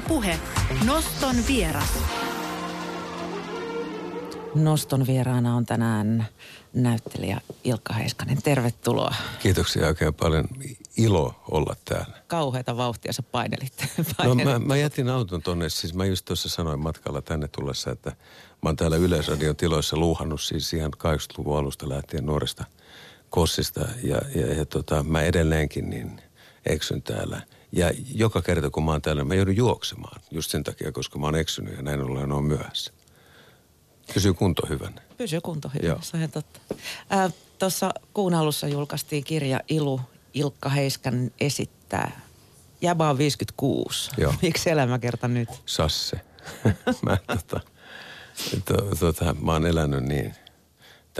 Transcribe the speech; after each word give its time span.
Ylepuhe 0.00 0.38
Noston 0.86 1.36
vieras. 1.48 1.98
Noston 4.54 5.06
vieraana 5.06 5.56
on 5.56 5.66
tänään 5.66 6.26
näyttelijä 6.72 7.40
Ilkka 7.64 7.94
Heiskanen. 7.94 8.42
Tervetuloa. 8.42 9.14
Kiitoksia 9.42 9.86
oikein 9.86 10.14
paljon. 10.14 10.48
Ilo 10.96 11.34
olla 11.50 11.76
täällä. 11.84 12.22
Kauheita 12.26 12.76
vauhtia 12.76 13.12
sä 13.12 13.22
painelit. 13.22 13.72
No 14.24 14.34
mä, 14.34 14.58
mä 14.58 14.76
jätin 14.76 15.08
auton 15.08 15.42
tonne, 15.42 15.68
siis 15.68 15.94
mä 15.94 16.04
just 16.04 16.24
tuossa 16.24 16.48
sanoin 16.48 16.80
matkalla 16.80 17.22
tänne 17.22 17.48
tullessa, 17.48 17.90
että 17.90 18.10
mä 18.62 18.68
oon 18.68 18.76
täällä 18.76 18.96
Yleisradion 18.96 19.56
tiloissa 19.56 19.96
luuhannut 19.96 20.40
siis 20.40 20.74
ihan 20.74 20.92
80-luvun 20.94 21.58
alusta 21.58 21.88
lähtien 21.88 22.26
nuoresta 22.26 22.64
kossista 23.30 23.80
ja, 24.02 24.20
ja, 24.34 24.54
ja 24.54 24.66
tota, 24.66 25.02
mä 25.02 25.22
edelleenkin 25.22 25.90
niin 25.90 26.22
eksyn 26.66 27.02
täällä. 27.02 27.42
Ja 27.72 27.90
joka 28.14 28.42
kerta 28.42 28.70
kun 28.70 28.84
mä 28.84 28.90
oon 28.90 29.02
täällä, 29.02 29.24
mä 29.24 29.34
joudun 29.34 29.56
juoksemaan 29.56 30.20
just 30.30 30.50
sen 30.50 30.64
takia, 30.64 30.92
koska 30.92 31.18
mä 31.18 31.26
oon 31.26 31.36
eksynyt 31.36 31.76
ja 31.76 31.82
näin 31.82 32.00
ollen 32.00 32.32
on 32.32 32.44
myöhässä. 32.44 32.92
Pysyy 34.14 34.34
kunto 34.34 34.66
hyvänä. 34.68 35.02
Pysyy 35.16 35.40
kunto 35.40 35.68
hyvänä, 35.68 35.88
Joo. 35.88 35.98
se 36.02 36.16
on 36.16 36.20
ihan 36.20 36.30
totta. 36.30 36.60
Äh, 37.12 37.32
Tuossa 37.58 37.90
kuun 38.14 38.34
alussa 38.34 38.68
julkaistiin 38.68 39.24
kirja 39.24 39.60
Ilu, 39.68 40.00
Ilkka 40.34 40.68
Heiskan 40.68 41.30
esittää. 41.40 42.20
Jäbä 42.80 43.10
on 43.10 43.18
56. 43.18 44.10
Joo. 44.18 44.34
Miksi 44.42 44.70
elämäkerta 44.70 45.28
nyt? 45.28 45.48
Sasse. 45.66 46.20
mä, 47.02 47.18
tota, 47.26 47.60
to, 48.64 48.96
tota, 49.00 49.34
mä 49.40 49.52
oon 49.52 49.66
elänyt 49.66 50.04
niin 50.04 50.34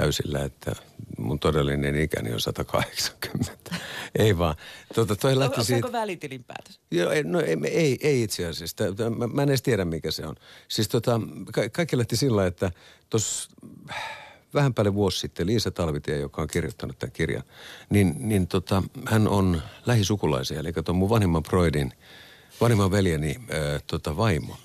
täysillä, 0.00 0.44
että 0.44 0.72
mun 1.18 1.38
todellinen 1.38 1.96
ikäni 1.96 2.32
on 2.32 2.40
180. 2.40 3.52
ei 4.18 4.38
vaan. 4.38 4.54
Tota, 4.94 5.16
toi 5.16 5.38
lähti 5.38 5.54
Onko 5.54 5.64
siitä... 5.64 5.92
välitilinpäätös? 5.92 6.80
Joo, 6.90 7.10
ei, 7.10 7.24
no 7.24 7.40
ei, 7.40 7.56
ei, 7.64 7.98
ei 8.00 8.22
itse 8.22 8.46
asiassa. 8.46 8.76
Tää- 8.76 9.10
Mä, 9.10 9.26
mä 9.26 9.42
en 9.42 9.48
edes 9.48 9.62
tiedä, 9.62 9.84
mikä 9.84 10.10
se 10.10 10.26
on. 10.26 10.34
Siis 10.68 10.88
tota, 10.88 11.20
ka- 11.52 11.68
kaikki 11.68 11.98
lähti 11.98 12.16
sillä 12.16 12.46
että 12.46 12.72
tuossa 13.10 13.50
vähän 14.54 14.74
päälle 14.74 14.94
vuosi 14.94 15.18
sitten 15.18 15.46
Liisa 15.46 15.70
Talvitie, 15.70 16.18
joka 16.18 16.42
on 16.42 16.48
kirjoittanut 16.48 16.98
tämän 16.98 17.12
kirjan, 17.12 17.42
niin, 17.90 18.14
niin 18.18 18.46
tota, 18.46 18.82
hän 19.06 19.28
on 19.28 19.62
lähisukulaisia, 19.86 20.60
eli 20.60 20.72
tuon 20.72 20.96
mun 20.96 21.10
vanhimman 21.10 21.42
Broidin, 21.42 21.92
vanhimman 22.60 22.90
veljeni 22.90 23.36
ää, 23.50 23.80
tota, 23.86 24.16
vaimo. 24.16 24.56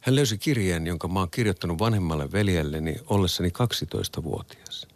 Hän 0.00 0.16
löysi 0.16 0.38
kirjeen, 0.38 0.86
jonka 0.86 1.08
mä 1.08 1.18
oon 1.18 1.30
kirjoittanut 1.30 1.78
vanhemmalle 1.78 2.32
veljelleni 2.32 2.96
ollessani 3.06 3.48
12-vuotias. 3.48 4.88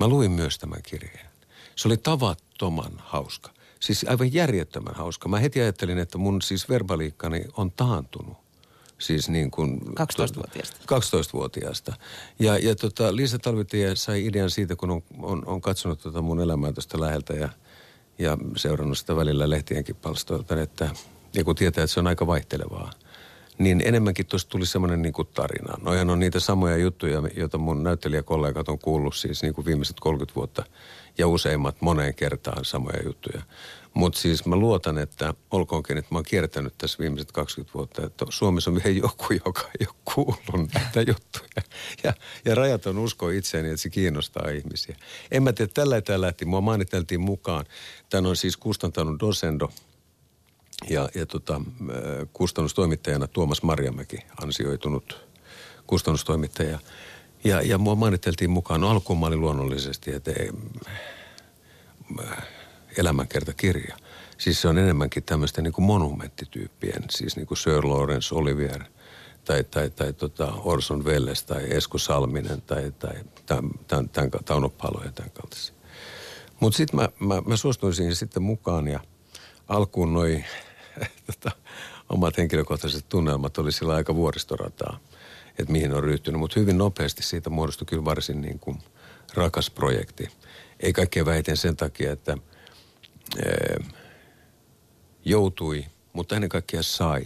Mä 0.00 0.08
luin 0.08 0.30
myös 0.30 0.58
tämän 0.58 0.82
kirjeen. 0.82 1.30
Se 1.76 1.88
oli 1.88 1.96
tavattoman 1.96 2.92
hauska. 2.98 3.50
Siis 3.80 4.06
aivan 4.08 4.32
järjettömän 4.32 4.94
hauska. 4.94 5.28
Mä 5.28 5.38
heti 5.38 5.60
ajattelin, 5.60 5.98
että 5.98 6.18
mun 6.18 6.42
siis 6.42 6.68
verbaliikkani 6.68 7.44
on 7.56 7.72
taantunut. 7.72 8.36
Siis 8.98 9.28
niin 9.28 9.50
kuin... 9.50 9.80
12-vuotiaasta. 9.80 10.76
12-vuotiaasta. 10.76 11.94
Ja, 12.38 12.58
ja 12.58 12.76
tota, 12.76 13.16
Liisa 13.16 13.38
Talvitie 13.38 13.96
sai 13.96 14.26
idean 14.26 14.50
siitä, 14.50 14.76
kun 14.76 14.90
on, 14.90 15.02
on, 15.18 15.42
on 15.46 15.60
katsonut 15.60 16.00
tota 16.00 16.22
mun 16.22 16.40
elämää 16.40 16.72
tuosta 16.72 17.00
läheltä 17.00 17.34
ja, 17.34 17.48
ja 18.18 18.38
seurannut 18.56 18.98
sitä 18.98 19.16
välillä 19.16 19.50
lehtienkin 19.50 19.96
palstoilta, 19.96 20.60
että, 20.60 20.90
ja 21.34 21.44
kun 21.44 21.54
tietää, 21.54 21.84
että 21.84 21.94
se 21.94 22.00
on 22.00 22.06
aika 22.06 22.26
vaihtelevaa, 22.26 22.90
niin 23.60 23.82
enemmänkin 23.84 24.26
tuosta 24.26 24.50
tuli 24.50 24.66
semmoinen 24.66 25.02
niin 25.02 25.14
tarina. 25.34 25.74
Noihan 25.82 26.10
on 26.10 26.20
niitä 26.20 26.40
samoja 26.40 26.76
juttuja, 26.76 27.22
joita 27.36 27.58
mun 27.58 27.82
näyttelijäkollegat 27.82 28.68
on 28.68 28.78
kuullut 28.78 29.16
siis 29.16 29.42
niin 29.42 29.54
kuin 29.54 29.64
viimeiset 29.64 30.00
30 30.00 30.34
vuotta 30.36 30.64
ja 31.18 31.28
useimmat 31.28 31.76
moneen 31.80 32.14
kertaan 32.14 32.64
samoja 32.64 33.02
juttuja. 33.04 33.42
Mutta 33.94 34.18
siis 34.18 34.46
mä 34.46 34.56
luotan, 34.56 34.98
että 34.98 35.34
olkoonkin, 35.50 35.98
että 35.98 36.14
mä 36.14 36.18
oon 36.18 36.24
kiertänyt 36.24 36.74
tässä 36.78 36.98
viimeiset 36.98 37.32
20 37.32 37.74
vuotta, 37.74 38.06
että 38.06 38.26
Suomessa 38.28 38.70
on 38.70 38.80
vielä 38.84 38.98
joku, 38.98 39.26
joka 39.44 39.62
ei 39.80 39.86
ole 39.86 39.96
kuullut 40.14 40.74
näitä 40.74 41.00
juttuja. 41.00 41.62
Ja, 42.04 42.14
ja 42.44 42.54
rajaton 42.54 42.98
usko 42.98 43.28
itseäni, 43.28 43.68
että 43.68 43.82
se 43.82 43.90
kiinnostaa 43.90 44.50
ihmisiä. 44.50 44.96
En 45.30 45.42
mä 45.42 45.52
tiedä, 45.52 45.72
tällä 45.74 46.00
tämä 46.00 46.20
lähti. 46.20 46.44
Mua 46.44 46.60
maaniteltiin 46.60 47.20
mukaan. 47.20 47.64
Tän 48.10 48.26
on 48.26 48.36
siis 48.36 48.56
kustantanut 48.56 49.20
Dosendo, 49.20 49.70
ja, 50.88 51.08
ja 51.14 51.26
tota, 51.26 51.54
äh, 51.54 52.28
kustannustoimittajana 52.32 53.26
Tuomas 53.26 53.62
Marjamäki, 53.62 54.18
ansioitunut 54.42 55.30
kustannustoimittaja. 55.86 56.78
Ja, 57.44 57.62
ja 57.62 57.78
mua 57.78 57.94
mainiteltiin 57.94 58.50
mukaan. 58.50 58.80
No 58.80 58.90
alkuun 58.90 59.20
mä 59.20 59.26
olin 59.26 59.40
luonnollisesti, 59.40 60.12
että 60.12 60.30
ei, 60.30 60.50
elämänkertakirja. 62.98 63.96
Siis 64.38 64.60
se 64.60 64.68
on 64.68 64.78
enemmänkin 64.78 65.22
tämmöistä 65.22 65.62
niin 65.62 65.72
monumenttityyppien, 65.78 67.04
siis 67.10 67.36
niin 67.36 67.46
kuin 67.46 67.58
Sir 67.58 67.88
Lawrence 67.88 68.34
Olivier 68.34 68.82
tai, 69.44 69.64
tai, 69.64 69.90
tai 69.90 70.12
tota 70.12 70.52
Orson 70.64 71.04
Welles 71.04 71.44
tai 71.44 71.64
Esko 71.70 71.98
Salminen 71.98 72.62
tai, 72.62 72.92
tai 72.98 73.14
tämän, 73.46 73.70
tämän, 73.88 74.08
tämän, 74.08 74.30
Tauno 74.44 74.68
Palo 74.68 75.04
ja 75.04 75.12
tämän 75.12 75.30
kaltaisia. 75.30 75.74
Mutta 76.60 76.76
sitten 76.76 77.00
mä, 77.00 77.08
mä, 77.20 77.42
mä 77.46 77.56
suostuin 77.56 77.94
siihen 77.94 78.16
sitten 78.16 78.42
mukaan 78.42 78.88
ja 78.88 79.00
alkuun 79.68 80.12
noi 80.12 80.44
tota, 81.26 81.50
omat 82.08 82.36
henkilökohtaiset 82.36 83.08
tunnelmat 83.08 83.58
oli 83.58 83.72
sillä 83.72 83.94
aika 83.94 84.14
vuoristorataa, 84.14 84.98
että 85.58 85.72
mihin 85.72 85.94
on 85.94 86.02
ryhtynyt. 86.04 86.40
Mutta 86.40 86.60
hyvin 86.60 86.78
nopeasti 86.78 87.22
siitä 87.22 87.50
muodostui 87.50 87.86
kyllä 87.86 88.04
varsin 88.04 88.40
niin 88.40 88.58
kuin 88.58 88.78
rakas 89.34 89.70
projekti. 89.70 90.28
Ei 90.80 90.92
kaikkein 90.92 91.26
vähiten 91.26 91.56
sen 91.56 91.76
takia, 91.76 92.12
että 92.12 92.38
ee, 93.46 93.76
joutui, 95.24 95.84
mutta 96.12 96.34
ennen 96.34 96.48
kaikkea 96.48 96.82
sai 96.82 97.22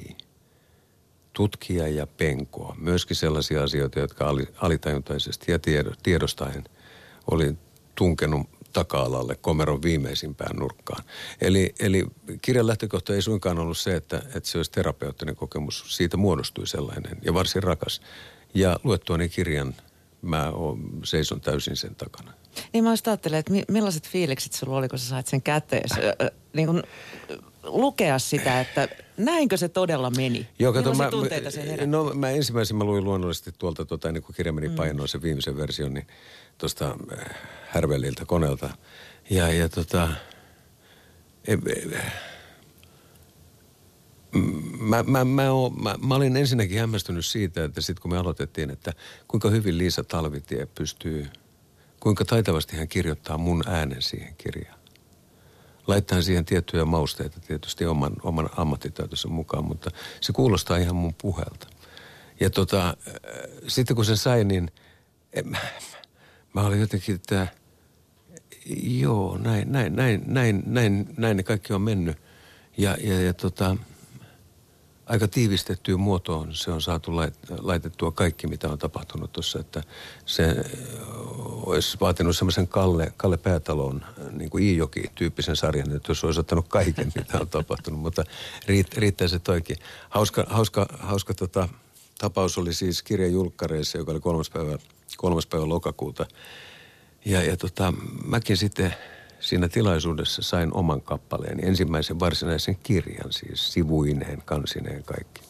tutkia 1.32 1.88
ja 1.88 2.06
penkoa. 2.06 2.76
Myöskin 2.78 3.16
sellaisia 3.16 3.62
asioita, 3.62 3.98
jotka 3.98 4.28
ali, 4.28 4.46
alitajuntaisesti 4.56 5.52
ja 5.52 5.58
tiedo, 5.58 5.92
tiedostaen 6.02 6.64
oli 7.30 7.54
tunkenut 7.94 8.46
taka-alalle 8.74 9.34
komeron 9.34 9.82
viimeisimpään 9.82 10.56
nurkkaan. 10.56 11.04
Eli, 11.40 11.74
eli 11.80 12.04
kirjan 12.42 12.66
lähtökohta 12.66 13.14
ei 13.14 13.22
suinkaan 13.22 13.58
ollut 13.58 13.78
se, 13.78 13.96
että, 13.96 14.16
että 14.16 14.48
se 14.48 14.58
olisi 14.58 14.70
terapeuttinen 14.70 15.36
kokemus. 15.36 15.84
Siitä 15.88 16.16
muodostui 16.16 16.66
sellainen 16.66 17.18
ja 17.22 17.34
varsin 17.34 17.62
rakas. 17.62 18.00
Ja 18.54 18.80
luettuani 18.84 19.28
kirjan 19.28 19.74
mä 20.22 20.52
seison 21.04 21.40
täysin 21.40 21.76
sen 21.76 21.94
takana. 21.94 22.32
Niin 22.72 22.84
mä 22.84 22.90
just 22.90 23.08
ajattelen, 23.08 23.38
että 23.38 23.52
mi- 23.52 23.64
millaiset 23.68 24.08
fiilikset 24.08 24.52
sulla 24.52 24.76
oli, 24.76 24.88
kun 24.88 24.98
sä 24.98 25.08
sait 25.08 25.26
sen 25.26 25.42
käteen? 25.42 25.84
niin 26.52 26.66
kun, 26.66 26.82
lukea 27.62 28.18
sitä, 28.18 28.60
että 28.60 28.88
näinkö 29.16 29.56
se 29.56 29.68
todella 29.68 30.10
meni? 30.10 30.48
Joo, 30.58 30.72
kato, 30.72 30.90
Millaisia 30.90 31.04
mä, 31.04 31.10
tunteita 31.10 31.50
se 31.50 31.62
herätti? 31.62 31.86
no, 31.86 32.04
mä 32.14 32.30
ensimmäisen 32.30 32.76
mä 32.76 32.84
luin 32.84 33.04
luonnollisesti 33.04 33.52
tuolta, 33.58 33.84
tota, 33.84 34.12
niin 34.12 34.22
kun 34.22 34.34
kirja 34.34 34.52
meni 34.52 34.68
Mm. 34.68 34.74
painoon 34.74 35.08
sen 35.08 35.22
viimeisen 35.22 35.56
version, 35.56 35.94
niin 35.94 36.06
tuosta 36.58 36.96
äh, 37.12 37.36
Härvelliltä 37.68 38.24
koneelta. 38.24 38.70
Ja, 39.30 39.52
ja 39.52 39.68
tota, 39.68 40.08
e, 41.46 41.52
e, 41.52 42.00
mä, 44.80 45.02
mä, 45.02 45.24
mä, 45.24 45.52
oon, 45.52 45.82
mä, 45.82 45.94
mä 46.06 46.14
olin 46.14 46.36
ensinnäkin 46.36 46.80
hämmästynyt 46.80 47.26
siitä, 47.26 47.64
että 47.64 47.80
sitten 47.80 48.02
kun 48.02 48.10
me 48.10 48.18
aloitettiin, 48.18 48.70
että 48.70 48.92
kuinka 49.28 49.50
hyvin 49.50 49.78
Liisa 49.78 50.04
Talvitie 50.04 50.66
pystyy, 50.74 51.26
kuinka 52.00 52.24
taitavasti 52.24 52.76
hän 52.76 52.88
kirjoittaa 52.88 53.38
mun 53.38 53.64
äänen 53.66 54.02
siihen 54.02 54.34
kirjaan. 54.38 54.78
Laittaa 55.86 56.22
siihen 56.22 56.44
tiettyjä 56.44 56.84
mausteita 56.84 57.40
tietysti 57.40 57.86
oman, 57.86 58.12
oman 58.22 58.50
ammattitaitonsa 58.56 59.28
mukaan, 59.28 59.64
mutta 59.64 59.90
se 60.20 60.32
kuulostaa 60.32 60.76
ihan 60.76 60.96
mun 60.96 61.14
puhelta. 61.22 61.68
Ja 62.40 62.50
tota, 62.50 62.88
äh, 62.88 62.94
sitten 63.68 63.96
kun 63.96 64.04
sen 64.04 64.16
sain, 64.16 64.48
niin 64.48 64.70
en, 65.32 65.48
mä, 65.48 65.58
mä 66.52 66.62
olin 66.62 66.80
jotenkin, 66.80 67.14
että 67.14 67.46
joo, 68.82 69.38
näin, 69.38 69.72
näin, 69.72 69.96
näin, 69.96 70.22
näin, 70.26 70.62
näin, 70.66 71.06
näin 71.16 71.36
ne 71.36 71.42
kaikki 71.42 71.72
on 71.72 71.82
mennyt. 71.82 72.18
Ja, 72.76 72.96
ja, 73.00 73.20
ja 73.20 73.34
tota, 73.34 73.76
aika 75.06 75.28
tiivistettyyn 75.28 76.00
muotoon 76.00 76.54
se 76.54 76.70
on 76.70 76.82
saatu 76.82 77.10
lait- 77.10 77.58
laitettua 77.58 78.12
kaikki, 78.12 78.46
mitä 78.46 78.68
on 78.68 78.78
tapahtunut 78.78 79.32
tuossa, 79.32 79.60
että 79.60 79.82
se 80.26 80.64
olisi 81.46 81.96
vaatinut 82.00 82.36
semmoisen 82.36 82.68
Kalle, 82.68 83.12
Kalle 83.16 83.36
Päätalon 83.36 84.04
niin 84.32 84.50
kuin 84.50 84.64
Iijoki-tyyppisen 84.64 85.56
sarjan, 85.56 85.96
että 85.96 86.10
jos 86.10 86.24
olisi 86.24 86.40
ottanut 86.40 86.68
kaiken, 86.68 87.12
mitä 87.14 87.38
on 87.40 87.48
tapahtunut, 87.48 88.00
mutta 88.00 88.24
riitt, 88.66 88.94
riittää 88.94 89.28
se 89.28 89.38
toikin. 89.38 89.76
Hauska, 90.08 90.44
hauska, 90.48 90.86
hauska 90.98 91.34
tota, 91.34 91.68
tapaus 92.18 92.58
oli 92.58 92.74
siis 92.74 93.02
kirjan 93.02 93.32
julkkareissa, 93.32 93.98
joka 93.98 94.12
oli 94.12 94.20
kolmas 94.20 94.50
päivä, 94.50 94.78
kolmas 95.16 95.46
päivä 95.46 95.68
lokakuuta. 95.68 96.26
Ja, 97.24 97.42
ja 97.42 97.56
tota, 97.56 97.92
mäkin 98.24 98.56
sitten 98.56 98.94
siinä 99.40 99.68
tilaisuudessa 99.68 100.42
sain 100.42 100.74
oman 100.74 101.02
kappaleeni, 101.02 101.66
ensimmäisen 101.66 102.20
varsinaisen 102.20 102.76
kirjan, 102.82 103.32
siis 103.32 103.72
sivuineen, 103.72 104.42
kansineen 104.44 105.04
kaikki. 105.04 105.40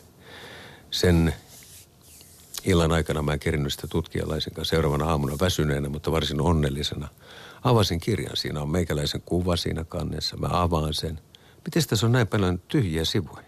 Sen 0.90 1.34
illan 2.64 2.92
aikana 2.92 3.22
mä 3.22 3.32
en 3.32 3.38
kerinyt 3.38 3.72
sitä 3.72 3.86
tutkia 3.86 4.28
laisinkaan 4.28 4.64
seuraavana 4.64 5.04
aamuna 5.04 5.36
väsyneenä, 5.40 5.88
mutta 5.88 6.12
varsin 6.12 6.40
onnellisena. 6.40 7.08
Avasin 7.62 8.00
kirjan, 8.00 8.36
siinä 8.36 8.62
on 8.62 8.69
meikäläisen 8.69 9.22
kuva 9.25 9.56
siinä 9.56 9.84
kannessa, 9.84 10.36
mä 10.36 10.48
avaan 10.50 10.94
sen. 10.94 11.20
Miten 11.64 11.88
tässä 11.88 12.06
on 12.06 12.12
näin 12.12 12.26
paljon 12.26 12.58
tyhjiä 12.58 13.04
sivuja? 13.04 13.44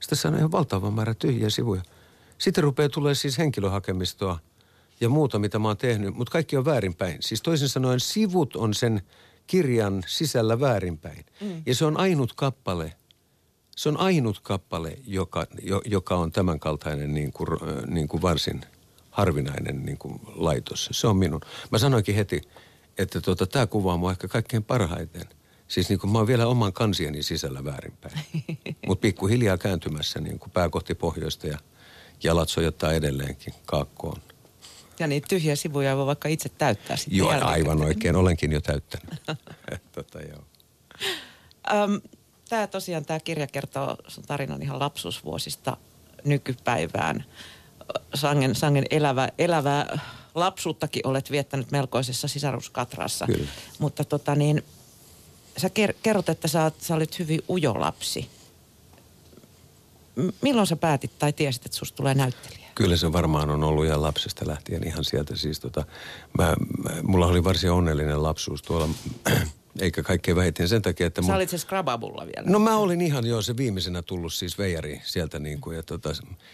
Sitten 0.00 0.32
on 0.32 0.38
ihan 0.38 0.52
valtava 0.52 0.90
määrä 0.90 1.14
tyhjiä 1.14 1.50
sivuja. 1.50 1.82
Sitten 2.38 2.64
rupeaa 2.64 2.88
tulee 2.88 3.14
siis 3.14 3.38
henkilöhakemistoa 3.38 4.38
ja 5.00 5.08
muuta, 5.08 5.38
mitä 5.38 5.58
mä 5.58 5.68
oon 5.68 5.76
tehnyt, 5.76 6.14
mutta 6.14 6.32
kaikki 6.32 6.56
on 6.56 6.64
väärinpäin. 6.64 7.16
Siis 7.20 7.42
toisin 7.42 7.68
sanoen 7.68 8.00
sivut 8.00 8.56
on 8.56 8.74
sen 8.74 9.02
kirjan 9.46 10.04
sisällä 10.06 10.60
väärinpäin. 10.60 11.24
Mm. 11.40 11.62
Ja 11.66 11.74
se 11.74 11.84
on 11.84 12.00
ainut 12.00 12.32
kappale, 12.32 12.92
se 13.76 13.88
on 13.88 13.96
ainut 13.96 14.40
kappale, 14.40 14.98
joka, 15.06 15.46
jo, 15.62 15.82
joka 15.84 16.16
on 16.16 16.32
tämänkaltainen 16.32 17.14
niin 17.14 17.32
kuin, 17.32 17.48
niin 17.86 18.08
kuin 18.08 18.22
varsin 18.22 18.60
harvinainen 19.10 19.84
niin 19.84 19.98
kuin 19.98 20.20
laitos. 20.34 20.88
Se 20.92 21.06
on 21.06 21.16
minun. 21.16 21.40
Mä 21.70 21.78
sanoinkin 21.78 22.14
heti, 22.14 22.42
että 22.98 23.20
tota, 23.20 23.46
tämä 23.46 23.66
kuvaa 23.66 23.96
mua 23.96 24.10
ehkä 24.10 24.28
kaikkein 24.28 24.64
parhaiten. 24.64 25.22
Siis 25.68 25.88
niin 25.88 25.98
kuin 25.98 26.10
mä 26.10 26.18
oon 26.18 26.26
vielä 26.26 26.46
oman 26.46 26.72
kansieni 26.72 27.22
sisällä 27.22 27.64
väärinpäin. 27.64 28.20
Mutta 28.86 29.00
pikkuhiljaa 29.00 29.58
kääntymässä 29.58 30.20
niin 30.20 30.38
kuin 30.38 30.50
pää 30.50 30.68
kohti 30.68 30.94
pohjoista 30.94 31.46
ja 31.46 31.58
jalat 32.22 32.48
sojottaa 32.48 32.92
edelleenkin 32.92 33.54
kaakkoon. 33.66 34.22
Ja 34.98 35.06
niitä 35.06 35.28
tyhjiä 35.28 35.56
sivuja 35.56 35.96
voi 35.96 36.06
vaikka 36.06 36.28
itse 36.28 36.48
täyttää 36.48 36.96
sitten 36.96 37.18
Joo, 37.18 37.30
aivan 37.40 37.82
oikein. 37.82 38.16
Olenkin 38.16 38.52
jo 38.52 38.60
täyttänyt. 38.60 39.22
tota, 39.92 40.20
joo. 40.20 40.44
Öm, 41.72 42.00
tämä 42.48 42.66
tosiaan, 42.66 43.04
tämä 43.04 43.20
kirja 43.20 43.46
kertoo 43.46 43.96
sun 44.08 44.24
tarinan 44.24 44.62
ihan 44.62 44.78
lapsuusvuosista 44.78 45.76
nykypäivään. 46.24 47.24
Sangen, 48.14 48.54
sangen 48.54 48.84
elävä, 48.90 49.28
elävää 49.38 49.98
lapsuuttakin 50.34 51.06
olet 51.06 51.30
viettänyt 51.30 51.70
melkoisessa 51.70 52.28
sisaruskatrassa. 52.28 53.26
Kyllä. 53.26 53.48
Mutta 53.78 54.04
tota 54.04 54.34
niin, 54.34 54.64
sä 55.56 55.70
kerrot, 56.02 56.28
että 56.28 56.48
sä, 56.48 56.72
sä 56.78 56.94
olit 56.94 57.18
hyvin 57.18 57.40
ujo 57.48 57.80
lapsi. 57.80 58.30
Milloin 60.42 60.66
sä 60.66 60.76
päätit 60.76 61.18
tai 61.18 61.32
tiesit, 61.32 61.66
että 61.66 61.78
susta 61.78 61.96
tulee 61.96 62.14
näyttelijä? 62.14 62.65
Kyllä 62.76 62.96
se 62.96 63.12
varmaan 63.12 63.50
on 63.50 63.64
ollut 63.64 63.84
ihan 63.84 64.02
lapsesta 64.02 64.46
lähtien 64.46 64.86
ihan 64.86 65.04
sieltä 65.04 65.36
siis 65.36 65.60
tota, 65.60 65.84
mä, 66.38 66.54
mä, 66.84 66.90
mulla 67.02 67.26
oli 67.26 67.44
varsin 67.44 67.70
onnellinen 67.70 68.22
lapsuus 68.22 68.62
tuolla 68.62 68.88
eikä 69.80 70.02
kaikkein 70.02 70.36
vähiten 70.36 70.68
sen 70.68 70.82
takia, 70.82 71.06
että... 71.06 71.22
Mun... 71.22 71.30
Sä 71.30 71.36
olit 71.36 71.50
se 71.50 71.58
Skrababulla 71.58 72.26
vielä. 72.26 72.50
No 72.50 72.58
mä 72.58 72.76
olin 72.76 73.00
ihan 73.00 73.26
jo 73.26 73.42
se 73.42 73.56
viimeisenä 73.56 74.02
tullut 74.02 74.32
siis 74.32 74.58
veijari 74.58 75.00
sieltä 75.04 75.38
niin 75.38 75.60
kuin, 75.60 75.76
ja 75.76 75.82
tota, 75.82 76.10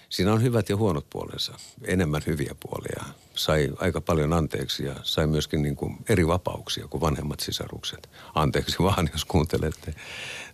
siinä 0.08 0.32
on 0.32 0.42
hyvät 0.42 0.68
ja 0.68 0.76
huonot 0.76 1.06
puolensa, 1.10 1.52
enemmän 1.84 2.22
hyviä 2.26 2.54
puolia. 2.60 3.04
Sai 3.34 3.70
aika 3.78 4.00
paljon 4.00 4.32
anteeksi 4.32 4.84
ja 4.84 4.94
sai 5.02 5.26
myöskin 5.26 5.62
niin 5.62 5.76
kuin 5.76 5.96
eri 6.08 6.26
vapauksia 6.26 6.88
kuin 6.88 7.00
vanhemmat 7.00 7.40
sisarukset. 7.40 8.10
Anteeksi 8.34 8.76
vaan, 8.88 9.10
jos 9.12 9.24
kuuntelette. 9.24 9.94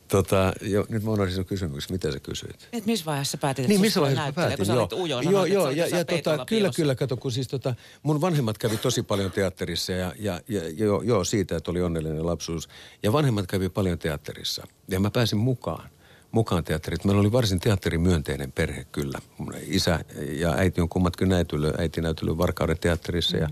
Tota, 0.09 0.53
jo, 0.63 0.87
nyt 0.89 1.03
mä 1.03 1.11
unohdin 1.11 1.33
sinun 1.33 1.47
kysymyksen, 1.47 1.93
mitä 1.93 2.13
sä 2.13 2.21
kysyit? 2.21 2.69
Et 2.73 2.87
missä 2.87 3.05
vaiheessa 3.05 3.39
päätit, 3.39 3.65
että 3.65 3.69
niin, 3.69 3.81
missä 3.81 4.01
vaiheessa 4.01 4.33
päätin, 4.33 4.57
kun 4.57 4.67
sä 4.67 4.73
joo. 4.73 4.81
olit 4.81 4.93
ujo, 4.93 5.21
joo, 5.21 5.45
joo, 5.45 5.71
ja, 5.71 5.87
ja 5.87 6.05
tota, 6.05 6.45
kyllä, 6.45 6.71
kyllä, 6.77 6.95
kato, 6.95 7.17
kun 7.17 7.33
siis 7.33 7.49
tota, 7.49 7.75
mun 8.03 8.21
vanhemmat 8.21 8.59
kävi 8.59 8.77
tosi 8.77 9.03
paljon 9.03 9.33
teatterissa 9.33 9.93
ja, 9.93 10.13
ja, 10.19 10.41
ja 10.49 10.69
joo, 10.69 11.03
joo, 11.03 11.25
siitä, 11.25 11.57
että 11.57 11.71
oli 11.71 11.83
onnellinen 11.83 12.27
lapsuus. 12.27 12.69
Ja 13.03 13.13
vanhemmat 13.13 13.47
kävi 13.47 13.69
paljon 13.69 13.99
teatterissa 13.99 14.67
ja 14.89 15.01
mä 15.01 15.11
pääsin 15.11 15.39
mukaan 15.39 15.91
mukaan 16.31 16.65
teatterit. 16.65 17.05
Meillä 17.05 17.21
oli 17.21 17.33
varsin 17.33 17.61
teatterimyönteinen 17.61 18.53
perhe 18.53 18.87
kyllä. 18.93 19.19
Mun 19.39 19.55
isä 19.63 20.05
ja 20.33 20.53
äiti 20.53 20.81
on 20.81 20.89
kummatkin 20.89 21.29
näytellyt, 21.29 21.81
äiti 21.81 22.01
näytellyt 22.01 22.39
Varkauden 22.39 22.79
teatterissa 22.79 23.37
ja 23.37 23.49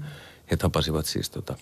he 0.50 0.56
tapasivat 0.56 1.06
siis 1.06 1.30
tota, 1.30 1.56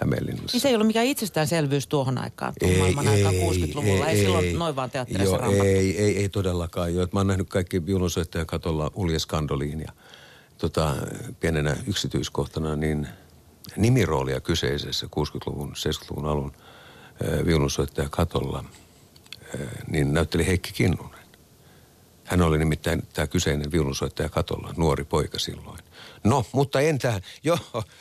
Hämeenlinnassa. 0.00 0.54
Niin 0.54 0.60
se 0.60 0.68
ei 0.68 0.74
ollut 0.74 0.86
mikään 0.86 1.06
itsestäänselvyys 1.06 1.86
tuohon 1.86 2.18
aikaan, 2.18 2.52
tuon 2.60 2.72
ei, 2.72 2.78
maailman 2.78 3.06
ei, 3.06 3.24
aikaan 3.24 3.34
60-luvulla. 3.34 4.06
Ei, 4.06 4.18
ei 4.18 4.24
silloin 4.24 4.44
ei, 4.44 4.52
noin 4.52 4.76
vaan 4.76 4.90
teatterissa 4.90 5.36
joo, 5.36 5.52
ei, 5.62 5.98
ei, 5.98 6.16
ei, 6.18 6.28
todellakaan. 6.28 6.94
Jo. 6.94 7.08
Mä 7.12 7.20
oon 7.20 7.26
nähnyt 7.26 7.48
kaikki 7.48 7.86
viulunsoittajan 7.86 8.46
katolla 8.46 8.90
Ulje 8.94 9.18
Skandoliin 9.18 9.80
ja 9.80 9.92
tota, 10.58 10.96
pienenä 11.40 11.76
yksityiskohtana 11.86 12.76
niin 12.76 13.08
nimiroolia 13.76 14.40
kyseisessä 14.40 15.06
60-luvun, 15.06 15.72
70-luvun 15.72 16.26
alun 16.26 16.52
viulunsoittaja 17.46 18.08
katolla 18.08 18.64
niin 19.90 20.14
näytteli 20.14 20.46
Heikki 20.46 20.72
Kinnunen. 20.72 21.17
Hän 22.28 22.42
oli 22.42 22.58
nimittäin 22.58 23.02
tämä 23.12 23.26
kyseinen 23.26 23.72
viulunsoittaja 23.72 24.28
katolla, 24.28 24.74
nuori 24.76 25.04
poika 25.04 25.38
silloin. 25.38 25.78
No, 26.24 26.44
mutta 26.52 26.80
en 26.80 26.98
tähän. 26.98 27.22
Joo, 27.44 27.58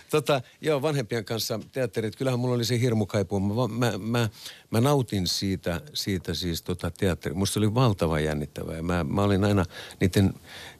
tota, 0.10 0.42
joo, 0.62 0.82
vanhempien 0.82 1.26
kanssa 1.26 1.60
teatterit. 1.72 2.16
Kyllähän 2.16 2.40
mulla 2.40 2.56
oli 2.56 2.66
se 2.66 2.80
hirmukaipu. 2.80 3.40
Mä, 3.40 3.68
mä, 3.68 3.98
mä, 3.98 4.30
mä 4.72 4.82
nautin 4.82 5.28
siitä, 5.28 5.82
siitä 5.94 6.34
siis 6.34 6.62
tota 6.62 6.92
teatteri. 6.92 7.36
Musta 7.36 7.60
oli 7.60 7.74
valtavan 7.74 8.24
jännittävää. 8.24 8.82
Mä, 8.82 9.04
mä 9.04 9.24
olin 9.24 9.44
aina 9.44 9.66
niiden 10.02 10.34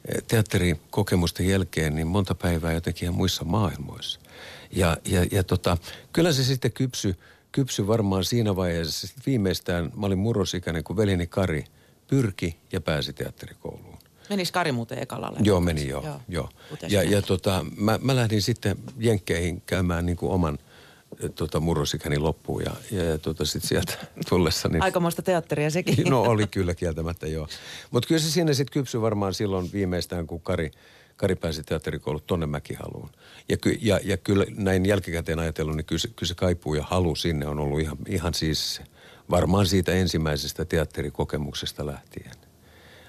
eh, 0.08 0.22
teatterikokemusten 0.22 1.48
jälkeen 1.48 1.94
niin 1.94 2.06
monta 2.06 2.34
päivää 2.34 2.72
jotenkin 2.72 3.04
ihan 3.04 3.14
muissa 3.14 3.44
maailmoissa. 3.44 4.20
Ja, 4.70 4.96
ja, 5.04 5.26
ja 5.32 5.44
tota, 5.44 5.76
kyllä 6.12 6.32
se 6.32 6.44
sitten 6.44 6.72
kypsy, 6.72 7.16
kypsy 7.52 7.86
varmaan 7.86 8.24
siinä 8.24 8.56
vaiheessa. 8.56 9.06
Sitten 9.06 9.22
viimeistään, 9.26 9.92
mä 9.96 10.06
olin 10.06 10.18
murrosikäinen, 10.18 10.84
kun 10.84 10.96
velini 10.96 11.26
Kari 11.26 11.64
pyrki 12.08 12.56
ja 12.72 12.80
pääsi 12.80 13.12
teatterikouluun. 13.12 13.98
Menis 14.30 14.52
Kari 14.52 14.72
muuten 14.72 14.98
ekalalle? 14.98 15.38
Joo, 15.42 15.60
meni 15.60 15.88
joo. 15.88 16.04
joo. 16.04 16.20
joo. 16.28 16.48
Ja, 16.88 17.02
ja 17.02 17.22
tota, 17.22 17.66
mä, 17.76 17.98
mä 18.02 18.16
lähdin 18.16 18.42
sitten 18.42 18.76
Jenkkeihin 18.98 19.62
käymään 19.66 20.06
niin 20.06 20.16
kuin 20.16 20.32
oman 20.32 20.58
tota, 21.34 21.60
murrosikäni 21.60 22.18
loppuun 22.18 22.62
ja, 22.64 22.72
ja, 22.90 23.04
ja 23.04 23.18
tota, 23.18 23.44
sitten 23.44 23.68
sieltä 23.68 23.92
tullessa. 24.28 24.68
Niin, 24.68 24.82
Aikamoista 24.82 25.22
teatteria 25.22 25.70
sekin. 25.70 25.96
No 26.10 26.22
oli 26.22 26.46
kyllä 26.46 26.74
kieltämättä 26.74 27.26
joo. 27.26 27.48
Mutta 27.90 28.06
kyllä 28.06 28.20
se 28.20 28.30
siinä 28.30 28.52
sitten 28.52 28.72
kypsy 28.72 29.00
varmaan 29.00 29.34
silloin 29.34 29.72
viimeistään, 29.72 30.26
kun 30.26 30.40
Kari, 30.40 30.70
Kari 31.16 31.36
pääsi 31.36 31.62
teatterikoulut 31.62 32.26
tonne 32.26 32.46
Mäkihaluun. 32.46 33.10
Ja, 33.48 33.56
ky, 33.56 33.78
ja, 33.80 34.00
ja 34.04 34.16
kyllä 34.16 34.44
näin 34.56 34.86
jälkikäteen 34.86 35.38
ajatellut, 35.38 35.76
niin 35.76 35.84
kyllä, 35.84 36.14
kyllä 36.16 36.28
se 36.28 36.34
kaipuu 36.34 36.74
ja 36.74 36.82
halu 36.82 37.16
sinne 37.16 37.46
on 37.46 37.58
ollut 37.58 37.80
ihan, 37.80 37.98
ihan 38.06 38.34
siis 38.34 38.80
varmaan 39.30 39.66
siitä 39.66 39.92
ensimmäisestä 39.92 40.64
teatterikokemuksesta 40.64 41.86
lähtien. 41.86 42.30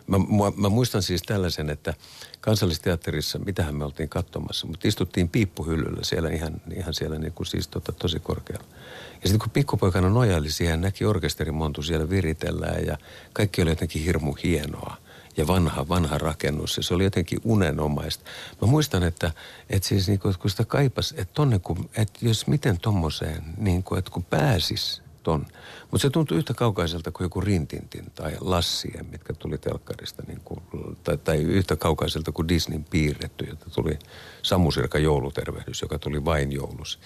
Mä, 0.08 0.18
mä, 0.18 0.52
mä 0.56 0.70
muistan 0.70 1.04
siis 1.04 1.22
tällaisen, 1.22 1.70
että 1.70 1.94
kansallisteatterissa, 2.42 3.40
mitähän 3.40 3.76
me 3.76 3.86
oltiin 3.86 4.10
katsomassa, 4.10 4.68
mutta 4.68 4.88
istuttiin 4.88 5.30
piippuhyllyllä 5.30 6.04
siellä 6.04 6.30
ihan, 6.30 6.62
ihan 6.74 6.94
siellä 6.94 7.20
niin 7.20 7.34
kuin 7.34 7.48
siis 7.48 7.68
tota, 7.68 7.92
tosi 7.92 8.20
korkealla. 8.20 8.66
Ja 9.12 9.28
sitten 9.30 9.40
kun 9.40 9.50
pikkupoikana 9.50 10.10
nojaili 10.10 10.52
siihen, 10.52 10.82
näki 10.82 11.06
orkesterimontu 11.06 11.82
siellä 11.82 12.10
viritellään 12.10 12.86
ja 12.86 12.98
kaikki 13.34 13.62
oli 13.62 13.70
jotenkin 13.70 14.04
hirmu 14.04 14.34
hienoa 14.44 14.98
ja 15.38 15.48
vanha, 15.48 15.88
vanha 15.88 16.18
rakennus. 16.18 16.78
Ja 16.78 16.84
se 16.84 16.94
oli 16.94 17.04
jotenkin 17.04 17.40
unenomaista. 17.44 18.24
Mä 18.62 18.68
muistan, 18.68 19.04
että, 19.04 19.32
että 19.70 19.88
siis 19.88 20.08
niin 20.08 20.20
kuin, 20.20 20.30
että 20.30 20.42
kun 20.42 20.52
sitä 20.52 20.66
kaipas, 20.66 21.12
että 21.12 21.34
tonne 21.34 21.60
kun, 21.60 21.90
että 21.98 22.20
jos 22.22 22.48
miten 22.48 22.80
tommoseen, 22.80 23.44
niin 23.58 23.84
kuin, 23.84 24.00
että 24.00 24.12
kun 24.12 24.24
pääsis 24.24 25.02
ton. 25.24 25.46
Mutta 25.92 26.02
se 26.02 26.10
tuntui 26.10 26.38
yhtä 26.38 26.54
kaukaiselta 26.54 27.12
kuin 27.12 27.26
joku 27.26 27.42
Rintintin 27.42 28.12
tai 28.16 28.38
Lassien, 28.40 29.06
mitkä 29.12 29.34
tuli 29.34 29.58
telkkarista, 29.58 30.24
niin 30.28 30.42
kuin, 30.46 30.62
tai, 31.04 31.18
tai 31.18 31.38
yhtä 31.38 31.76
kaukaiselta 31.76 32.32
kuin 32.32 32.48
Disneyn 32.48 32.84
piirretty, 32.84 33.46
jota 33.46 33.70
tuli 33.70 34.00
Samusirka 34.42 35.00
joulutervehdys, 35.00 35.82
joka 35.82 36.00
tuli 36.00 36.26
vain 36.26 36.52
joulus. 36.52 37.00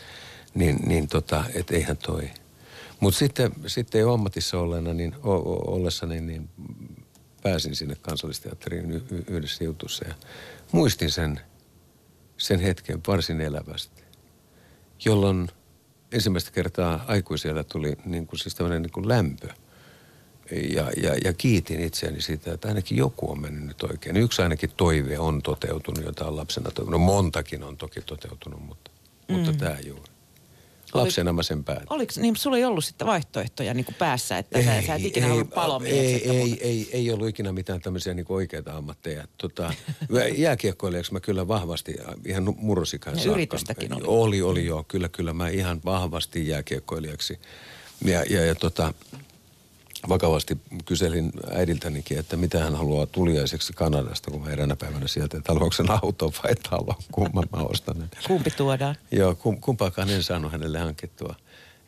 Niin, 0.54 0.80
niin 0.86 1.08
tota, 1.08 1.44
et 1.54 1.72
eihän 1.72 1.98
toi. 1.98 2.30
Mutta 3.00 3.20
sitten, 3.20 3.52
sitten 3.68 4.02
jo 4.02 4.14
ammatissa 4.14 4.60
olleena, 4.60 4.94
niin, 4.94 5.16
o, 5.24 5.34
o, 5.34 5.76
ollessani, 5.76 6.22
niin 6.22 6.50
pääsin 7.44 7.76
sinne 7.76 7.96
kansallisteatteriin 7.96 8.92
y, 8.92 9.02
y, 9.12 9.24
yhdessä 9.28 9.64
jutussa 9.64 10.06
ja 10.08 10.14
muistin 10.72 11.12
sen, 11.12 11.40
sen 12.38 12.60
hetken 12.60 13.02
varsin 13.08 13.42
elävästi, 13.42 14.04
jolloin– 15.06 15.48
ensimmäistä 16.14 16.52
kertaa 16.52 17.06
aikuisella 17.08 17.64
tuli 17.64 17.94
niin 18.06 18.28
kuin 18.28 18.40
siis 18.40 18.56
tämmöinen 18.56 18.82
niin 18.82 18.92
kuin 18.92 19.08
lämpö. 19.08 19.48
Ja, 20.52 20.92
ja, 20.98 21.16
ja 21.24 21.34
kiitin 21.34 21.80
itseäni 21.80 22.22
siitä, 22.22 22.54
että 22.54 22.68
ainakin 22.68 22.98
joku 22.98 23.32
on 23.32 23.42
mennyt 23.42 23.64
nyt 23.64 23.84
oikein. 23.84 24.18
Yksi 24.18 24.42
ainakin 24.42 24.72
toive 24.78 25.20
on 25.20 25.42
toteutunut, 25.42 26.06
jota 26.06 26.28
on 26.28 26.36
lapsena 26.36 26.72
toivonut. 26.72 27.00
No 27.02 27.06
montakin 27.06 27.64
on 27.64 27.78
toki 27.78 28.02
toteutunut, 28.02 28.66
mutta, 28.66 28.92
mm. 29.28 29.36
mutta 29.36 29.54
tämä 29.54 29.80
juuri. 29.86 30.13
Lapsena 30.94 31.34
mä 31.34 31.44
sen 31.44 31.64
päätin. 31.64 31.88
Oliko, 31.90 32.14
niin 32.18 32.36
sulla 32.36 32.58
ei 32.58 32.66
ollut 32.66 32.86
sitten 32.86 33.08
vaihtoehtoja 33.08 33.74
niin 33.74 33.86
kuin 33.86 33.96
päässä, 33.96 34.38
että 34.38 34.58
ei, 34.58 34.66
sä, 34.66 34.82
sä 34.88 34.96
et 34.96 35.06
ikinä 35.06 35.26
ei, 35.26 35.32
ollut 35.32 35.50
palomieheksi? 35.50 36.30
Ei, 36.30 36.38
ei, 36.38 36.48
mutta... 36.50 36.66
ei, 36.66 36.90
ei, 36.92 37.12
ollut 37.12 37.28
ikinä 37.28 37.52
mitään 37.52 37.82
tämmöisiä 37.82 38.14
niin 38.14 38.26
oikeita 38.30 38.78
ammatteja. 38.78 39.28
Tota, 39.38 39.74
jääkiekkoilijaksi 40.38 41.14
mä 41.14 41.20
kyllä 41.20 41.48
vahvasti, 41.48 41.96
ihan 42.26 42.56
murrosikaan 42.58 43.16
saakka. 43.16 43.32
Yritystäkin 43.32 43.94
oli. 43.94 44.04
Oli, 44.08 44.42
oli 44.42 44.66
joo. 44.66 44.84
Kyllä, 44.88 45.10
kyllä 45.10 45.34
mä 45.34 45.50
ihan 45.50 45.82
vahvasti 45.86 46.48
jääkiekkoilijaksi. 46.48 47.40
Ja, 48.06 48.24
ja, 48.30 48.46
ja 48.46 48.56
tota, 48.56 48.94
vakavasti 50.10 50.58
kyselin 50.86 51.32
äidiltänikin, 51.52 52.20
että 52.20 52.38
mitä 52.38 52.64
hän 52.64 52.76
haluaa 52.76 53.06
tuliaiseksi 53.06 53.74
Kanadasta, 53.74 54.32
kun 54.32 54.42
mä 54.42 54.50
eräänä 54.50 54.76
päivänä 54.76 55.08
sieltä, 55.08 55.38
että 55.38 55.54
haluanko 55.54 55.74
sen 55.74 55.92
auto 55.92 56.34
vai 56.44 56.56
talo, 56.70 56.96
kumman 57.12 57.46
mä 57.56 57.62
ostan. 57.62 58.10
Kumpi 58.28 58.52
tuodaan? 58.52 58.96
Joo, 59.12 59.36
kum, 59.36 59.62
kumpaakaan 59.62 60.10
en 60.10 60.24
saanut 60.24 60.52
hänelle 60.52 60.80
hankittua. 60.80 61.36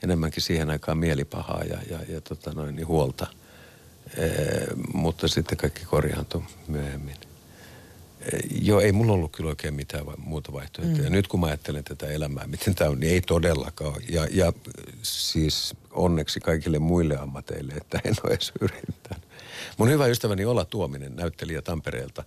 Enemmänkin 0.04 0.44
siihen 0.44 0.70
aikaan 0.70 0.98
mielipahaa 0.98 1.64
ja, 1.64 1.78
ja, 1.90 2.00
ja 2.10 2.22
tota 2.22 2.52
noin, 2.52 2.76
niin 2.76 2.88
huolta. 2.88 3.28
mutta 4.94 5.28
sitten 5.28 5.58
kaikki 5.58 5.86
korjaantui 5.86 6.44
myöhemmin. 6.68 7.16
Joo, 8.62 8.80
ei 8.80 8.92
mulla 8.92 9.14
ollut 9.14 9.32
kyllä 9.32 9.50
oikein 9.50 9.74
mitään 9.74 10.06
muuta 10.18 10.54
vaihtoehtoa. 10.54 11.06
Mm. 11.06 11.12
nyt 11.12 11.28
kun 11.28 11.40
mä 11.40 11.48
ajattelen 11.48 11.84
tätä 11.84 12.08
elämää, 12.08 12.48
miten 12.48 12.76
tämä 12.76 12.90
on, 12.90 13.00
niin 13.00 13.14
ei 13.14 13.22
todellakaan. 13.22 14.02
Ja, 14.10 14.28
ja 14.32 14.54
siis 15.02 15.76
onneksi 15.92 16.40
kaikille 16.40 16.80
muille 16.80 17.18
ammateille, 17.18 17.74
että 17.74 18.00
en 18.04 18.16
ole 18.24 18.34
edes 18.34 18.52
yrittänyt. 18.62 19.26
Mun 19.78 19.90
hyvä 19.90 20.08
ystäväni 20.08 20.46
Ola 20.46 20.66
Tuominen, 20.66 21.16
näyttelijä 21.16 21.62
Tampereelta. 21.62 22.24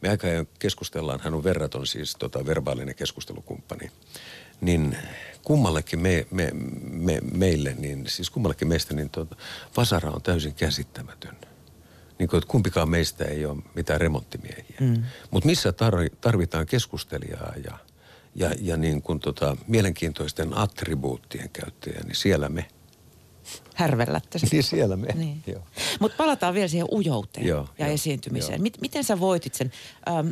Me 0.00 0.08
aika 0.08 0.26
ajan 0.26 0.46
keskustellaan, 0.58 1.20
hän 1.20 1.34
on 1.34 1.44
verraton 1.44 1.86
siis 1.86 2.16
tota, 2.18 2.46
verbaalinen 2.46 2.94
keskustelukumppani. 2.94 3.90
Niin 4.60 4.96
kummallekin 5.42 5.98
me, 5.98 6.26
me, 6.30 6.50
me, 6.90 7.18
meille, 7.32 7.74
niin 7.78 8.04
siis 8.08 8.30
kummallekin 8.30 8.68
meistä, 8.68 8.94
niin 8.94 9.10
tota, 9.10 9.36
Vasara 9.76 10.10
on 10.10 10.22
täysin 10.22 10.54
käsittämätön 10.54 11.36
niin 12.22 12.28
kuin, 12.28 12.38
että 12.38 12.50
kumpikaan 12.50 12.88
meistä 12.88 13.24
ei 13.24 13.46
ole 13.46 13.62
mitään 13.74 14.00
remonttimiehiä. 14.00 14.76
Mm. 14.80 15.02
Mutta 15.30 15.46
missä 15.46 15.72
tarvitaan 16.20 16.66
keskustelijaa 16.66 17.52
ja, 17.64 17.78
ja, 18.34 18.50
ja 18.60 18.76
niin 18.76 19.02
kuin 19.02 19.20
tota, 19.20 19.56
mielenkiintoisten 19.66 20.58
attribuuttien 20.58 21.50
käyttäjä, 21.52 22.00
niin 22.04 22.14
siellä 22.14 22.48
me. 22.48 22.68
Härvellätte 23.74 24.38
sitä. 24.38 24.56
Niin 24.56 24.62
siellä 24.62 24.96
me, 24.96 25.08
niin. 25.14 25.42
Mutta 26.00 26.16
palataan 26.16 26.54
vielä 26.54 26.68
siihen 26.68 26.88
ujouteen 26.92 27.46
joo, 27.46 27.68
ja 27.78 27.86
jo, 27.86 27.92
esiintymiseen. 27.92 28.64
Jo. 28.64 28.70
miten 28.80 29.04
sä 29.04 29.20
voitit 29.20 29.54
sen? 29.54 29.72
Ähm, 30.08 30.28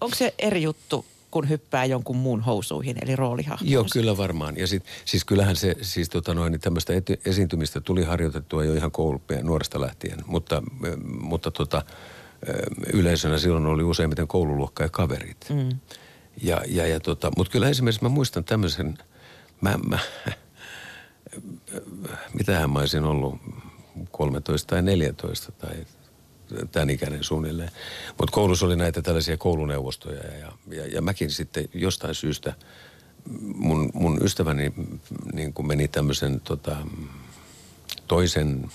onko 0.00 0.16
se 0.16 0.34
eri 0.38 0.62
juttu 0.62 1.06
kun 1.30 1.48
hyppää 1.48 1.84
jonkun 1.84 2.16
muun 2.16 2.40
housuihin, 2.40 2.96
eli 3.02 3.16
roolihahmoon. 3.16 3.72
Joo, 3.72 3.86
kyllä 3.92 4.16
varmaan. 4.16 4.56
Ja 4.56 4.66
sit, 4.66 4.84
siis 5.04 5.24
kyllähän 5.24 5.56
se, 5.56 5.76
siis 5.82 6.08
tota 6.08 6.34
noin, 6.34 6.52
niin 6.52 6.60
tämmöistä 6.60 6.94
eti, 6.94 7.20
esiintymistä 7.24 7.80
tuli 7.80 8.04
harjoitettua 8.04 8.64
jo 8.64 8.74
ihan 8.74 8.90
koulupien 8.90 9.46
nuoresta 9.46 9.80
lähtien, 9.80 10.18
mutta, 10.26 10.62
mutta 11.20 11.50
tota, 11.50 11.82
yleisönä 12.92 13.38
silloin 13.38 13.66
oli 13.66 13.82
useimmiten 13.82 14.28
koululuokka 14.28 14.82
ja 14.82 14.88
kaverit. 14.88 15.46
Mm. 15.50 15.78
Ja, 16.42 16.60
ja, 16.68 16.86
ja 16.86 17.00
tota, 17.00 17.30
mutta 17.36 17.50
kyllä 17.50 17.68
esimerkiksi 17.68 18.02
mä 18.02 18.08
muistan 18.08 18.44
tämmöisen, 18.44 18.98
mä, 19.60 19.78
mä 19.88 19.98
mitähän 22.38 22.70
mä 22.70 22.78
olisin 22.78 23.04
ollut, 23.04 23.38
13 24.10 24.66
tai 24.66 24.82
14 24.82 25.52
tai 25.52 25.86
tämän 26.72 26.90
ikäinen 26.90 27.24
suunnilleen. 27.24 27.70
Mutta 28.18 28.34
koulussa 28.34 28.66
oli 28.66 28.76
näitä 28.76 29.02
tällaisia 29.02 29.36
kouluneuvostoja 29.36 30.22
ja, 30.26 30.52
ja, 30.70 30.86
ja 30.86 31.02
mäkin 31.02 31.30
sitten 31.30 31.68
jostain 31.74 32.14
syystä, 32.14 32.54
mun, 33.54 33.90
mun 33.94 34.18
ystäväni 34.22 34.72
niin 35.32 35.52
kuin 35.52 35.66
meni 35.66 35.88
tämmöisen 35.88 36.40
tota, 36.40 36.76
toisen 38.06 38.70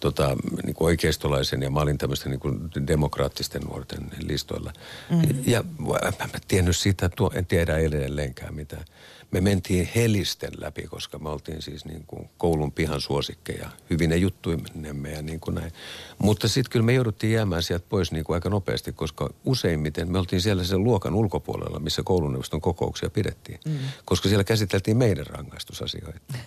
tota, 0.00 0.36
niin 0.64 0.74
kuin 0.74 0.86
oikeistolaisen 0.86 1.62
ja 1.62 1.70
mä 1.70 1.80
olin 1.80 1.98
tämmöisten 1.98 2.30
niin 2.30 2.40
kuin 2.40 2.70
demokraattisten 2.86 3.62
nuorten 3.62 4.10
listoilla. 4.18 4.72
Mm-hmm. 5.10 5.42
Ja 5.46 5.64
mä, 5.78 6.26
mä 6.32 6.38
tiennyt 6.48 6.76
siitä, 6.76 7.08
tuo, 7.08 7.30
en 7.34 7.46
tiedä 7.46 7.78
edelleenkään 7.78 8.54
mitään 8.54 8.84
me 9.30 9.40
mentiin 9.40 9.88
helisten 9.94 10.52
läpi, 10.58 10.82
koska 10.82 11.18
me 11.18 11.28
oltiin 11.28 11.62
siis 11.62 11.84
niin 11.84 12.04
kuin 12.06 12.30
koulun 12.38 12.72
pihan 12.72 13.00
suosikkeja. 13.00 13.70
Hyvin 13.90 14.10
ne 14.10 14.16
juttuimme 14.16 15.10
ja 15.10 15.22
niin 15.22 15.40
kuin 15.40 15.54
näin. 15.54 15.72
Mutta 16.18 16.48
sitten 16.48 16.72
kyllä 16.72 16.86
me 16.86 16.92
jouduttiin 16.92 17.32
jäämään 17.32 17.62
sieltä 17.62 17.86
pois 17.88 18.12
niin 18.12 18.24
kuin 18.24 18.34
aika 18.34 18.50
nopeasti, 18.50 18.92
koska 18.92 19.30
useimmiten 19.44 20.12
me 20.12 20.18
oltiin 20.18 20.42
siellä 20.42 20.64
sen 20.64 20.84
luokan 20.84 21.14
ulkopuolella, 21.14 21.78
missä 21.78 22.02
kouluneuvoston 22.02 22.60
kokouksia 22.60 23.10
pidettiin. 23.10 23.60
Mm. 23.64 23.78
Koska 24.04 24.28
siellä 24.28 24.44
käsiteltiin 24.44 24.96
meidän 24.96 25.26
rangaistusasioita. 25.26 26.20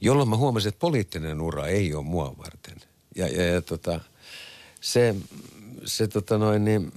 Jolloin 0.00 0.28
mä 0.28 0.36
huomasin, 0.36 0.68
että 0.68 0.80
poliittinen 0.80 1.40
ura 1.40 1.66
ei 1.66 1.94
ole 1.94 2.04
mua 2.04 2.34
varten. 2.38 2.76
Ja, 3.18 3.26
ja, 3.26 3.44
ja 3.44 3.62
tota, 3.62 4.00
se, 4.80 5.14
se 5.84 6.08
tota 6.08 6.38
noin 6.38 6.64
niin, 6.64 6.92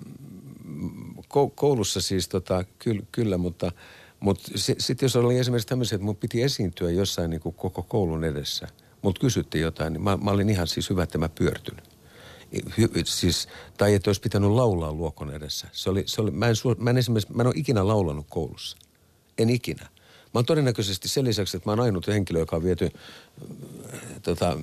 koulussa 1.55 2.01
siis 2.01 2.27
tota, 2.27 2.65
kyllä, 2.79 3.01
kyllä 3.11 3.37
mutta– 3.37 3.71
mutta 4.21 4.51
sitten 4.55 5.05
jos 5.05 5.15
oli 5.15 5.37
esimerkiksi 5.37 5.67
tämmöisiä, 5.67 5.95
että 5.95 6.05
mun 6.05 6.15
piti 6.15 6.43
esiintyä 6.43 6.91
jossain 6.91 7.29
niin 7.29 7.41
kuin 7.41 7.55
koko 7.55 7.83
koulun 7.83 8.23
edessä, 8.23 8.67
mutta 9.01 9.21
kysyttiin 9.21 9.61
jotain, 9.61 9.93
niin 9.93 10.03
mä, 10.03 10.17
mä 10.17 10.31
olin 10.31 10.49
ihan 10.49 10.67
siis 10.67 10.89
hyvä, 10.89 11.03
että 11.03 11.17
mä 11.17 11.29
pyörtyn. 11.29 11.77
Hy, 12.77 12.89
siis, 13.05 13.47
tai 13.77 13.93
että 13.93 14.09
olisi 14.09 14.21
pitänyt 14.21 14.51
laulaa 14.51 14.93
luokon 14.93 15.31
edessä. 15.33 15.67
Se 15.71 15.89
oli, 15.89 16.03
se 16.05 16.21
oli, 16.21 16.31
mä, 16.31 16.47
en, 16.47 16.55
mä, 16.77 16.89
en 16.89 16.97
esimerkiksi, 16.97 17.33
mä 17.33 17.43
en 17.43 17.47
ole 17.47 17.55
ikinä 17.57 17.87
laulanut 17.87 18.25
koulussa. 18.29 18.77
En 19.37 19.49
ikinä. 19.49 19.87
Mä 20.33 20.37
oon 20.37 20.45
todennäköisesti 20.45 21.07
sen 21.07 21.25
lisäksi, 21.25 21.57
että 21.57 21.69
mä 21.69 21.71
oon 21.71 21.79
ainut 21.79 22.07
henkilö, 22.07 22.39
joka 22.39 22.55
on 22.55 22.63
viety 22.63 22.85
äh, 22.85 23.99
tota, 24.21 24.57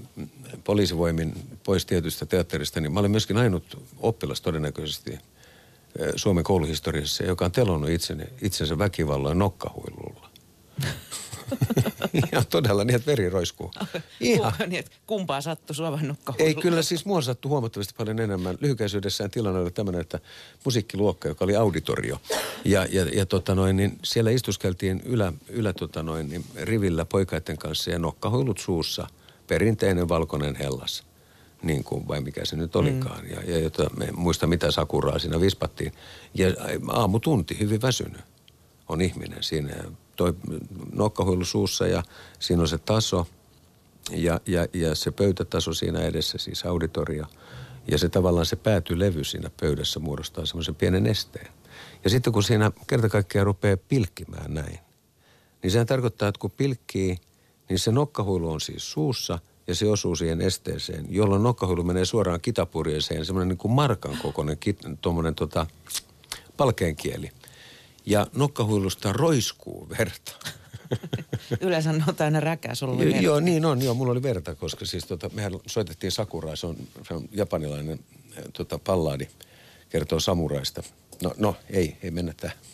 poliisivoimin 0.65 1.35
pois 1.65 1.87
tietystä 1.87 2.27
teatterista, 2.27 2.81
niin 2.81 2.93
mä 2.93 3.01
olen 3.01 3.11
myöskin 3.11 3.37
ainut 3.37 3.83
oppilas 4.01 4.41
todennäköisesti– 4.41 5.19
Suomen 6.17 6.45
kouluhistoriassa, 6.45 7.25
joka 7.25 7.45
on 7.45 7.53
telonnut 7.53 7.91
itsensä 8.43 8.79
väkivalloin 8.79 9.39
nokkahuilulla. 9.39 10.31
Ihan 12.33 12.47
todella 12.51 12.85
niin, 12.85 12.97
että 12.97 13.07
veri 13.07 13.31
roiskuu. 13.31 13.71
Ihan. 14.21 14.53
niin, 14.59 14.79
että 14.79 14.91
kumpaa 15.07 15.41
sattui 15.41 15.77
sua 15.77 15.99
Ei, 16.39 16.55
kyllä 16.55 16.83
siis 16.83 17.05
mua 17.05 17.23
sattui 17.23 17.49
huomattavasti 17.49 17.95
paljon 17.99 18.21
enemmän. 18.21 18.59
Lyhykäisyydessään 18.61 19.31
tilanne 19.31 19.61
oli 19.61 19.71
tämmöinen, 19.71 20.01
että 20.01 20.19
musiikkiluokka, 20.65 21.29
joka 21.29 21.45
oli 21.45 21.57
auditorio. 21.57 22.21
Ja, 22.65 22.87
ja, 22.91 23.05
ja 23.05 23.27
tota 23.27 23.55
noin, 23.55 23.77
niin 23.77 23.99
siellä 24.05 24.31
istuskeltiin 24.31 25.03
ylä, 25.05 25.33
ylä 25.49 25.73
tota 25.73 26.03
noin, 26.03 26.29
niin 26.29 26.45
rivillä 26.63 27.05
poikaiden 27.05 27.59
kanssa 27.59 27.91
ja 27.91 27.99
nokkahuilut 27.99 28.59
suussa. 28.59 29.07
Perinteinen 29.47 30.09
valkoinen 30.09 30.57
hellas 30.57 31.09
niin 31.63 31.85
kuin, 31.85 32.09
vai 32.09 32.21
mikä 32.21 32.45
se 32.45 32.57
nyt 32.57 32.77
olikaan. 32.77 33.25
Mm. 33.25 33.31
Ja, 33.31 33.41
ja 33.47 33.59
jota, 33.59 33.91
me 33.97 34.09
muista 34.13 34.47
mitä 34.47 34.71
sakuraa 34.71 35.19
siinä 35.19 35.41
vispattiin. 35.41 35.93
Ja 36.35 36.49
aamutunti, 36.89 37.59
hyvin 37.61 37.83
väsynyt 37.83 38.21
on 38.89 39.01
ihminen 39.01 39.43
siinä. 39.43 39.75
Toi 40.19 40.35
nokkahuilu 40.93 41.45
suussa 41.45 41.87
ja 41.87 42.03
siinä 42.39 42.63
on 42.63 42.69
se 42.69 42.79
taso 42.79 43.27
ja, 44.11 44.41
ja, 44.47 44.67
ja 44.73 44.95
se 44.95 45.11
pöytätaso 45.11 45.73
siinä 45.73 46.01
edessä, 46.01 46.39
siis 46.39 46.65
auditorio. 46.65 47.27
Ja 47.91 47.99
se 47.99 48.09
tavallaan 48.09 48.47
se 48.47 48.57
päätylevy 48.57 49.25
siinä 49.25 49.51
pöydässä 49.61 50.01
muodostaa 50.01 50.47
semmoisen 50.47 50.75
pienen 50.75 51.07
esteen. 51.07 51.49
Ja 52.05 52.11
sitten 52.11 52.33
kun 52.33 52.43
siinä 52.43 52.73
kerta 52.87 53.09
kaikkiaan 53.09 53.47
rupeaa 53.47 53.77
pilkkimään 53.89 54.55
näin, 54.55 54.79
niin 55.63 55.71
sehän 55.71 55.87
tarkoittaa, 55.87 56.29
että 56.29 56.39
kun 56.39 56.51
pilkkii, 56.51 57.17
niin 57.69 57.79
se 57.79 57.93
nokkahuilu 57.93 58.51
on 58.51 58.61
siis 58.61 58.93
suussa– 58.93 59.39
ja 59.69 59.75
se 59.75 59.89
osuu 59.89 60.17
siihen 60.17 60.41
esteeseen, 60.41 61.07
jolloin 61.09 61.43
nokkahuilu 61.43 61.83
menee 61.83 62.05
suoraan 62.05 62.41
kitapurjeeseen, 62.41 63.25
semmoinen 63.25 63.49
niin 63.49 63.59
kuin 63.59 63.73
markan 63.73 64.19
kokoinen 64.23 64.59
tuommoinen 65.01 65.35
tota, 65.35 65.67
palkeenkieli. 66.57 67.31
Ja 68.09 68.27
nokkahuilusta 68.35 69.13
roiskuu 69.13 69.89
verta. 69.99 70.33
Yleensä 71.61 71.91
on 71.91 72.05
täynnä 72.17 72.41
räkää, 72.41 72.75
sulla 72.75 72.95
oli 72.95 73.05
verta. 73.05 73.21
Joo, 73.21 73.41
niin 73.41 73.65
on, 73.65 73.83
joo, 73.83 73.95
mulla 73.95 74.13
oli 74.13 74.23
verta, 74.23 74.55
koska 74.55 74.85
siis 74.85 75.05
tota, 75.05 75.31
mehän 75.35 75.53
soitettiin 75.67 76.13
sakuraa, 76.13 76.57
se 76.57 76.67
on, 76.67 76.77
se 77.09 77.15
on 77.15 77.29
japanilainen 77.33 77.99
tota, 78.53 78.79
pallaadi, 78.79 79.29
kertoo 79.89 80.21
samuraista. 80.21 80.83
No, 81.23 81.35
no 81.37 81.57
ei, 81.71 81.97
ei 82.03 82.11
mennä 82.11 82.35
tähän. 82.37 82.57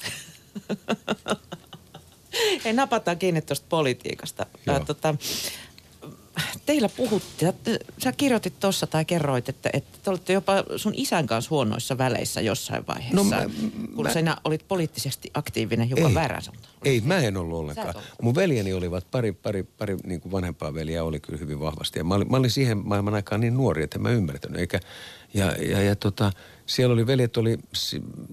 Ei 2.64 2.72
napataan 2.72 3.18
kiinni 3.18 3.42
tuosta 3.42 3.66
politiikasta. 3.68 4.46
Joo. 4.66 4.80
tota, 4.80 5.14
teillä 6.66 6.88
puhuttiin, 6.88 7.52
sä 7.98 8.12
kirjoitit 8.12 8.60
tuossa 8.60 8.86
tai 8.86 9.04
kerroit, 9.04 9.48
että, 9.48 9.70
että 9.72 9.98
te 10.02 10.10
olitte 10.10 10.32
jopa 10.32 10.52
sun 10.76 10.92
isän 10.96 11.26
kanssa 11.26 11.50
huonoissa 11.50 11.98
väleissä 11.98 12.40
jossain 12.40 12.86
vaiheessa, 12.86 13.16
no 13.16 13.24
mä, 13.24 13.46
kun 13.94 14.04
mä, 14.04 14.12
sinä 14.12 14.36
olit 14.44 14.68
poliittisesti 14.68 15.30
aktiivinen 15.34 15.88
hiukan 15.88 16.14
väärän 16.14 16.42
suuntaan. 16.42 16.74
Ei, 16.84 17.00
mä 17.00 17.18
en 17.18 17.36
ollut 17.36 17.58
ollenkaan. 17.58 17.94
Mun 18.22 18.34
veljeni 18.34 18.72
olivat, 18.72 19.06
pari, 19.10 19.32
pari, 19.32 19.62
pari 19.62 19.96
niin 20.04 20.20
kuin 20.20 20.32
vanhempaa 20.32 20.74
veliä 20.74 21.04
oli 21.04 21.20
kyllä 21.20 21.38
hyvin 21.38 21.60
vahvasti. 21.60 21.98
Ja 21.98 22.04
mä 22.04 22.14
olin, 22.14 22.30
mä 22.30 22.36
olin 22.36 22.50
siihen 22.50 22.78
maailman 22.84 23.14
aikaan 23.14 23.40
niin 23.40 23.56
nuori, 23.56 23.82
että 23.82 23.98
en 23.98 24.02
mä 24.02 24.10
ymmärtänyt. 24.10 24.60
Eikä, 24.60 24.80
ja, 25.34 25.52
ja, 25.52 25.82
ja 25.82 25.96
tota, 25.96 26.32
siellä 26.66 26.92
oli 26.92 27.06
veljet, 27.06 27.36
oli, 27.36 27.58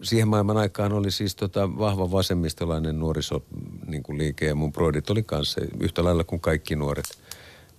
siihen 0.04 0.28
maailman 0.28 0.58
aikaan 0.58 0.94
oli 0.94 1.12
siis 1.12 1.36
tota 1.36 1.78
vahva 1.78 2.12
vasemmistolainen 2.12 3.00
nuoriso 3.00 3.44
niin 3.88 4.04
kuin 4.04 4.18
liike 4.18 4.46
ja 4.46 4.56
mun 4.56 4.72
broidit 4.72 5.10
oli 5.10 5.24
kanssa 5.24 5.62
yhtä 5.80 6.04
lailla 6.04 6.24
kuin 6.24 6.40
kaikki 6.40 6.76
nuoret– 6.76 7.06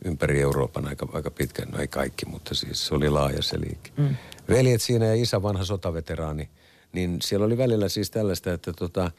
ympäri 0.05 0.41
Euroopan 0.41 0.89
aika, 0.89 1.09
aika 1.13 1.31
pitkään. 1.31 1.71
No 1.71 1.79
ei 1.79 1.89
kaikki, 1.89 2.27
mutta 2.27 2.55
siis 2.55 2.87
se 2.87 2.95
oli 2.95 3.11
laaja 3.11 3.43
se 3.43 3.61
liike. 3.61 3.91
Mm. 3.97 4.17
Veljet 4.49 4.83
siinä 4.83 5.07
ja 5.07 5.15
isä 5.15 5.43
vanha 5.43 5.65
sotaveteraani, 5.65 6.49
niin 6.93 7.19
siellä 7.23 7.47
oli 7.47 7.59
välillä 7.59 7.89
siis 7.89 8.11
tällaista, 8.11 8.53
että 8.53 8.73
tota, 8.73 9.11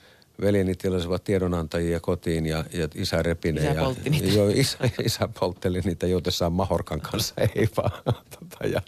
veljeni 0.41 0.75
tilasivat 0.75 1.23
tiedonantajia 1.23 1.99
kotiin 1.99 2.45
ja, 2.45 2.65
ja 2.73 2.87
isä 2.95 3.23
repi 3.23 3.51
ne. 3.51 3.61
Isä 3.61 3.69
ja, 3.69 3.83
poltti 3.83 4.09
niitä. 4.09 4.27
Joo, 4.27 4.49
isä, 4.49 4.77
isä 5.05 5.29
poltteli 5.39 5.81
niitä 5.81 6.07
joutessaan 6.07 6.53
Mahorkan 6.53 7.01
kanssa, 7.01 7.33
ei 7.55 7.69
vaan. 7.77 7.91
Tota, 8.05 8.67
ja 8.67 8.81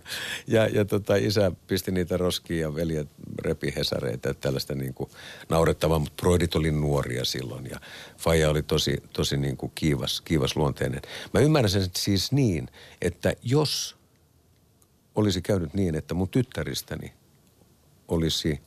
ja, 0.47 0.67
ja 0.67 0.85
tota, 0.85 1.15
isä 1.15 1.51
pisti 1.67 1.91
niitä 1.91 2.17
roskiin 2.17 2.59
ja 2.59 2.75
veljet 2.75 3.07
repi 3.41 3.73
hesareita. 3.75 4.33
Tällaista 4.33 4.75
niin 4.75 4.93
kuin 4.93 5.09
naurettavaa, 5.49 5.99
mutta 5.99 6.21
broidit 6.21 6.55
oli 6.55 6.71
nuoria 6.71 7.25
silloin 7.25 7.65
ja 7.71 7.79
Faija 8.17 8.49
oli 8.49 8.63
tosi, 8.63 9.03
tosi 9.13 9.37
niin 9.37 9.57
kuin 9.57 9.71
kiivas, 9.75 10.21
kiivas 10.21 10.55
luonteinen. 10.55 11.01
Mä 11.33 11.39
ymmärrän 11.39 11.69
sen 11.69 11.89
siis 11.95 12.31
niin, 12.31 12.67
että 13.01 13.33
jos 13.43 13.97
olisi 15.15 15.41
käynyt 15.41 15.73
niin, 15.73 15.95
että 15.95 16.13
mun 16.13 16.29
tyttäristäni 16.29 17.13
olisi 18.07 18.61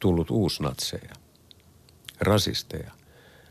tullut 0.00 0.30
uusnatseja, 0.30 1.12
rasisteja, 2.22 2.90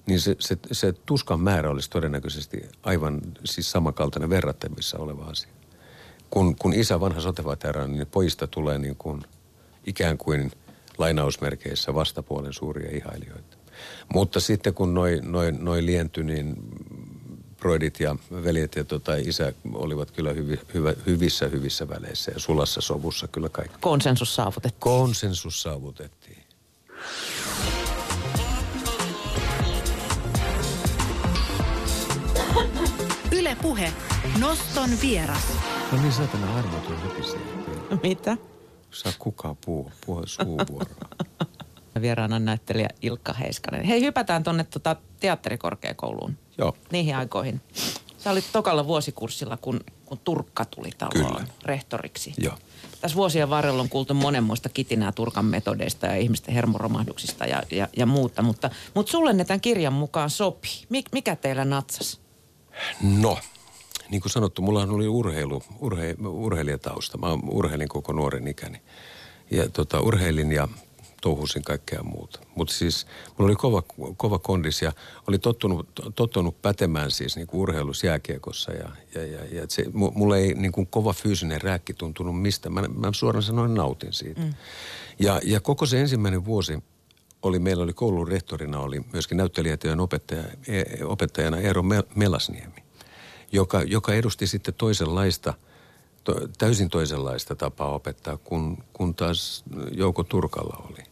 niin 0.06 0.20
se, 0.20 0.36
se, 0.40 0.58
se 0.72 0.94
tuskan 1.06 1.40
määrä 1.40 1.70
olisi 1.70 1.90
todennäköisesti 1.90 2.62
aivan 2.84 3.22
siis 3.44 3.72
samankaltainen 3.72 4.30
verrattavissa 4.30 4.98
oleva 4.98 5.24
asia. 5.26 5.52
Kun, 6.30 6.56
kun 6.56 6.74
isä 6.74 7.00
vanha 7.00 7.22
sotevateraani, 7.22 7.98
niin 7.98 8.08
pojista 8.08 8.48
tulee 8.48 8.78
niin 8.78 8.96
kuin 8.96 9.24
ikään 9.86 10.18
kuin 10.18 10.52
lainausmerkeissä 10.98 11.94
vastapuolen 11.94 12.54
suuria 12.54 12.98
ihailijoita. 12.98 13.58
Mutta 14.14 14.40
sitten 14.40 14.74
kun 14.74 14.94
noin 14.94 15.32
noi, 15.32 15.52
noi 15.52 15.86
lientyi, 15.86 16.24
niin 16.24 16.56
broidit 17.60 18.00
ja 18.00 18.16
veljet 18.44 18.76
ja 18.76 18.84
tota, 18.84 19.16
isä 19.16 19.54
olivat 19.74 20.12
kyllä 20.12 20.34
hyvi, 20.34 20.60
hyvä, 20.74 20.94
hyvissä 21.06 21.48
hyvissä 21.48 21.90
väleissä 21.90 22.32
ja 22.32 22.40
sulassa 22.40 22.82
sovussa 22.82 23.28
kyllä 23.28 23.50
kaikki. 23.50 23.78
Konsensus 23.82 24.36
saavutettiin. 24.36 24.80
Konsensus 24.80 25.62
saavutettiin. 25.62 26.44
Yle 33.52 33.62
Puhe. 33.62 33.94
Noston 34.40 34.90
vieras. 35.02 35.44
No 35.92 36.02
niin, 36.02 36.14
saatana 36.14 36.58
armoton 36.58 36.98
heti 37.02 37.38
Mitä? 38.04 38.38
Saa 38.92 39.12
kukaan 39.20 39.58
puhua, 39.66 39.92
puhua 40.06 40.24
suuvuoroa. 40.26 41.10
Vieraana 42.02 42.40
näyttelijä 42.40 42.90
Ilkka 43.02 43.34
Heiskanen. 43.34 43.84
Hei, 43.84 44.02
hypätään 44.02 44.44
tuonne 44.44 44.64
tota 44.64 44.96
teatterikorkeakouluun. 45.20 46.38
Joo. 46.58 46.78
Niihin 46.92 47.16
aikoihin. 47.16 47.62
Sä 48.18 48.32
olit 48.32 48.46
tokalla 48.54 48.88
vuosikurssilla, 48.88 49.58
kun, 49.58 49.80
kun 50.06 50.18
Turkka 50.18 50.66
tuli 50.66 50.90
taloon 50.98 51.36
Kyllä. 51.36 51.48
rehtoriksi. 51.66 52.34
Joo. 52.38 52.58
Tässä 53.02 53.16
vuosien 53.16 53.50
varrella 53.50 53.82
on 53.82 53.90
kuultu 53.90 54.14
monenmoista 54.14 54.70
kitinää 54.70 55.12
Turkan 55.12 55.46
metodeista 55.46 56.08
ja 56.08 56.16
ihmisten 56.16 56.54
hermoromahduksista 56.54 57.46
ja, 57.46 57.64
ja, 57.72 57.88
ja 57.98 58.06
muuta, 58.06 58.42
mutta, 58.42 58.70
mutta 58.94 59.12
sulle 59.12 59.34
ne 59.34 59.46
tämän 59.46 59.62
kirjan 59.62 59.94
mukaan 59.94 60.30
sopii. 60.30 60.86
Mik, 60.90 61.06
mikä 61.12 61.36
teillä 61.36 61.66
natsas? 61.66 62.22
No, 63.02 63.38
niin 64.10 64.22
kuin 64.22 64.32
sanottu, 64.32 64.62
mulla 64.62 64.84
oli 64.84 65.08
urheilu, 65.08 65.64
urhe, 65.80 66.16
urheilijatausta. 66.28 67.18
Mä 67.18 67.28
urheilin 67.48 67.90
koko 67.90 68.14
nuoren 68.14 68.48
ikäni. 68.48 68.82
Ja 69.52 69.70
tota, 69.70 70.00
urheilin 70.00 70.52
ja 70.52 70.68
touhusin 71.22 71.64
kaikkea 71.64 72.04
muuta. 72.04 72.40
Mutta 72.56 72.74
siis 72.74 73.08
mulla 73.38 73.50
oli 73.50 73.56
kova, 73.56 73.84
kova 74.18 74.40
kondis 74.40 74.82
ja 74.82 74.92
oli 75.28 75.40
tottunut, 75.40 75.90
tottunut 76.16 76.62
pätemään 76.62 77.12
siis 77.12 77.36
niin 77.36 77.48
kuin 77.48 77.62
urheilus 77.62 78.04
jääkiekossa. 78.04 78.72
Ja, 78.72 78.90
ja, 79.16 79.26
ja, 79.26 79.46
ja 79.52 79.66
se, 79.68 79.86
mulla 79.94 80.38
ei 80.38 80.54
niin 80.54 80.72
kuin 80.72 80.88
kova 80.88 81.14
fyysinen 81.14 81.62
rääkki 81.62 81.94
tuntunut 81.94 82.42
mistä. 82.42 82.70
Mä, 82.70 82.82
mä 82.82 83.12
suoraan 83.14 83.44
sanoen 83.44 83.74
nautin 83.74 84.14
siitä. 84.14 84.42
Mm. 84.42 84.54
Ja, 85.20 85.40
ja 85.44 85.60
koko 85.60 85.86
se 85.86 86.02
ensimmäinen 86.02 86.46
vuosi 86.46 86.84
oli, 87.42 87.60
meillä 87.60 87.84
oli 87.84 87.94
koulun 87.94 88.28
rehtorina 88.28 88.80
oli 88.80 89.02
myöskin 89.14 89.38
näyttelijätyön 89.38 90.00
opettaja, 90.00 90.44
e- 90.68 91.04
opettajana 91.04 91.58
Eero 91.58 91.84
Melasniemi, 92.16 92.84
joka, 93.52 93.82
joka 93.82 94.14
edusti 94.14 94.48
sitten 94.48 94.74
toisenlaista, 94.74 95.54
to, 96.24 96.36
täysin 96.58 96.90
toisenlaista 96.90 97.56
tapaa 97.56 97.94
opettaa 97.94 98.38
kuin, 98.38 98.84
kun 98.94 99.16
taas 99.16 99.64
Jouko 99.92 100.24
Turkalla 100.24 100.86
oli. 100.90 101.11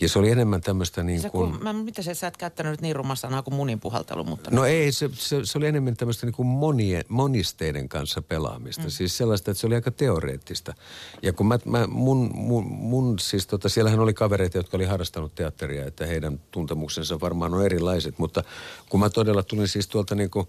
Ja 0.00 0.08
se 0.08 0.18
oli 0.18 0.30
enemmän 0.30 0.60
tämmöistä 0.60 1.02
niin 1.02 1.20
Se, 1.20 1.30
kuin... 1.30 1.52
kun, 1.52 1.62
mä, 1.62 1.72
mitä 1.72 2.02
se, 2.02 2.14
sä 2.14 2.26
et 2.26 2.36
käyttänyt 2.36 2.70
nyt 2.70 2.80
niin 2.80 2.96
rumma 2.96 3.14
sanaa 3.14 3.42
kuin 3.42 3.54
munin 3.54 3.80
puhaltelu, 3.80 4.24
mutta... 4.24 4.50
No 4.50 4.64
ei, 4.64 4.92
se, 4.92 5.10
se, 5.12 5.40
se 5.44 5.58
oli 5.58 5.66
enemmän 5.66 5.96
tämmöistä 5.96 6.26
niin 6.26 6.34
kuin 6.34 6.46
monien, 6.46 7.04
monisteiden 7.08 7.88
kanssa 7.88 8.22
pelaamista. 8.22 8.82
Mm. 8.82 8.90
Siis 8.90 9.16
sellaista, 9.16 9.50
että 9.50 9.60
se 9.60 9.66
oli 9.66 9.74
aika 9.74 9.90
teoreettista. 9.90 10.74
Ja 11.22 11.32
kun 11.32 11.46
mä, 11.46 11.58
mä 11.64 11.86
mun, 11.86 12.30
mun, 12.34 12.64
mun, 12.66 13.18
siis 13.18 13.46
tota, 13.46 13.68
siellähän 13.68 14.00
oli 14.00 14.14
kavereita, 14.14 14.58
jotka 14.58 14.76
oli 14.76 14.84
harrastanut 14.84 15.34
teatteria, 15.34 15.86
että 15.86 16.06
heidän 16.06 16.40
tuntemuksensa 16.50 17.20
varmaan 17.20 17.54
on 17.54 17.64
erilaiset. 17.64 18.18
Mutta 18.18 18.44
kun 18.88 19.00
mä 19.00 19.10
todella 19.10 19.42
tulin 19.42 19.68
siis 19.68 19.88
tuolta 19.88 20.14
niin 20.14 20.30
kuin 20.30 20.48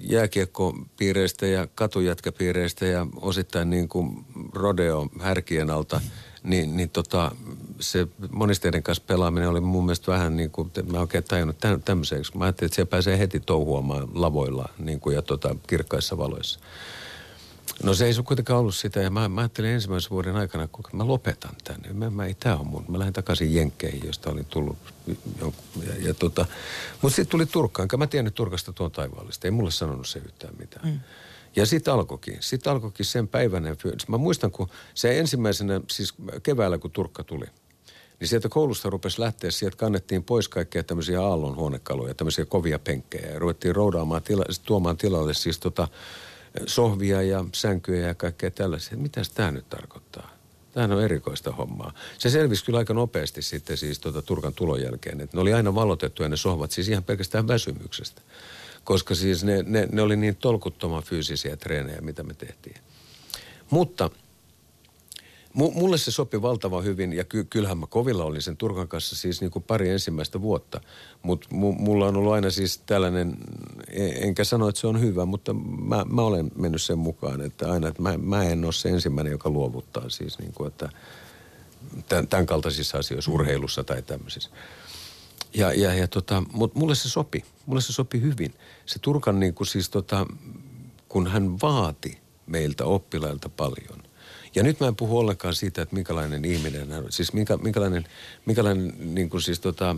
jääkiekkopiireistä 0.00 1.46
ja 1.46 1.66
katujätkäpiireistä 1.74 2.86
ja 2.86 3.06
osittain 3.16 3.70
niin 3.70 3.88
kuin 3.88 4.24
rodeo 4.52 5.08
härkien 5.20 5.70
alta– 5.70 6.00
niin, 6.42 6.76
niin 6.76 6.90
tota, 6.90 7.32
se 7.80 8.08
monisteiden 8.30 8.82
kanssa 8.82 9.04
pelaaminen 9.06 9.48
oli 9.48 9.60
mun 9.60 9.84
mielestä 9.84 10.12
vähän 10.12 10.36
niin 10.36 10.50
kuin, 10.50 10.70
mä 10.92 11.00
oikein 11.00 11.24
tajunnut 11.24 11.56
tämmöiseksi. 11.84 12.36
Mä 12.36 12.44
ajattelin, 12.44 12.66
että 12.66 12.74
siellä 12.74 12.90
pääsee 12.90 13.18
heti 13.18 13.40
touhuamaan 13.40 14.08
lavoilla 14.14 14.68
niin 14.78 15.00
kuin, 15.00 15.16
ja 15.16 15.22
tota, 15.22 15.56
kirkkaissa 15.66 16.18
valoissa. 16.18 16.60
No 17.82 17.94
se 17.94 18.06
ei 18.06 18.14
se 18.14 18.22
kuitenkaan 18.22 18.60
ollut 18.60 18.74
sitä 18.74 19.00
ja 19.00 19.10
mä, 19.10 19.28
mä 19.28 19.40
ajattelin 19.40 19.70
ensimmäisen 19.70 20.10
vuoden 20.10 20.36
aikana, 20.36 20.68
kun 20.68 20.84
mä 20.92 21.06
lopetan 21.06 21.54
tänne. 21.64 21.92
Mä, 21.92 22.10
mä 22.10 22.26
ei 22.26 22.34
tää 22.34 22.56
on 22.56 22.66
mun. 22.66 22.84
Mä 22.88 22.98
lähdin 22.98 23.14
takaisin 23.14 23.54
Jenkkeihin, 23.54 24.06
josta 24.06 24.30
olin 24.30 24.44
tullut. 24.44 24.76
Jonkun, 25.40 25.64
ja, 25.86 26.08
ja 26.08 26.14
tota, 26.14 26.46
mutta 27.02 27.16
sitten 27.16 27.30
tuli 27.30 27.46
Turkkaan, 27.46 27.88
mä 27.96 28.06
tiennyt 28.06 28.34
Turkasta 28.34 28.72
tuon 28.72 28.90
taivaallista. 28.90 29.46
Ei 29.46 29.50
mulle 29.50 29.70
sanonut 29.70 30.08
se 30.08 30.18
yhtään 30.18 30.54
mitään. 30.58 30.88
Mm. 30.88 31.00
Ja 31.58 31.66
sitten 31.66 31.94
alkoikin. 31.94 32.36
Sitten 32.40 32.72
alkoikin 32.72 33.06
sen 33.06 33.28
päiväinen 33.28 33.76
Mä 34.08 34.18
muistan, 34.18 34.50
kun 34.50 34.68
se 34.94 35.18
ensimmäisenä, 35.18 35.80
siis 35.90 36.14
keväällä 36.42 36.78
kun 36.78 36.90
Turkka 36.90 37.24
tuli, 37.24 37.46
niin 38.20 38.28
sieltä 38.28 38.48
koulusta 38.48 38.90
rupesi 38.90 39.20
lähteä, 39.20 39.50
sieltä 39.50 39.76
kannettiin 39.76 40.24
pois 40.24 40.48
kaikkea 40.48 40.82
tämmöisiä 40.82 41.22
aallon 41.22 41.56
huonekaluja, 41.56 42.14
tämmöisiä 42.14 42.44
kovia 42.44 42.78
penkkejä. 42.78 43.32
Ja 43.32 43.38
ruvettiin 43.38 43.76
roudaamaan, 43.76 44.22
tila, 44.22 44.44
tuomaan 44.64 44.96
tilalle 44.96 45.34
siis 45.34 45.58
tota, 45.58 45.88
sohvia 46.66 47.22
ja 47.22 47.44
sänkyjä 47.54 48.06
ja 48.06 48.14
kaikkea 48.14 48.50
tällaisia. 48.50 48.98
Mitä 48.98 49.22
tämä 49.34 49.50
nyt 49.50 49.68
tarkoittaa? 49.68 50.30
Tämähän 50.72 50.92
on 50.92 51.04
erikoista 51.04 51.52
hommaa. 51.52 51.92
Se 52.18 52.30
selvisi 52.30 52.64
kyllä 52.64 52.78
aika 52.78 52.94
nopeasti 52.94 53.42
sitten 53.42 53.76
siis 53.76 53.98
tota 53.98 54.22
Turkan 54.22 54.54
tulon 54.54 54.82
jälkeen. 54.82 55.20
Että 55.20 55.36
ne 55.36 55.40
oli 55.40 55.52
aina 55.52 55.74
valotettuja 55.74 56.28
ne 56.28 56.36
sohvat 56.36 56.70
siis 56.70 56.88
ihan 56.88 57.04
pelkästään 57.04 57.48
väsymyksestä 57.48 58.22
koska 58.88 59.14
siis 59.14 59.44
ne, 59.44 59.64
ne, 59.66 59.88
ne 59.92 60.02
oli 60.02 60.16
niin 60.16 60.36
tolkuttoman 60.36 61.02
fyysisiä 61.02 61.56
treenejä, 61.56 62.00
mitä 62.00 62.22
me 62.22 62.34
tehtiin. 62.34 62.76
Mutta 63.70 64.10
mulle 65.52 65.98
se 65.98 66.10
sopi 66.10 66.42
valtavan 66.42 66.84
hyvin 66.84 67.12
ja 67.12 67.24
ky, 67.24 67.44
kyllähän 67.44 67.78
mä 67.78 67.86
kovilla 67.86 68.24
olin 68.24 68.42
sen 68.42 68.56
Turkan 68.56 68.88
kanssa 68.88 69.16
siis 69.16 69.40
niin 69.40 69.50
kuin 69.50 69.62
pari 69.62 69.90
ensimmäistä 69.90 70.40
vuotta. 70.40 70.80
Mutta 71.22 71.48
mu, 71.50 71.72
mulla 71.72 72.06
on 72.06 72.16
ollut 72.16 72.32
aina 72.32 72.50
siis 72.50 72.78
tällainen, 72.78 73.36
enkä 74.20 74.44
sano, 74.44 74.68
että 74.68 74.80
se 74.80 74.86
on 74.86 75.00
hyvä, 75.00 75.24
mutta 75.24 75.54
mä, 75.54 76.04
mä 76.08 76.22
olen 76.22 76.50
mennyt 76.56 76.82
sen 76.82 76.98
mukaan, 76.98 77.40
että 77.40 77.72
aina, 77.72 77.88
että 77.88 78.02
mä, 78.02 78.16
mä 78.16 78.44
en 78.44 78.64
ole 78.64 78.72
se 78.72 78.88
ensimmäinen, 78.88 79.30
joka 79.30 79.50
luovuttaa 79.50 80.08
siis 80.08 80.38
niin 80.38 80.52
kuin, 80.52 80.68
että 80.68 80.88
tämän, 82.08 82.28
tämän 82.28 82.46
kaltaisissa 82.46 82.98
asioissa, 82.98 83.30
urheilussa 83.30 83.84
tai 83.84 84.02
tämmöisissä. 84.02 84.50
Ja, 85.54 85.72
ja, 85.72 85.94
ja 85.94 86.08
tota, 86.08 86.42
mutta 86.52 86.78
mulle 86.78 86.94
se 86.94 87.08
sopi. 87.08 87.44
Mulle 87.66 87.80
se 87.80 87.92
sopi 87.92 88.20
hyvin. 88.20 88.54
Se 88.86 88.98
Turkan 88.98 89.40
niin 89.40 89.54
kuin 89.54 89.66
siis 89.66 89.90
tota, 89.90 90.26
kun 91.08 91.26
hän 91.26 91.60
vaati 91.60 92.18
meiltä 92.46 92.84
oppilailta 92.84 93.48
paljon. 93.48 94.02
Ja 94.54 94.62
nyt 94.62 94.80
mä 94.80 94.86
en 94.88 94.96
puhu 94.96 95.18
ollenkaan 95.18 95.54
siitä, 95.54 95.82
että 95.82 95.94
minkälainen 95.94 96.44
ihminen 96.44 96.90
hän 96.90 97.04
on. 97.04 97.12
Siis 97.12 97.32
minkä, 97.32 97.56
minkälainen, 97.56 98.04
minkälainen 98.46 99.14
niin 99.14 99.30
kuin 99.30 99.42
siis 99.42 99.60
tota, 99.60 99.96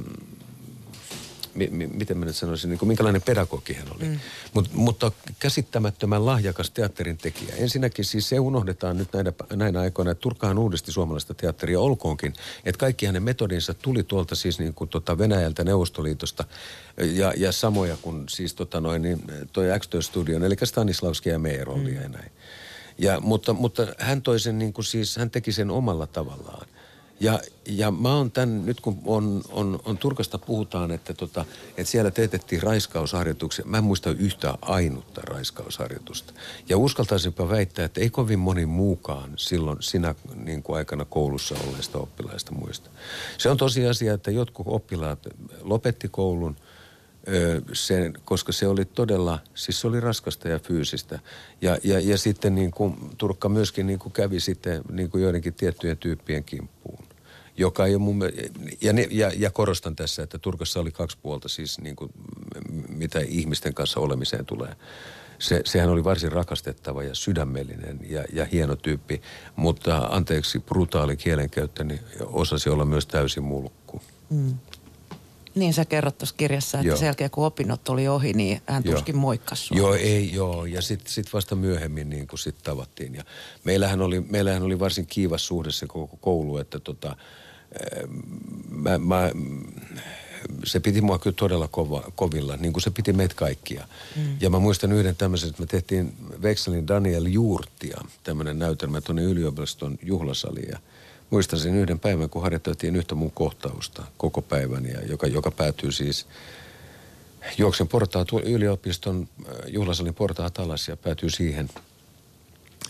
mi, 1.55 1.69
mi, 1.73 1.87
miten 1.87 2.19
mä 2.19 2.25
nyt 2.25 2.37
sanoisin, 2.37 2.71
niin 2.71 2.79
kuin 2.79 2.89
minkälainen 2.89 3.23
pedagogi 3.23 3.73
hän 3.73 3.89
oli. 3.97 4.05
Mm. 4.05 4.21
Mut, 4.55 4.73
mutta 4.73 5.13
käsittämättömän 5.39 6.27
lahjakas 6.27 6.71
teatterin 6.71 7.19
tekijä. 7.19 7.55
Ensinnäkin 7.57 8.05
siis 8.05 8.29
se 8.29 8.41
unohdetaan 8.41 8.97
nyt 8.97 9.13
näinä, 9.13 9.33
näinä 9.53 9.81
aikoina, 9.81 10.11
että 10.11 10.23
Turkkahan 10.23 10.59
uudisti 10.59 10.93
suomalaista 10.93 11.35
teatteria 11.35 11.81
olkoonkin, 11.81 12.35
että 12.65 12.79
kaikki 12.79 13.07
hänen 13.07 13.23
metodinsa 13.23 13.75
tuli 13.75 14.03
tuolta 14.03 14.35
siis 14.35 14.59
niin 14.59 14.75
kuin 14.75 14.91
tota 14.91 15.19
Venäjältä, 15.19 15.65
Neuvostoliitosta 15.65 16.45
ja, 16.97 17.33
ja 17.37 17.53
samoja 17.53 17.97
kuin 18.03 18.29
siis 18.29 18.55
tota 18.55 18.81
noin, 18.81 19.03
niin 19.03 19.23
toi 19.53 19.67
Studion, 20.01 20.45
eli 20.45 20.57
Stanislavski 20.65 21.29
ja 21.29 21.39
Meijer 21.39 21.71
oli 21.71 21.91
mm. 21.91 22.03
ja 22.03 22.09
näin. 22.09 22.33
Ja, 22.99 23.21
mutta, 23.21 23.53
mutta 23.53 23.87
hän 23.99 24.23
toi 24.23 24.41
sen 24.41 24.59
niin 24.59 24.73
kuin 24.73 24.85
siis, 24.85 25.17
hän 25.17 25.31
teki 25.31 25.53
sen 25.53 25.71
omalla 25.71 26.07
tavallaan. 26.07 26.67
Ja, 27.21 27.41
ja 27.67 27.91
mä 27.91 28.17
oon 28.17 28.31
tämän, 28.31 28.67
nyt 28.67 28.81
kun 28.81 28.99
on, 29.05 29.43
on, 29.53 29.81
on 29.85 29.99
Turkasta 29.99 30.39
puhutaan, 30.39 30.91
että, 30.91 31.15
tota, 31.15 31.45
että 31.77 31.91
siellä 31.91 32.11
teetettiin 32.11 32.63
raiskausharjoituksia. 32.63 33.65
Mä 33.65 33.79
en 33.79 33.85
muista 33.85 34.11
yhtä 34.11 34.55
ainutta 34.63 35.21
raiskausharjoitusta. 35.25 36.33
Ja 36.69 36.79
uskaltaisinpa 36.79 37.49
väittää, 37.49 37.85
että 37.85 38.01
ei 38.01 38.11
kovin 38.11 38.39
moni 38.39 38.67
muukaan 38.67 39.33
silloin 39.37 39.79
sinä 39.81 40.15
niin 40.35 40.63
kuin 40.63 40.77
aikana 40.77 41.05
koulussa 41.05 41.55
olleista 41.69 41.99
oppilaista 41.99 42.53
muista. 42.53 42.91
Se 43.39 43.51
on 43.51 43.57
tosiasia, 43.57 44.15
että 44.15 44.31
jotkut 44.31 44.67
oppilaat 44.69 45.27
lopetti 45.63 46.09
koulun– 46.09 46.57
sen, 47.73 48.13
koska 48.25 48.53
se 48.53 48.67
oli 48.67 48.85
todella, 48.85 49.39
siis 49.55 49.81
se 49.81 49.87
oli 49.87 50.01
raskasta 50.01 50.49
ja 50.49 50.59
fyysistä. 50.59 51.19
Ja, 51.61 51.79
ja, 51.85 52.01
ja 52.01 52.19
sitten 52.19 52.55
niin 52.55 52.71
kuin, 52.71 52.97
Turkka 53.19 53.49
myöskin 53.49 53.87
niin 53.87 53.99
kuin 53.99 54.13
kävi 54.13 54.41
sitten 54.41 54.83
niin 54.93 55.11
kuin 55.11 55.23
joidenkin 55.23 55.55
tiettyjen 55.55 55.99
tyyppien 55.99 56.45
kimppuun 56.45 57.10
joka 57.57 57.87
ei 57.87 57.95
ole 57.95 58.03
mun, 58.03 58.23
ja, 58.81 58.93
ne, 58.93 59.09
ja, 59.11 59.33
ja 59.37 59.51
korostan 59.51 59.97
tässä, 59.97 60.23
että 60.23 60.39
Turkassa 60.39 60.81
oli 60.81 60.91
kaksi 60.91 61.19
puolta 61.23 61.49
siis 61.49 61.81
niin 61.81 61.97
kuin, 61.97 62.11
mitä 62.89 63.21
ihmisten 63.21 63.75
kanssa 63.75 64.01
olemiseen 64.01 64.47
tulee. 64.47 64.77
se, 65.41 65.63
sehän 65.65 65.89
oli 65.91 66.05
varsin 66.05 66.33
rakastettava 66.33 67.03
ja 67.03 67.15
sydämellinen 67.15 68.01
ja, 68.03 68.25
ja 68.33 68.45
hieno 68.45 68.77
tyyppi, 68.77 69.23
mutta 69.57 69.97
anteeksi 69.97 70.59
brutaali 70.59 71.17
kielenkäyttö, 71.17 71.85
niin 71.85 72.01
osasi 72.21 72.71
olla 72.71 72.85
myös 72.85 73.07
täysin 73.07 73.43
mulkku. 73.43 74.03
Mm. 74.31 74.55
Niin 75.55 75.75
sä 75.75 75.85
kerrot 75.85 76.19
tuossa 76.19 76.35
kirjassa, 76.39 76.79
että 76.79 76.89
joo. 76.89 76.97
sen 76.97 77.07
jälkeen 77.07 77.31
kun 77.31 77.47
opinnot 77.47 77.89
oli 77.89 78.09
ohi, 78.09 78.33
niin 78.33 78.63
hän 78.67 78.83
tuskin 78.83 79.17
moikkasi 79.17 79.67
sua. 79.67 79.77
Joo, 79.77 79.95
ei 79.95 80.33
joo. 80.33 80.67
Ja 80.67 80.83
sitten 80.83 81.13
sit 81.13 81.33
vasta 81.33 81.55
myöhemmin 81.55 82.11
niin 82.11 82.27
kuin 82.27 82.39
sit 82.39 82.57
tavattiin. 82.63 83.15
Ja 83.15 83.25
meillähän 83.65 84.03
oli, 84.03 84.21
meillähän 84.21 84.63
oli 84.63 84.79
varsin 84.79 85.07
kiivas 85.07 85.47
suhde 85.47 85.71
se 85.71 85.87
koko 85.87 86.17
koulu, 86.17 86.59
että 86.59 86.79
tota, 86.81 87.17
mä, 88.71 88.99
mä, 88.99 89.31
se 90.65 90.81
piti 90.81 91.01
mua 91.01 91.19
kyllä 91.19 91.35
todella 91.39 91.69
kova, 91.69 92.05
kovilla, 92.15 92.57
niin 92.57 92.73
kuin 92.73 92.83
se 92.83 92.91
piti 92.91 93.13
meitä 93.13 93.35
kaikkia. 93.35 93.89
Mm. 94.17 94.37
Ja 94.41 94.51
mä 94.51 94.59
muistan 94.59 94.93
yhden 94.93 95.17
tämmöisen, 95.17 95.49
että 95.49 95.63
me 95.63 95.67
tehtiin 95.67 96.15
Vekselin 96.43 96.89
Daniel 96.89 97.27
Juurtia, 97.27 98.01
tämmöinen 98.25 98.59
näytelmä 98.59 99.01
tuonne 99.01 99.23
yliopiston 99.23 99.99
juhlasaliin. 100.03 100.69
Ja 100.69 100.79
muistan 101.31 101.59
sen 101.59 101.75
yhden 101.75 101.99
päivän, 101.99 102.31
kun 102.31 102.43
harjoiteltiin 102.43 102.97
yhtä 102.97 103.15
mun 103.15 103.31
kohtausta 103.31 104.03
koko 104.17 104.43
päivän, 104.43 104.87
ja 104.87 105.01
joka, 105.07 105.27
joka 105.27 105.51
päätyy 105.51 105.93
siis 105.93 106.27
juoksen 107.59 107.89
portaat 107.89 108.29
yliopiston 108.45 109.29
äh, 109.49 109.55
juhlasalin 109.69 110.15
portaat 110.15 110.59
alas 110.59 110.89
ja 110.89 110.97
päätyy 110.97 111.31
siihen, 111.31 111.71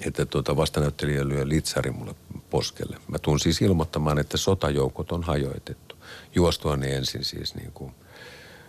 että 0.06 0.26
tuota 0.26 0.56
vastanäyttelijä 0.56 1.28
lyö 1.28 1.48
litsari 1.48 1.90
mulle 1.90 2.14
poskelle. 2.50 2.96
Mä 3.08 3.18
tuun 3.18 3.40
siis 3.40 3.62
ilmoittamaan, 3.62 4.18
että 4.18 4.36
sotajoukot 4.36 5.12
on 5.12 5.22
hajoitettu. 5.22 5.96
Juostuani 6.34 6.92
ensin 6.92 7.24
siis 7.24 7.54
niin 7.54 7.72
kuin 7.72 7.94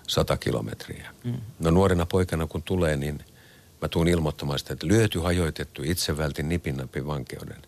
sata 0.07 0.37
kilometriä. 0.37 1.09
Mm. 1.23 1.41
No 1.59 1.71
nuorena 1.71 2.05
poikana 2.05 2.47
kun 2.47 2.63
tulee, 2.63 2.97
niin 2.97 3.19
mä 3.81 3.87
tuun 3.87 4.07
ilmoittamaan 4.07 4.59
sitä, 4.59 4.73
että 4.73 4.87
lyöty, 4.87 5.19
hajoitettu, 5.19 5.81
itse 5.85 6.17
vältin 6.17 6.49
nipinnapi 6.49 7.07
vankeuden. 7.07 7.61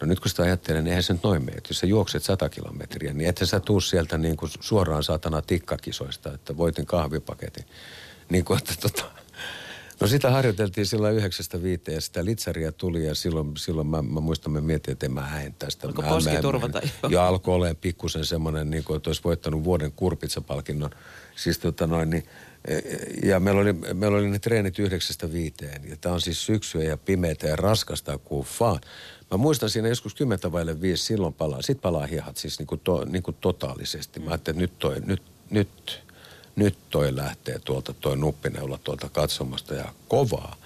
No 0.00 0.06
nyt 0.06 0.20
kun 0.20 0.30
sitä 0.30 0.42
ajattelen, 0.42 0.84
niin 0.84 0.90
eihän 0.90 1.02
se 1.02 1.12
nyt 1.12 1.22
noin 1.22 1.44
mene. 1.44 1.58
Jos 1.68 1.78
sä 1.78 1.86
juokset 1.86 2.22
sata 2.22 2.48
kilometriä, 2.48 3.12
niin 3.12 3.28
että 3.28 3.46
sä 3.46 3.60
tuu 3.60 3.80
sieltä 3.80 4.18
niin 4.18 4.36
kuin 4.36 4.50
suoraan 4.60 5.02
saatana 5.04 5.42
tikkakisoista, 5.42 6.34
että 6.34 6.56
voitin 6.56 6.86
kahvipaketin. 6.86 7.64
Niin 8.30 8.44
kuin, 8.44 8.58
että 8.58 8.74
tota, 8.80 9.04
No 10.00 10.06
sitä 10.06 10.30
harjoiteltiin 10.30 10.86
silloin 10.86 11.16
yhdeksästä 11.16 11.62
viiteen 11.62 11.94
ja 11.94 12.00
sitä 12.00 12.24
litsaria 12.24 12.72
tuli 12.72 13.06
ja 13.06 13.14
silloin, 13.14 13.56
silloin 13.56 13.86
mä, 13.86 14.02
mä 14.02 14.20
muistan, 14.20 14.52
mä 14.52 14.60
mietin, 14.60 14.92
että 14.92 15.06
en 15.06 15.12
mä 15.12 15.20
häen 15.20 15.54
tästä. 15.58 15.88
Onko 15.88 16.02
poski 16.02 16.36
turvata? 16.40 16.80
Ja 17.08 17.26
alkoi 17.26 17.54
olemaan 17.54 17.76
pikkusen 17.76 18.24
semmoinen, 18.24 18.70
niin 18.70 18.84
kuin, 18.84 18.96
että 18.96 19.10
olisi 19.10 19.24
voittanut 19.24 19.64
vuoden 19.64 19.92
kurpitsapalkinnon. 19.92 20.90
Siis 21.36 21.58
tota 21.58 21.86
noin, 21.86 22.10
niin, 22.10 22.24
e, 22.64 22.78
ja 23.28 23.40
meillä 23.40 23.60
oli, 23.60 23.72
meillä 23.72 24.18
oli 24.18 24.30
ne 24.30 24.38
treenit 24.38 24.78
yhdeksästä 24.78 25.32
viiteen. 25.32 25.88
Ja 25.88 25.96
tämä 25.96 26.14
on 26.14 26.20
siis 26.20 26.46
syksyä 26.46 26.82
ja 26.82 26.96
pimeätä 26.96 27.46
ja 27.46 27.56
raskasta 27.56 28.18
kuin 28.18 28.46
faan. 28.46 28.80
Mä 29.30 29.36
muistan 29.36 29.70
siinä 29.70 29.88
joskus 29.88 30.14
kymmentä 30.14 30.52
vaille 30.52 30.80
viisi, 30.80 31.04
silloin 31.04 31.34
palaa. 31.34 31.62
Sitten 31.62 31.82
palaa 31.82 32.06
hihat 32.06 32.36
siis 32.36 32.58
niin 32.58 32.66
kuin, 32.66 32.80
to, 32.84 33.04
niin 33.04 33.22
kuin 33.22 33.36
totaalisesti. 33.40 34.20
Mä 34.20 34.30
ajattelin, 34.30 34.64
että 34.64 34.74
nyt 34.74 34.78
toi, 34.78 35.00
nyt, 35.06 35.22
nyt, 35.50 36.02
nyt 36.56 36.76
toi 36.90 37.16
lähtee 37.16 37.58
tuolta, 37.58 37.94
toi 37.94 38.16
nuppineula 38.16 38.78
tuolta 38.78 39.08
katsomasta 39.08 39.74
ja 39.74 39.92
kovaa. 40.08 40.56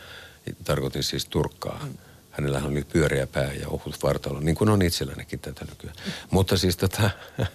Tarkoitin 0.65 1.03
siis 1.03 1.27
Turkkaa. 1.27 1.81
Mm. 1.85 1.95
Hänellähän 2.31 2.71
oli 2.71 2.85
pyöreä 2.85 3.27
pää 3.27 3.53
ja 3.53 3.69
ohut 3.69 4.03
vartalo, 4.03 4.41
niin 4.41 4.55
kuin 4.55 4.71
on 4.71 4.83
itsellänikin 4.83 5.39
tätä 5.39 5.65
nykyään. 5.65 5.97
Mutta 6.31 6.57
siis 6.57 6.77
tota, 6.77 7.11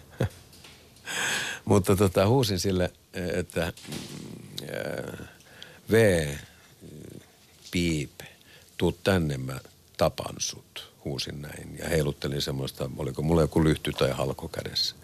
mutta 1.65 1.95
tota, 1.95 2.27
huusin 2.27 2.59
sille, 2.59 2.93
että 3.13 3.63
äh, 3.63 3.73
V, 5.91 6.27
piip, 7.71 8.19
tuu 8.77 8.91
tänne, 8.91 9.37
mä 9.37 9.59
tapan 9.97 10.35
sut. 10.37 10.89
Huusin 11.05 11.41
näin 11.41 11.77
ja 11.79 11.89
heiluttelin 11.89 12.41
semmoista, 12.41 12.89
oliko 12.97 13.21
mulla 13.21 13.41
joku 13.41 13.63
lyhty 13.63 13.91
tai 13.91 14.11
halko 14.11 14.47
kädessä. 14.47 14.95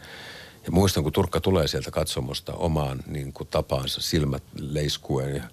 Ja 0.66 0.72
muistan, 0.72 1.04
kun 1.04 1.12
Turkka 1.12 1.40
tulee 1.40 1.68
sieltä 1.68 1.92
katsomosta 1.92 2.54
omaan 2.54 3.04
niin 3.08 3.34
kuin 3.34 3.48
tapaansa 3.48 4.02
silmät 4.02 4.44
leiskuen 4.60 5.36
ja 5.36 5.44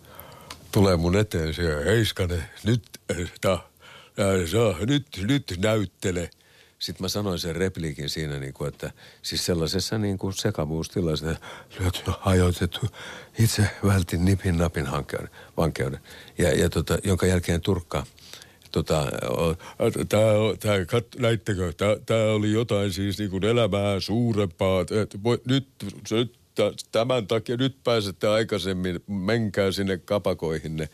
tulee 0.73 0.97
mun 0.97 1.17
eteen 1.17 1.55
se, 1.55 1.85
Heiskanen, 1.85 2.45
nyt, 2.65 2.83
ta, 3.41 3.59
saa, 4.53 4.75
nyt, 4.87 5.07
nyt 5.29 5.59
näyttele. 5.59 6.31
Sitten 6.79 7.05
mä 7.05 7.09
sanoin 7.09 7.39
sen 7.39 7.57
repliikin 7.57 8.09
siinä, 8.09 8.39
niin 8.39 8.53
kuin, 8.53 8.69
että 8.69 8.93
siis 9.23 9.47
sellaisessa 9.47 9.99
niin 9.99 10.19
kuin 10.19 10.33
sekavuustilassa, 10.33 11.31
että 11.31 11.41
hajoitettu, 12.21 12.87
itse 13.39 13.71
vältin 13.85 14.25
nipin 14.25 14.59
napin 14.59 14.87
vankeuden. 15.57 16.01
Ja, 16.39 16.51
ja 16.59 16.71
tota, 16.71 16.99
jonka 17.05 17.27
jälkeen 17.27 17.61
Turkka 17.61 18.07
tota, 18.73 19.07
tää, 20.09 20.33
tää, 20.61 20.85
kat, 20.87 21.07
näittekö, 21.19 21.73
tää, 21.73 21.97
tää 22.07 22.25
oli 22.25 22.53
jotain 22.53 22.93
siis 22.93 23.19
niin 23.19 23.31
kuin 23.31 23.45
elämää 23.45 24.01
suurempaa. 24.01 24.81
Et, 24.81 25.23
voi, 25.25 25.41
nyt, 25.45 25.69
nyt, 26.11 26.39
tämän 26.93 27.27
takia 27.27 27.57
nyt 27.57 27.77
pääsette 27.85 28.29
aikaisemmin, 28.29 29.01
menkää 29.07 29.73
sinne 29.73 29.99
kapakoihin 29.99 30.77
ne 30.77 30.89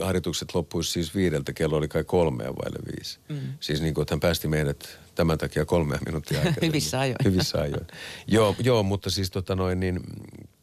harjoitukset 0.00 0.54
loppuisi 0.54 0.90
siis 0.90 1.14
viideltä, 1.14 1.52
kello 1.52 1.76
oli 1.76 1.88
kai 1.88 2.04
kolmea 2.04 2.48
vaille 2.48 2.78
viisi. 2.96 3.18
Mm. 3.28 3.38
Siis 3.60 3.80
niin 3.80 3.94
kuin, 3.94 4.02
että 4.02 4.14
hän 4.14 4.20
päästi 4.20 4.48
meidät 4.48 4.98
tämän 5.14 5.38
takia 5.38 5.64
kolmea 5.64 5.98
minuuttia 6.06 6.38
aikaisemmin. 6.38 6.68
Hyvissä 6.72 7.00
ajoin. 7.00 7.16
Hyvissä 7.24 7.58
ajoin. 7.60 7.86
joo, 8.26 8.56
joo, 8.58 8.82
mutta 8.82 9.10
siis 9.10 9.30
tota 9.30 9.56
noin, 9.56 9.80
niin 9.80 10.00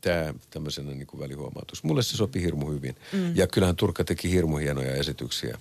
tämä 0.01 0.34
tämmöisenä 0.49 0.91
niin 0.91 1.08
kuin 1.08 1.21
välihuomautus. 1.21 1.84
Mulle 1.84 2.03
se 2.03 2.17
sopi 2.17 2.41
hirmu 2.41 2.71
hyvin. 2.71 2.95
Mm. 3.13 3.36
Ja 3.36 3.47
kyllähän 3.47 3.75
Turkka 3.75 4.03
teki 4.03 4.32
hirmu 4.32 4.58
hienoja 4.58 4.95
esityksiä 4.95 5.58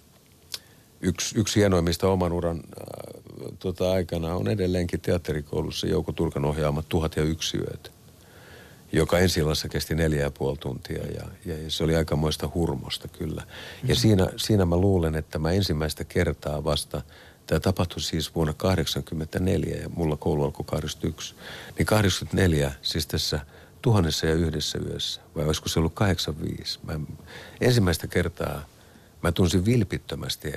yksi, 1.02 1.38
yksi 1.38 1.60
hienoimmista 1.60 2.08
oman 2.08 2.32
uran 2.32 2.56
äh, 2.56 3.52
tota, 3.58 3.92
aikana 3.92 4.34
on 4.34 4.48
edelleenkin 4.48 5.00
teatterikoulussa 5.00 5.86
Jouko 5.86 6.12
Turkan 6.12 6.44
ohjaama 6.44 6.82
Tuhat 6.88 7.16
ja 7.16 7.22
yksi 7.22 7.56
yöt, 7.56 7.92
joka 8.92 9.18
ensi 9.18 9.40
kesti 9.70 9.94
neljä 9.94 10.22
ja 10.22 10.30
puoli 10.30 10.56
tuntia 10.56 11.06
ja, 11.06 11.22
ja, 11.44 11.70
se 11.70 11.84
oli 11.84 11.96
aikamoista 11.96 12.50
hurmosta 12.54 13.08
kyllä. 13.08 13.40
Mm-hmm. 13.40 13.88
Ja 13.88 13.94
siinä, 13.94 14.28
siinä 14.36 14.64
mä 14.64 14.76
luulen, 14.76 15.14
että 15.14 15.38
mä 15.38 15.50
ensimmäistä 15.50 16.04
kertaa 16.04 16.64
vasta, 16.64 17.02
tämä 17.46 17.60
tapahtui 17.60 18.00
siis 18.00 18.34
vuonna 18.34 18.52
1984 18.52 19.82
ja 19.82 19.88
mulla 19.88 20.16
koulu 20.16 20.44
alkoi 20.44 20.64
81, 20.66 21.34
niin 21.78 21.86
84 21.86 22.72
siis 22.82 23.06
tässä 23.06 23.40
tuhannessa 23.82 24.26
ja 24.26 24.34
yhdessä 24.34 24.78
yössä, 24.78 25.20
vai 25.36 25.44
olisiko 25.44 25.68
se 25.68 25.78
ollut 25.78 25.94
85. 25.94 26.78
Mä 26.82 27.00
ensimmäistä 27.60 28.06
kertaa 28.06 28.64
mä 29.22 29.32
tunsin 29.32 29.64
vilpittömästi 29.64 30.52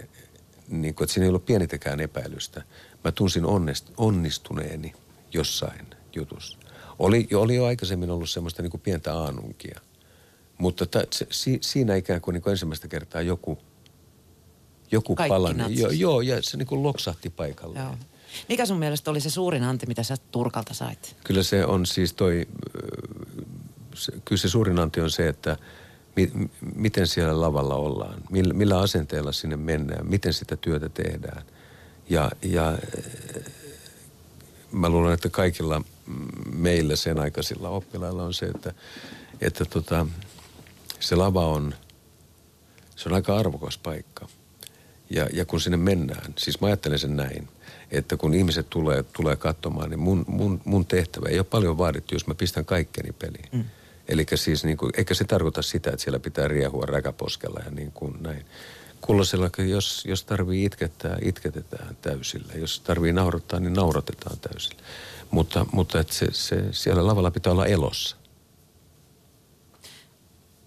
niin 0.69 0.95
kuin, 0.95 1.06
että 1.06 1.13
siinä 1.13 1.25
ei 1.25 1.30
ollut 1.30 1.45
pienitäkään 1.45 1.99
epäilystä. 1.99 2.63
Mä 3.04 3.12
tunsin 3.12 3.45
onnist, 3.45 3.91
onnistuneeni 3.97 4.93
jossain 5.34 5.88
jutussa. 6.15 6.58
Oli, 6.99 7.28
oli 7.34 7.56
jo 7.56 7.65
aikaisemmin 7.65 8.10
ollut 8.10 8.30
semmoista 8.30 8.62
niin 8.62 8.71
kuin 8.71 8.82
pientä 8.82 9.17
aanunkia. 9.17 9.80
Mutta 10.58 10.86
ta, 10.86 11.04
se, 11.12 11.28
si, 11.32 11.58
siinä 11.62 11.95
ikään 11.95 12.21
kuin, 12.21 12.34
niin 12.34 12.41
kuin 12.41 12.51
ensimmäistä 12.51 12.88
kertaa 12.88 13.21
joku, 13.21 13.58
joku 14.91 15.15
palanen. 15.15 15.80
Jo, 15.80 15.89
joo, 15.89 16.21
ja 16.21 16.41
se 16.41 16.58
niin 16.58 16.67
kuin 16.67 16.84
loksahti 16.84 17.30
paikalle. 17.30 17.80
Joo. 17.80 17.97
Mikä 18.49 18.65
sun 18.65 18.80
mielestä 18.80 19.12
oli 19.12 19.19
se 19.19 19.30
suurin 19.30 19.63
anti, 19.63 19.86
mitä 19.86 20.04
sä 20.04 20.15
Turkalta 20.32 20.73
sait? 20.73 21.15
Kyllä 21.23 21.43
se 21.43 21.65
on 21.65 21.86
siis 21.86 22.13
toi, 22.13 22.47
se, 23.95 24.12
kyllä 24.25 24.41
se 24.41 24.49
suurin 24.49 24.80
anti 24.80 25.01
on 25.01 25.12
se, 25.12 25.28
että– 25.28 25.58
mi, 26.15 26.32
miten 26.75 27.08
siellä 27.08 27.41
lavalla 27.41 27.75
ollaan, 27.75 28.21
millä, 28.30 28.54
millä 28.54 28.80
asenteella 28.80 29.32
sinne 29.32 29.58
mennään, 29.58 30.08
miten 30.10 30.34
sitä 30.34 30.56
työtä 30.56 30.89
tehdään. 30.89 31.43
Ja, 32.10 32.32
ja 32.41 32.78
mä 34.71 34.89
luulen, 34.89 35.13
että 35.13 35.30
kaikilla 35.30 35.82
meillä 36.54 36.95
sen 36.95 37.19
aikaisilla 37.19 37.69
oppilailla 37.69 38.23
on 38.23 38.34
se, 38.34 38.45
että, 38.45 38.73
että 39.41 39.65
tota, 39.65 40.08
se 40.99 41.15
lava 41.15 41.47
on, 41.47 41.73
se 42.95 43.10
on 43.10 43.15
aika 43.15 43.38
arvokas 43.38 43.78
paikka. 43.78 44.28
Ja, 45.10 45.30
ja 45.34 45.45
kun 45.45 45.62
sinne 45.62 45.78
mennään, 45.78 46.34
siis 46.38 46.62
mä 46.62 46.67
ajattelen 46.67 46.99
sen 46.99 47.15
näin, 47.15 47.47
että 47.91 48.17
kun 48.17 48.34
ihmiset 48.34 48.69
tulee, 48.69 49.04
tulee 49.04 49.36
katsomaan, 49.36 49.89
niin 49.89 49.99
mun, 49.99 50.25
mun, 50.28 50.62
mun 50.65 50.86
tehtävä 50.86 51.30
ei 51.30 51.39
ole 51.39 51.45
paljon 51.49 51.78
vaadittu, 51.78 52.15
jos 52.15 52.28
mä 52.28 52.36
pistän 52.36 52.65
kaikkeni 52.65 53.12
peliin. 53.12 53.49
Mm. 53.51 53.65
Eli 54.08 54.26
siis 54.36 54.63
niin 54.63 54.78
kuin, 54.78 54.91
eikä 54.98 55.13
se 55.13 55.24
tarkoita 55.24 55.62
sitä, 55.62 55.89
että 55.89 56.04
siellä 56.04 56.20
pitää 56.20 56.48
riehua 56.48 56.86
räkäposkella 56.86 57.60
ja 57.65 57.72
niin 57.72 57.91
kuin 57.91 58.24
näin. 58.24 58.46
Kullosella, 59.02 59.50
jos, 59.70 60.06
jos 60.06 60.24
tarvii 60.24 60.65
itkettää, 60.65 61.18
itketetään 61.22 61.98
täysillä. 62.02 62.54
Jos 62.56 62.80
tarvii 62.80 63.13
naurattaa, 63.13 63.60
niin 63.60 63.74
nauratetaan 63.74 64.38
täysillä. 64.39 64.82
Mutta, 65.32 65.65
mutta 65.72 66.00
että 66.00 66.13
se, 66.13 66.28
se, 66.32 66.63
siellä 66.72 67.08
lavalla 67.08 67.32
pitää 67.32 67.54
olla 67.54 67.65
elossa. 67.65 68.15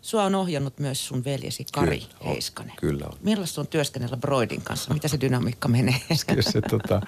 Sua 0.08 0.24
on 0.24 0.34
ohjannut 0.34 0.78
myös 0.78 1.06
sun 1.06 1.24
veljesi 1.24 1.64
Kari 1.72 1.98
kyllä 1.98 2.30
Heiskanen. 2.30 2.70
On, 2.70 2.76
kyllä 2.76 3.06
on. 3.06 3.18
Millaista 3.22 3.60
on 3.60 3.66
työskennellä 3.66 4.16
Broidin 4.16 4.62
kanssa? 4.62 4.94
Mitä 4.94 5.08
se 5.08 5.20
dynamiikka 5.20 5.68
menee? 5.68 6.00
Kyllä 6.26 6.42
se, 6.42 6.60
tota, 6.60 7.00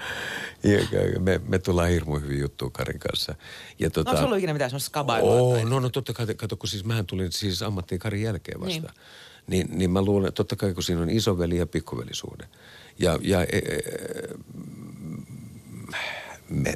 me, 1.19 1.41
me 1.47 1.59
tullaan 1.59 1.89
hirmu 1.89 2.19
hyvin 2.19 2.39
juttu 2.39 2.69
Karin 2.69 2.99
kanssa. 2.99 3.35
Ja, 3.79 3.89
tota, 3.89 4.11
no, 4.11 4.17
onko 4.17 4.25
ollut 4.25 4.37
ikinä 4.37 4.53
mitään 4.53 4.69
semmoista 4.69 4.87
skabailua? 4.87 5.31
Oh, 5.31 5.63
no, 5.63 5.79
no 5.79 5.89
totta 5.89 6.13
kai, 6.13 6.35
kato, 6.35 6.57
kun 6.57 6.69
siis 6.69 6.85
mähän 6.85 7.05
tulin 7.05 7.31
siis 7.31 7.61
ammattiin 7.61 7.99
Karin 7.99 8.21
jälkeen 8.21 8.59
vasta. 8.59 8.93
Niin. 9.47 9.67
niin, 9.67 9.77
niin 9.77 9.91
mä 9.91 10.01
luulen, 10.01 10.27
että 10.27 10.37
totta 10.37 10.55
kai 10.55 10.73
kun 10.73 10.83
siinä 10.83 11.01
on 11.01 11.09
isoveli 11.09 11.57
ja 11.57 11.67
pikkuvelisuhde. 11.67 12.47
Ja, 12.99 13.19
ja 13.21 13.43
e, 13.43 13.57
e, 13.57 13.79
me, 16.51 16.73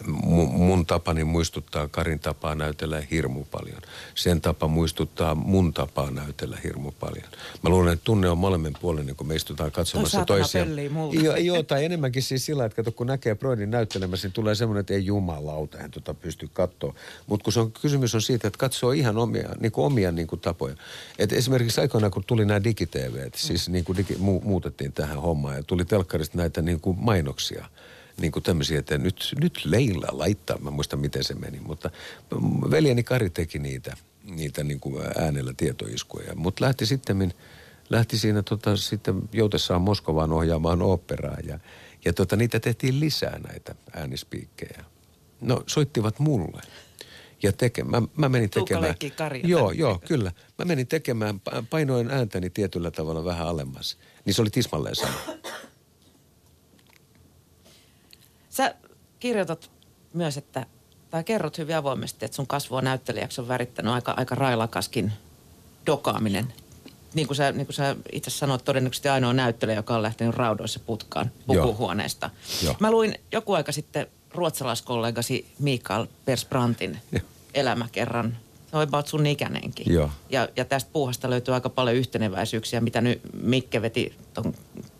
mun 0.51 0.85
tapani 0.85 1.23
muistuttaa 1.23 1.87
Karin 1.87 2.19
tapaa 2.19 2.55
näytellä 2.55 3.03
hirmu 3.11 3.43
paljon. 3.51 3.81
Sen 4.15 4.41
tapa 4.41 4.67
muistuttaa 4.67 5.35
mun 5.35 5.73
tapaa 5.73 6.11
näytellä 6.11 6.57
hirmu 6.63 6.91
paljon. 6.91 7.25
Mä 7.63 7.69
luulen, 7.69 7.93
että 7.93 8.03
tunne 8.03 8.29
on 8.29 8.37
molemmin 8.37 8.73
puolen, 8.81 9.15
kun 9.15 9.27
me 9.27 9.35
istutaan 9.35 9.71
katsomassa 9.71 10.25
toisia. 10.25 10.65
Joo, 11.23 11.35
joo, 11.35 11.63
tai 11.63 11.85
enemmänkin 11.85 12.23
siis 12.23 12.45
sillä, 12.45 12.65
että 12.65 12.75
kato, 12.75 12.91
kun 12.91 13.07
näkee 13.07 13.35
Broidin 13.35 13.71
näyttelemässä, 13.71 14.27
niin 14.27 14.33
tulee 14.33 14.55
semmoinen, 14.55 14.79
että 14.79 14.93
ei 14.93 15.05
jumalauta, 15.05 15.77
en 15.77 15.91
tota 15.91 16.13
pysty 16.13 16.49
katsoa. 16.53 16.93
Mutta 17.27 17.43
kun 17.43 17.53
se 17.53 17.59
on, 17.59 17.71
kysymys 17.71 18.15
on 18.15 18.21
siitä, 18.21 18.47
että 18.47 18.57
katsoo 18.57 18.91
ihan 18.91 19.17
omia, 19.17 19.49
niin 19.59 19.71
kuin 19.71 19.85
omia 19.85 20.11
niin 20.11 20.27
kuin 20.27 20.41
tapoja. 20.41 20.75
Et 21.19 21.33
esimerkiksi 21.33 21.81
aikoinaan, 21.81 22.11
kun 22.11 22.23
tuli 22.27 22.45
nämä 22.45 22.63
digitv 22.63 23.15
siis 23.35 23.69
niin 23.69 23.85
kuin 23.85 23.97
digi, 23.97 24.15
mu, 24.19 24.41
muutettiin 24.43 24.93
tähän 24.93 25.21
hommaan 25.21 25.55
ja 25.55 25.63
tuli 25.63 25.85
telkkarista 25.85 26.37
näitä 26.37 26.61
niin 26.61 26.79
kuin 26.79 26.97
mainoksia– 26.99 27.65
niin 28.21 28.31
kuin 28.31 28.43
tämmöisiä, 28.43 28.79
että 28.79 28.97
nyt, 28.97 29.35
nyt 29.41 29.65
Leila 29.65 30.07
laittaa, 30.11 30.57
mä 30.57 30.71
muistan 30.71 30.99
miten 30.99 31.23
se 31.23 31.35
meni, 31.35 31.59
mutta 31.59 31.89
veljeni 32.71 33.03
Kari 33.03 33.29
teki 33.29 33.59
niitä, 33.59 33.97
niitä 34.23 34.63
niin 34.63 34.79
kuin 34.79 35.03
äänellä 35.17 35.53
tietoiskuja, 35.57 36.35
mutta 36.35 36.65
lähti 36.65 36.85
sitten, 36.85 37.33
lähti 37.89 38.17
siinä 38.17 38.43
tota, 38.43 38.77
sitten 38.77 39.21
joutessaan 39.31 39.81
Moskovaan 39.81 40.33
ohjaamaan 40.33 40.81
operaa 40.81 41.37
ja, 41.43 41.59
ja 42.05 42.13
tota, 42.13 42.35
niitä 42.35 42.59
tehtiin 42.59 42.99
lisää 42.99 43.39
näitä 43.47 43.75
äänispiikkejä. 43.93 44.85
No 45.41 45.63
soittivat 45.67 46.19
mulle. 46.19 46.61
Ja 47.43 47.51
teke, 47.51 47.83
mä, 47.83 48.01
mä 48.17 48.29
menin 48.29 48.49
tekemään. 48.49 48.95
Joo, 49.49 49.71
joo, 49.71 50.01
kyllä. 50.07 50.31
Mä 50.59 50.65
menin 50.65 50.87
tekemään, 50.87 51.41
painoin 51.69 52.11
ääntäni 52.11 52.49
tietyllä 52.49 52.91
tavalla 52.91 53.25
vähän 53.25 53.47
alemmas. 53.47 53.97
Niin 54.25 54.33
se 54.33 54.41
oli 54.41 54.49
tismalleen 54.49 54.95
sama. 54.95 55.13
Sä 58.57 58.75
kirjoitat 59.19 59.71
myös, 60.13 60.37
että, 60.37 60.65
tai 61.09 61.23
kerrot 61.23 61.57
hyvin 61.57 61.75
avoimesti, 61.75 62.25
että 62.25 62.35
sun 62.35 62.47
kasvua 62.47 62.81
näyttelijäksi 62.81 63.41
on 63.41 63.47
värittänyt 63.47 63.93
aika, 63.93 64.13
aika 64.17 64.35
railakaskin 64.35 65.11
dokaaminen. 65.85 66.53
Niin 67.13 67.27
kuin, 67.27 67.37
sä, 67.37 67.51
niin 67.51 67.65
kuin 67.67 67.73
sä 67.73 67.95
itse 68.11 68.29
sanoit, 68.29 68.65
todennäköisesti 68.65 69.09
ainoa 69.09 69.33
näyttelijä, 69.33 69.75
joka 69.75 69.95
on 69.95 70.01
lähtenyt 70.01 70.35
raudoissa 70.35 70.79
putkaan 70.79 71.31
pukuhuoneesta. 71.47 72.29
Joo. 72.35 72.63
Joo. 72.63 72.75
Mä 72.79 72.91
luin 72.91 73.15
joku 73.31 73.53
aika 73.53 73.71
sitten 73.71 74.07
ruotsalaiskollegasi 74.33 75.51
Mikael 75.59 76.07
Persbrantin 76.25 76.97
elämäkerran. 77.53 78.37
Se 78.71 78.77
on 78.77 78.83
about 78.83 79.07
sun 79.07 79.25
ikäinenkin. 79.25 79.93
Joo. 79.93 80.09
Ja, 80.29 80.49
ja 80.55 80.65
tästä 80.65 80.89
puuhasta 80.93 81.29
löytyy 81.29 81.53
aika 81.53 81.69
paljon 81.69 81.95
yhteneväisyyksiä, 81.95 82.81
mitä 82.81 83.01
nyt 83.01 83.21
Mikke 83.41 83.81
veti 83.81 84.15
ton 84.33 84.53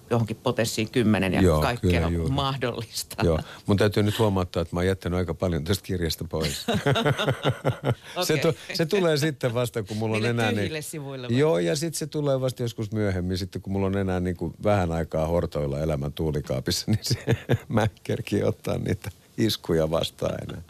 johonkin 0.10 0.38
potenssiin 0.44 0.90
kymmenen 0.90 1.34
ja 1.34 1.42
Joo, 1.42 1.62
kaikkea 1.62 2.10
kyllä, 2.10 2.30
mahdollista. 2.30 3.26
Joo, 3.26 3.40
mun 3.66 3.78
täytyy 3.78 4.04
nyt 4.04 4.20
huomauttaa, 4.20 4.62
että 4.62 4.76
mä 4.76 4.80
oon 4.80 4.88
jättänyt 4.88 5.18
aika 5.18 5.34
paljon 5.34 5.64
tästä 5.64 5.84
kirjasta 5.84 6.26
pois. 6.30 6.66
okay. 6.70 8.26
se, 8.26 8.38
tu, 8.38 8.54
se 8.74 8.86
tulee 8.86 9.18
sitten 9.18 9.54
vasta, 9.54 9.84
kun 9.84 9.98
mulla 9.98 10.18
on 10.18 10.26
enää... 10.26 10.52
Niin, 10.52 10.84
sivuille 10.84 11.28
vai? 11.30 11.38
Joo, 11.38 11.60
ja 11.60 11.76
sitten 11.76 12.00
se 12.00 12.08
tulee 12.08 12.42
vasta 12.42 12.64
joskus 12.64 12.92
myöhemmin, 12.92 13.38
sitten 13.38 13.62
kun 13.62 13.74
mulla 13.74 13.88
on 13.88 13.98
enää 13.98 14.20
niin 14.20 14.38
kuin 14.38 14.54
vähän 14.64 14.92
aikaa 14.92 15.28
hortoilla 15.28 15.80
elämän 15.80 16.14
tuulikaapissa, 16.14 16.92
niin 16.92 17.00
se, 17.02 17.38
mä 17.70 17.88
kerkiin 18.04 18.46
ottaa 18.46 18.78
niitä 18.78 19.12
iskuja 19.38 19.92
vastaan 19.92 20.38
enää. 20.50 20.62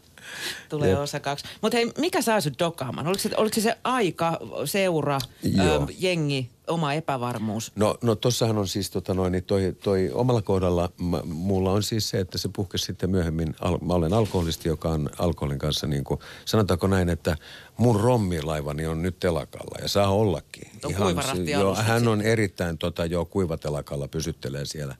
Tulee 0.69 0.89
Jep. 0.89 0.99
osa 0.99 1.19
kaksi. 1.19 1.45
Mutta 1.61 1.77
hei, 1.77 1.91
mikä 1.97 2.21
saa 2.21 2.41
sinut 2.41 2.59
dokaamaan? 2.59 3.07
Oliko 3.07 3.19
se, 3.19 3.29
oliko 3.37 3.55
se 3.55 3.61
se 3.65 3.77
aika, 3.83 4.39
seura, 4.65 5.19
ö, 5.45 5.59
jengi, 5.99 6.49
oma 6.67 6.93
epävarmuus? 6.93 7.71
No, 7.75 7.97
no 8.01 8.15
tossahan 8.15 8.57
on 8.57 8.67
siis 8.67 8.89
tota 8.89 9.13
noin, 9.13 9.31
niin 9.31 9.43
toi, 9.43 9.75
toi 9.83 10.11
omalla 10.13 10.41
kohdalla 10.41 10.89
mä, 10.97 11.21
mulla 11.25 11.71
on 11.71 11.83
siis 11.83 12.09
se, 12.09 12.19
että 12.19 12.37
se 12.37 12.49
puhkesi 12.55 12.85
sitten 12.85 13.09
myöhemmin. 13.09 13.55
Al, 13.61 13.77
mä 13.77 13.93
olen 13.93 14.13
alkoholisti, 14.13 14.69
joka 14.69 14.89
on 14.89 15.09
alkoholin 15.19 15.59
kanssa 15.59 15.87
niin 15.87 16.03
kuin, 16.03 16.19
sanotaanko 16.45 16.87
näin, 16.87 17.09
että 17.09 17.37
mun 17.77 17.99
rommilaivani 17.99 18.87
on 18.87 19.01
nyt 19.01 19.19
telakalla 19.19 19.77
ja 19.81 19.87
saa 19.87 20.09
ollakin. 20.09 20.71
On 20.83 20.91
Ihan, 20.91 21.47
joo, 21.47 21.75
hän 21.75 22.07
on 22.07 22.21
erittäin 22.21 22.77
tota, 22.77 23.05
jo 23.05 23.25
kuivatelakalla, 23.25 24.07
pysyttelee 24.07 24.65
siellä. 24.65 24.95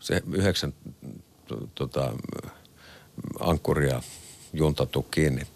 Se 0.00 0.22
yhdeksän 0.32 0.74
tota, 1.74 2.12
ankkuria 3.40 4.02
juntattu 4.54 5.02
kiinni 5.02 5.46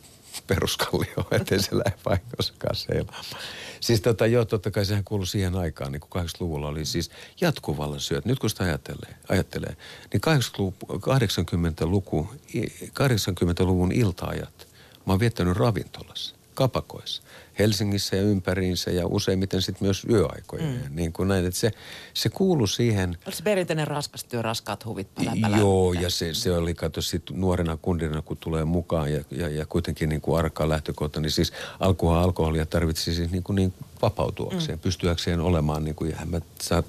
peruskallioon, 0.47 1.27
ettei 1.31 1.63
se 1.63 1.77
lähde 1.77 1.99
vaikossakaan 2.05 2.77
seilaamaan. 2.77 3.25
Siis 3.81 4.01
tota, 4.01 4.27
joo, 4.27 4.45
totta 4.45 4.71
kai 4.71 4.85
sehän 4.85 5.05
kuului 5.05 5.27
siihen 5.27 5.55
aikaan, 5.57 5.93
niin 5.93 6.01
kuin 6.01 6.25
80-luvulla 6.25 6.69
oli 6.69 6.85
siis 6.85 7.11
jatkuvalla 7.41 7.99
syöt. 7.99 8.25
Nyt 8.25 8.39
kun 8.39 8.51
sitä 8.51 8.65
ajattelee, 8.65 9.15
ajattelee 9.29 9.77
niin 10.13 10.21
80-luku, 11.81 12.35
80-luvun 12.85 13.93
iltaajat 13.93 14.69
mä 15.07 15.13
oon 15.13 15.21
viettänyt 15.21 15.57
ravintolassa, 15.57 16.35
kapakoissa. 16.59 17.23
Helsingissä 17.59 18.17
ja 18.17 18.23
ympäriinsä 18.23 18.91
ja 18.91 19.07
useimmiten 19.07 19.63
sitten 19.63 19.87
myös 19.87 20.05
yöaikoja. 20.11 20.63
Mm. 20.63 20.79
Niin 20.91 21.13
kuin 21.13 21.29
näin, 21.29 21.47
että 21.47 21.61
se, 21.61 21.71
se 22.15 22.29
kuulu 22.29 22.67
siihen. 22.67 23.11
Oliko 23.11 23.31
se 23.31 23.43
perinteinen 23.43 23.87
raskas 23.87 24.25
työ, 24.25 24.43
raskaat 24.43 24.85
huvit 24.85 25.09
pälä, 25.15 25.59
Joo, 25.59 25.93
ja 25.93 26.11
se, 26.11 26.35
se 26.35 26.53
oli, 26.53 26.75
kato 26.75 27.03
sit 27.03 27.23
nuorena 27.31 27.79
kundina, 27.83 28.23
kun 28.23 28.37
tulee 28.37 28.65
mukaan 28.65 29.13
ja, 29.13 29.25
ja, 29.31 29.49
ja 29.49 29.67
kuitenkin 29.67 30.09
niin 30.09 30.21
kuin 30.21 30.39
arkaa 30.39 30.69
lähtökohta, 30.69 31.21
niin 31.21 31.31
siis 31.31 31.53
alkuhan 31.81 32.23
alkoholia 32.23 32.67
tarvitsi 32.67 33.15
siis 33.15 33.31
niin, 33.31 33.43
kuin 33.43 33.57
niin 33.57 33.75
vapautuakseen, 34.03 34.79
mm. 34.79 34.83
pystyäkseen 34.83 35.41
olemaan, 35.41 35.85
niin 35.85 35.95
kuin, 35.95 36.15
mä 36.25 36.41
saa 36.61 36.83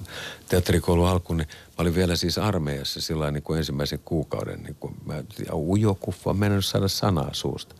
teatterikoulun 0.48 1.08
alkuun, 1.08 1.36
niin 1.36 1.48
mä 1.48 1.74
olin 1.78 1.94
vielä 1.94 2.16
siis 2.16 2.38
armeijassa 2.38 3.00
sillä 3.00 3.30
niin 3.30 3.42
kuin 3.42 3.58
ensimmäisen 3.58 4.00
kuukauden, 4.04 4.62
niin 4.62 4.76
kuin 4.80 4.94
mä, 5.04 5.14
ja 5.46 5.54
ujokuffa, 5.54 6.34
mä 6.34 6.46
en 6.46 6.62
saada 6.62 6.88
sanaa 6.88 7.30
suusta. 7.32 7.74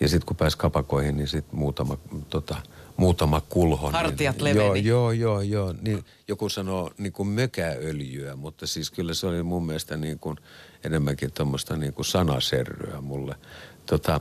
Ja 0.00 0.08
sitten 0.08 0.26
kun 0.26 0.36
pääsi 0.36 0.58
kapakoihin, 0.58 1.16
niin 1.16 1.28
sitten 1.28 1.58
muutama, 1.58 1.98
tota, 2.28 2.56
muutama 2.96 3.40
kulho. 3.40 3.86
Niin- 3.86 3.92
Hartiat 3.92 4.36
niin, 4.36 4.44
leveni. 4.44 4.84
Joo, 4.84 5.10
joo, 5.12 5.40
joo, 5.40 5.40
joo. 5.40 5.74
Niin, 5.82 6.04
joku 6.28 6.48
sanoo 6.48 6.90
niin 6.98 7.12
kuin 7.12 7.28
mökäöljyä, 7.28 8.36
mutta 8.36 8.66
siis 8.66 8.90
kyllä 8.90 9.14
se 9.14 9.26
oli 9.26 9.42
mun 9.42 9.66
mielestä 9.66 9.96
niin 9.96 10.18
kuin 10.18 10.36
enemmänkin 10.84 11.32
tuommoista 11.32 11.76
niin 11.76 11.92
kuin 11.94 12.06
sanaserryä 12.06 13.00
mulle. 13.00 13.34
Tota, 13.90 14.20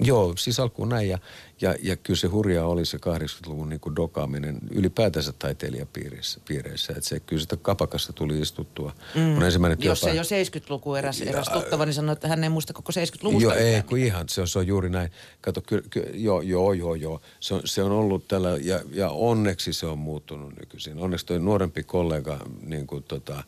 joo, 0.00 0.32
siis 0.36 0.60
alkuun 0.60 0.88
näin. 0.88 1.08
Ja, 1.08 1.18
ja, 1.60 1.74
ja 1.82 1.96
kyllä 1.96 2.16
se 2.16 2.26
hurjaa 2.26 2.66
oli 2.66 2.86
se 2.86 2.96
80-luvun 2.96 3.68
niin 3.68 3.80
kuin 3.80 3.96
dokaaminen 3.96 4.58
ylipäätänsä 4.70 5.32
taiteilijapiireissä. 5.32 6.40
Piireissä. 6.48 6.92
Että 6.96 7.08
se 7.08 7.20
kyllä 7.20 7.42
sitä 7.42 7.56
kapakassa 7.56 8.12
tuli 8.12 8.40
istuttua. 8.40 8.92
Mm. 9.14 9.20
Mun 9.20 9.42
ensimmäinen 9.42 9.78
Jos 9.80 10.00
se 10.00 10.14
jo 10.14 10.22
70-luku 10.22 10.94
eräs, 10.94 11.22
eräs 11.22 11.48
tuttava, 11.48 11.84
niin 11.84 11.94
sanoi, 11.94 12.12
että 12.12 12.28
hän 12.28 12.44
ei 12.44 12.50
muista 12.50 12.72
koko 12.72 12.92
70-luvusta. 12.92 13.42
Joo, 13.42 13.52
ei, 13.52 13.82
kun 13.82 13.98
ihan, 13.98 14.28
se 14.28 14.40
on, 14.40 14.48
se 14.48 14.58
on 14.58 14.66
juuri 14.66 14.90
näin. 14.90 15.10
Kato, 15.40 15.60
ky, 15.60 15.84
ky, 15.90 16.10
joo, 16.14 16.40
joo, 16.40 16.72
joo, 16.72 16.94
joo. 16.94 17.20
Se 17.40 17.54
on, 17.54 17.60
se 17.64 17.82
on 17.82 17.92
ollut 17.92 18.28
tällä, 18.28 18.58
ja, 18.62 18.80
ja 18.92 19.10
onneksi 19.10 19.72
se 19.72 19.86
on 19.86 19.98
muuttunut 19.98 20.52
nykyisin. 20.60 20.98
Onneksi 20.98 21.26
toi 21.26 21.38
nuorempi 21.38 21.82
kollega, 21.82 22.38
niin 22.62 22.86
kuin 22.86 23.02
tota, 23.02 23.44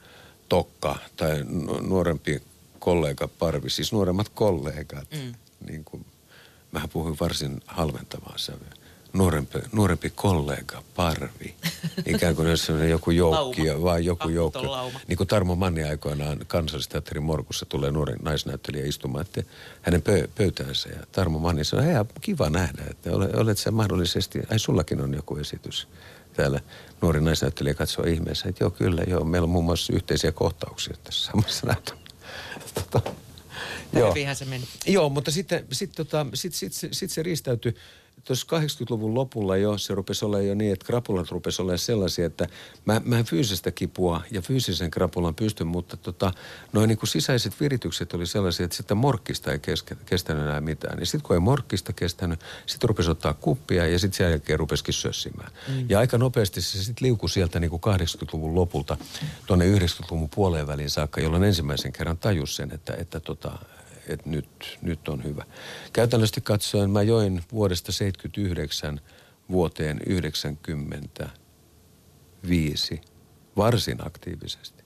Tokka, 0.49 0.99
tai 1.17 1.45
nuorempi 1.81 2.43
kollega 2.79 3.29
Parvi, 3.29 3.71
siis 3.71 3.93
nuoremmat 3.93 4.29
kollegat, 4.29 5.09
mm 5.11 5.35
niin 5.67 5.85
kuin, 5.85 6.07
mä 6.73 6.89
puhuin 6.93 7.17
varsin 7.21 7.61
halventavaa 7.67 8.35
sävyä. 8.37 8.73
Nuorempi, 9.13 9.59
nuorempi 9.73 10.11
kollega, 10.11 10.83
parvi. 10.97 11.55
Ikään 12.15 12.37
kuin 12.37 12.49
jos 12.51 12.69
joku 12.89 13.11
joukki, 13.11 13.63
vai 13.83 14.05
joku 14.05 14.29
joukki. 14.29 14.67
Niin 15.09 15.17
kuin 15.17 15.29
Tarmo 15.29 15.55
Manni 15.55 15.85
aikoinaan 15.85 16.39
kansallisteatterin 16.47 17.23
morkussa 17.23 17.67
tulee 17.67 17.91
nuori 17.91 18.15
naisnäyttelijä 18.23 18.87
istumaan 18.87 19.25
että 19.27 19.43
hänen 19.83 20.03
pö- 20.03 20.29
pöytäänsä. 20.35 20.89
Ja 20.89 21.07
Tarmo 21.13 21.39
Manni 21.39 21.65
sanoi, 21.65 21.87
hei 21.87 21.95
kiva 22.21 22.51
nähdä, 22.51 22.83
että 22.91 23.13
olet, 23.13 23.35
olet 23.35 23.59
sä 23.59 23.71
mahdollisesti, 23.71 24.41
ai 24.51 24.59
sullakin 24.59 25.01
on 25.01 25.15
joku 25.15 25.37
esitys 25.37 25.89
täällä 26.33 26.61
nuori 27.03 27.21
naisnäyttelijä 27.21 27.75
katsoo 27.75 28.05
ihmeessä, 28.05 28.49
että 28.49 28.65
joo 28.65 28.71
kyllä, 28.71 29.03
joo, 29.07 29.25
meillä 29.25 29.45
on 29.45 29.51
muun 29.51 29.65
muassa 29.65 29.93
yhteisiä 29.93 30.33
kohtauksia 30.33 30.97
tässä 31.05 31.33
samassa 31.33 31.67
näytelmässä. 31.73 32.03
Joo. 33.93 34.15
se 34.35 34.45
meni. 34.45 34.65
Joo, 34.87 35.09
mutta 35.09 35.31
sitten 35.31 35.67
sit, 35.73 35.93
tota, 35.97 36.27
sit, 36.35 36.55
sit, 36.55 36.73
sit, 36.73 36.93
sit 36.93 37.11
se 37.11 37.23
riistäytyi 37.23 37.75
tuossa 38.25 38.47
80-luvun 38.57 39.15
lopulla 39.15 39.57
jo 39.57 39.79
se 39.79 39.95
rupesi 39.95 40.25
olla 40.25 40.41
jo 40.41 40.55
niin, 40.55 40.73
että 40.73 40.87
krapulat 40.87 41.31
rupesi 41.31 41.63
olla 41.63 41.77
sellaisia, 41.77 42.27
että 42.27 42.47
mä, 42.85 43.01
mä 43.05 43.19
en 43.19 43.25
fyysistä 43.25 43.71
kipua 43.71 44.23
ja 44.31 44.43
fyysisen 44.43 44.91
krapulan 44.91 45.35
pystyn, 45.35 45.67
mutta 45.67 45.97
tota, 45.97 46.33
noin 46.73 46.89
niin 46.89 46.99
kuin 46.99 47.09
sisäiset 47.09 47.61
viritykset 47.61 48.15
oli 48.15 48.27
sellaisia, 48.27 48.65
että 48.65 48.77
sitä 48.77 48.95
morkkista 48.95 49.53
ei 49.53 49.59
kestä, 49.59 49.97
kestänyt 50.07 50.43
enää 50.43 50.61
mitään. 50.61 51.01
Ja 51.01 51.07
sitten 51.07 51.23
kun 51.23 51.37
ei 51.37 51.41
morkkista 51.41 51.93
kestänyt, 51.93 52.41
sitten 52.67 52.89
rupesi 52.89 53.11
ottaa 53.11 53.35
kuppia 53.35 53.87
ja 53.87 53.99
sitten 53.99 54.17
sen 54.17 54.31
jälkeen 54.31 54.59
rupesikin 54.59 54.95
sössimään. 54.95 55.53
Mm. 55.69 55.87
Ja 55.89 55.99
aika 55.99 56.19
nopeasti 56.19 56.63
se 56.63 56.85
sitten 56.85 57.07
liukui 57.07 57.31
sieltä 57.31 57.61
niin 57.61 57.71
kuin 57.71 57.83
80-luvun 57.87 58.55
lopulta 58.55 58.97
tuonne 59.47 59.77
90-luvun 59.77 60.29
puoleen 60.29 60.67
väliin 60.67 60.91
saakka, 60.91 61.21
jolloin 61.21 61.45
ensimmäisen 61.45 61.93
kerran 61.93 62.19
tajus 62.19 62.57
sen, 62.57 62.75
että, 62.75 62.95
että 62.99 63.21
tota, 63.21 63.59
että 64.09 64.31
nyt, 64.31 64.79
nyt 64.83 65.09
on 65.09 65.25
hyvä. 65.25 65.45
Käytännössä 65.93 66.41
katsoen 66.41 66.91
mä 66.91 67.03
join 67.03 67.43
vuodesta 67.53 67.93
79 67.93 69.01
vuoteen 69.51 70.01
90 70.07 71.29
viisi 72.49 73.01
varsin 73.57 74.07
aktiivisesti. 74.07 74.85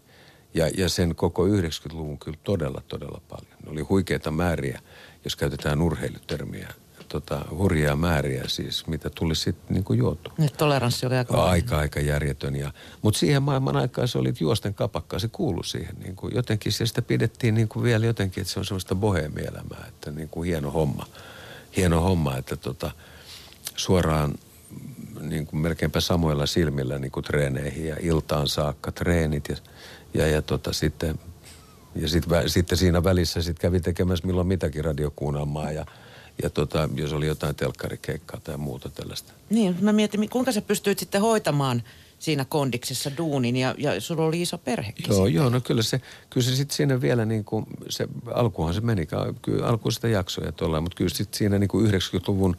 Ja, 0.54 0.70
ja 0.76 0.88
sen 0.88 1.14
koko 1.14 1.46
90-luvun 1.46 2.18
kyllä 2.18 2.38
todella, 2.44 2.82
todella 2.88 3.20
paljon. 3.28 3.56
Ne 3.64 3.70
oli 3.70 3.80
huikeita 3.80 4.30
määriä, 4.30 4.80
jos 5.24 5.36
käytetään 5.36 5.82
urheilutermiä 5.82 6.68
tota, 7.08 7.44
hurjaa 7.50 7.96
määriä 7.96 8.44
siis, 8.46 8.86
mitä 8.86 9.10
tuli 9.10 9.34
sitten 9.34 9.74
niin 9.74 9.84
kuin 9.84 9.98
juotu. 9.98 10.32
Nyt 10.38 10.52
toleranssi 10.52 11.06
oli 11.06 11.16
aika 11.16 11.44
Aika, 11.44 11.78
aika 11.78 12.00
järjetön. 12.00 12.56
Ja, 12.56 12.72
mutta 13.02 13.20
siihen 13.20 13.42
maailman 13.42 13.76
aikaan 13.76 14.08
se 14.08 14.18
oli 14.18 14.32
juosten 14.40 14.74
kapakkaa, 14.74 15.18
se 15.18 15.28
kuului 15.28 15.64
siihen. 15.64 15.94
Niin 16.02 16.16
kuin 16.16 16.34
jotenkin 16.34 16.72
se 16.72 16.86
sitä 16.86 17.02
pidettiin 17.02 17.54
niin 17.54 17.68
kuin 17.68 17.82
vielä 17.82 18.06
jotenkin, 18.06 18.40
että 18.40 18.52
se 18.52 18.58
on 18.58 18.64
semmoista 18.64 18.94
boheemielämää, 18.94 19.84
että 19.88 20.10
niin 20.10 20.28
kuin 20.28 20.46
hieno 20.46 20.70
homma. 20.70 21.06
Hieno 21.76 22.00
homma, 22.00 22.36
että 22.36 22.56
tota, 22.56 22.90
suoraan 23.76 24.34
niin 25.20 25.46
kuin 25.46 25.60
melkeinpä 25.60 26.00
samoilla 26.00 26.46
silmillä 26.46 26.98
niin 26.98 27.12
kuin 27.12 27.24
treeneihin 27.24 27.86
ja 27.86 27.96
iltaan 28.00 28.48
saakka 28.48 28.92
treenit 28.92 29.48
ja, 29.48 29.56
ja, 30.14 30.26
ja 30.26 30.42
tota, 30.42 30.72
sitten 30.72 31.18
ja 31.94 32.08
sit, 32.08 32.24
sitten 32.46 32.78
siinä 32.78 33.04
välissä 33.04 33.42
sit 33.42 33.58
kävi 33.58 33.80
tekemässä 33.80 34.26
milloin 34.26 34.46
mitäkin 34.46 34.84
radiokuunnelmaa 34.84 35.72
ja 35.72 35.86
ja 36.42 36.50
tota, 36.50 36.88
jos 36.94 37.12
oli 37.12 37.26
jotain 37.26 37.54
telkkarikeikkaa 37.54 38.40
tai 38.40 38.56
muuta 38.56 38.88
tällaista. 38.88 39.32
Niin, 39.50 39.76
mä 39.80 39.92
mietin, 39.92 40.28
kuinka 40.30 40.52
sä 40.52 40.62
pystyit 40.62 40.98
sitten 40.98 41.20
hoitamaan 41.20 41.82
siinä 42.18 42.44
kondiksessa 42.44 43.10
duunin 43.16 43.56
ja, 43.56 43.74
ja 43.78 44.00
sulla 44.00 44.24
oli 44.24 44.42
iso 44.42 44.58
perhekin. 44.58 45.06
Joo, 45.08 45.26
joo, 45.26 45.48
no 45.48 45.60
kyllä 45.60 45.82
se, 45.82 46.00
kyllä 46.30 46.44
se 46.44 46.56
sitten 46.56 46.76
siinä 46.76 47.00
vielä 47.00 47.24
niin 47.24 47.44
kuin, 47.44 47.66
se, 47.88 48.08
alkuhan 48.34 48.74
se 48.74 48.80
meni, 48.80 49.08
kyllä 49.42 49.66
alkuun 49.66 49.92
sitä 49.92 50.08
jaksoja 50.08 50.52
tuolla, 50.52 50.80
mutta 50.80 50.96
kyllä 50.96 51.14
sitten 51.14 51.38
siinä 51.38 51.58
niin 51.58 51.68
kuin 51.68 51.90
90-luvun 51.90 52.56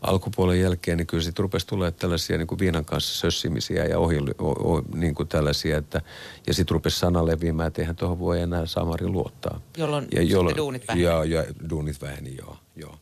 alkupuolen 0.00 0.60
jälkeen, 0.60 0.98
niin 0.98 1.06
kyllä 1.06 1.22
sitten 1.22 1.42
rupesi 1.42 1.66
tulee 1.66 1.90
tällaisia 1.90 2.38
niin 2.38 2.46
kuin 2.46 2.58
viinan 2.58 2.84
kanssa 2.84 3.14
sössimisiä 3.14 3.84
ja 3.84 3.98
ohi, 3.98 4.18
o, 4.38 4.48
o, 4.48 4.82
niin 4.94 5.14
kuin 5.14 5.28
tällaisia, 5.28 5.78
että, 5.78 6.02
ja 6.46 6.54
sitten 6.54 6.74
rupesi 6.74 6.98
sana 6.98 7.26
leviämään, 7.26 7.66
että 7.66 7.82
eihän 7.82 7.96
tuohon 7.96 8.18
voi 8.18 8.40
enää 8.40 8.66
Samari 8.66 9.06
luottaa. 9.06 9.60
Jolloin, 9.76 10.08
ja 10.14 10.22
jolloin 10.22 10.56
duunit 10.56 10.88
väheni. 10.88 11.04
Ja, 11.04 11.24
ja 11.24 11.44
duunit 11.70 12.02
väheni, 12.02 12.36
joo, 12.36 12.56
joo. 12.76 12.98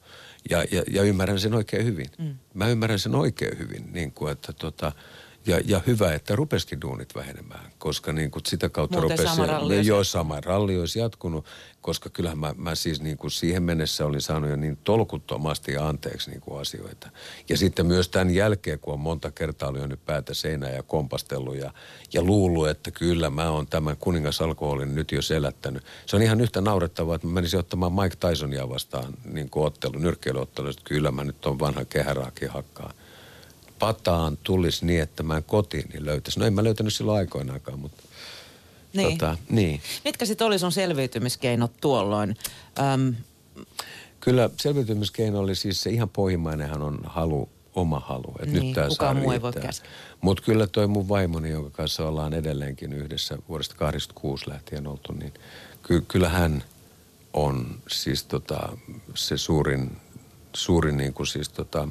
Ja, 0.50 0.64
ja, 0.70 0.82
ja 0.90 1.02
ymmärrän 1.02 1.40
sen 1.40 1.54
oikein 1.54 1.84
hyvin. 1.84 2.06
Mm. 2.18 2.34
Mä 2.54 2.68
ymmärrän 2.68 2.98
sen 2.98 3.14
oikein 3.14 3.58
hyvin, 3.58 3.92
niin 3.92 4.12
kuin, 4.12 4.32
että 4.32 4.52
tota, 4.52 4.92
ja, 5.46 5.60
ja 5.64 5.80
hyvä, 5.86 6.14
että 6.14 6.36
rupeskin 6.36 6.80
duunit 6.80 7.14
vähenemään, 7.14 7.70
koska 7.78 8.12
niin 8.12 8.30
kuin 8.30 8.42
sitä 8.46 8.68
kautta 8.68 9.00
Muuten 9.00 9.18
rupesi... 9.18 9.36
sama 9.36 9.46
ralli 9.46 9.86
Joo, 9.86 10.04
sama 10.04 10.40
ralli 10.40 10.80
olisi 10.80 10.98
jatkunut, 10.98 11.44
koska 11.80 12.10
kyllähän 12.10 12.38
mä, 12.38 12.54
mä 12.56 12.74
siis 12.74 13.00
niin 13.00 13.16
kuin 13.16 13.30
siihen 13.30 13.62
mennessä 13.62 14.06
olin 14.06 14.20
saanut 14.20 14.50
jo 14.50 14.56
niin 14.56 14.78
tolkuttomasti 14.84 15.76
anteeksi 15.76 16.30
niin 16.30 16.40
kuin 16.40 16.60
asioita. 16.60 17.10
Ja 17.48 17.56
sitten 17.56 17.86
myös 17.86 18.08
tämän 18.08 18.34
jälkeen, 18.34 18.78
kun 18.78 18.94
on 18.94 19.00
monta 19.00 19.30
kertaa 19.30 19.72
lyönyt 19.72 20.04
päätä 20.04 20.34
seinään 20.34 20.74
ja 20.74 20.82
kompastellut 20.82 21.56
ja, 21.56 21.72
ja 22.12 22.22
luullut, 22.22 22.68
että 22.68 22.90
kyllä 22.90 23.30
mä 23.30 23.50
oon 23.50 23.66
tämän 23.66 23.96
kuningasalkoholin 23.96 24.94
nyt 24.94 25.12
jo 25.12 25.22
selättänyt. 25.22 25.84
Se 26.06 26.16
on 26.16 26.22
ihan 26.22 26.40
yhtä 26.40 26.60
naurettavaa, 26.60 27.14
että 27.14 27.26
mä 27.26 27.32
menisin 27.32 27.58
ottamaan 27.58 27.92
Mike 27.92 28.16
Tysonia 28.16 28.68
vastaan 28.68 29.14
niin 29.24 29.50
kuin 29.50 29.66
ottelu, 29.66 29.98
nyrkkeilyottelu, 29.98 30.68
että 30.68 30.82
kyllä 30.84 31.10
mä 31.10 31.24
nyt 31.24 31.46
on 31.46 31.58
vanha 31.58 31.84
kehäraakin 31.84 32.50
hakkaan 32.50 32.94
pataan 33.78 34.38
tulisi 34.42 34.86
niin, 34.86 35.02
että 35.02 35.22
mä 35.22 35.42
kotiin 35.42 35.88
niin 35.92 36.06
löytäisi. 36.06 36.40
No 36.40 36.46
en 36.46 36.54
mä 36.54 36.64
löytänyt 36.64 36.94
silloin 36.94 37.18
aikoinaankaan, 37.18 37.78
mutta 37.78 38.02
niin. 38.92 39.18
Tota, 39.18 39.36
niin. 39.50 39.80
Mitkä 40.04 40.26
sitten 40.26 40.46
oli 40.46 40.58
sun 40.58 40.72
selviytymiskeinot 40.72 41.72
tuolloin? 41.80 42.36
Öm... 42.94 43.14
Kyllä 44.20 44.50
selviytymiskeino 44.60 45.38
oli 45.38 45.54
siis 45.54 45.82
se 45.82 45.90
ihan 45.90 46.08
pohjimmainenhan 46.08 46.82
on 46.82 46.98
halu, 47.04 47.48
oma 47.74 48.00
halu. 48.00 48.34
Että 48.42 48.58
niin, 48.58 48.76
nyt 48.76 48.88
kukaan 48.88 49.16
muu 49.16 49.30
ei 49.30 49.42
voi. 49.42 49.52
Mutta 50.20 50.42
kyllä 50.42 50.66
toi 50.66 50.86
mun 50.86 51.08
vaimoni, 51.08 51.50
jonka 51.50 51.70
kanssa 51.70 52.08
ollaan 52.08 52.34
edelleenkin 52.34 52.92
yhdessä 52.92 53.38
vuodesta 53.48 53.74
86 53.74 54.50
lähtien 54.50 54.86
oltu, 54.86 55.12
niin 55.12 55.34
ky- 55.82 56.04
kyllä 56.08 56.28
hän 56.28 56.64
on 57.32 57.78
siis 57.88 58.24
tota, 58.24 58.78
se 59.14 59.38
suurin, 59.38 59.96
suurin 60.52 60.96
niin 60.96 61.14
kuin 61.14 61.26
siis 61.26 61.48
tota, 61.48 61.88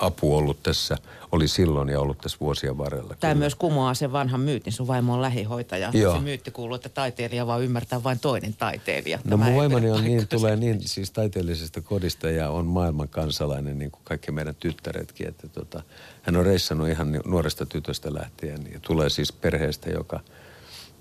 apu 0.00 0.36
ollut 0.36 0.62
tässä, 0.62 0.96
oli 1.32 1.48
silloin 1.48 1.88
ja 1.88 2.00
ollut 2.00 2.18
tässä 2.18 2.38
vuosien 2.40 2.78
varrella. 2.78 3.08
Tämä 3.08 3.32
kyllä. 3.32 3.42
myös 3.42 3.54
kumoaa 3.54 3.94
sen 3.94 4.12
vanhan 4.12 4.40
myytin. 4.40 4.72
Sun 4.72 4.86
vaimo 4.86 5.14
on 5.14 5.22
lähihoitaja. 5.22 5.90
Joo. 5.92 6.14
Se 6.14 6.20
myytti 6.20 6.50
kuuluu, 6.50 6.74
että 6.74 6.88
taiteilija 6.88 7.46
vaan 7.46 7.62
ymmärtää 7.62 8.02
vain 8.02 8.18
toinen 8.18 8.54
taiteilija. 8.54 9.18
No 9.24 9.36
mun 9.36 9.56
vaimoni 9.56 9.90
on 9.90 10.04
niin, 10.04 10.28
tulee 10.28 10.56
niin 10.56 10.88
siis 10.88 11.10
taiteellisesta 11.10 11.80
kodista 11.80 12.30
ja 12.30 12.50
on 12.50 12.66
maailman 12.66 13.08
kansalainen 13.08 13.78
niin 13.78 13.90
kuin 13.90 14.00
kaikki 14.04 14.32
meidän 14.32 14.54
tyttäretkin. 14.54 15.28
Että 15.28 15.48
tota, 15.48 15.82
hän 16.22 16.36
on 16.36 16.46
reissannut 16.46 16.88
ihan 16.88 17.20
nuoresta 17.24 17.66
tytöstä 17.66 18.14
lähtien 18.14 18.72
ja 18.72 18.80
tulee 18.80 19.10
siis 19.10 19.32
perheestä, 19.32 19.90
joka 19.90 20.20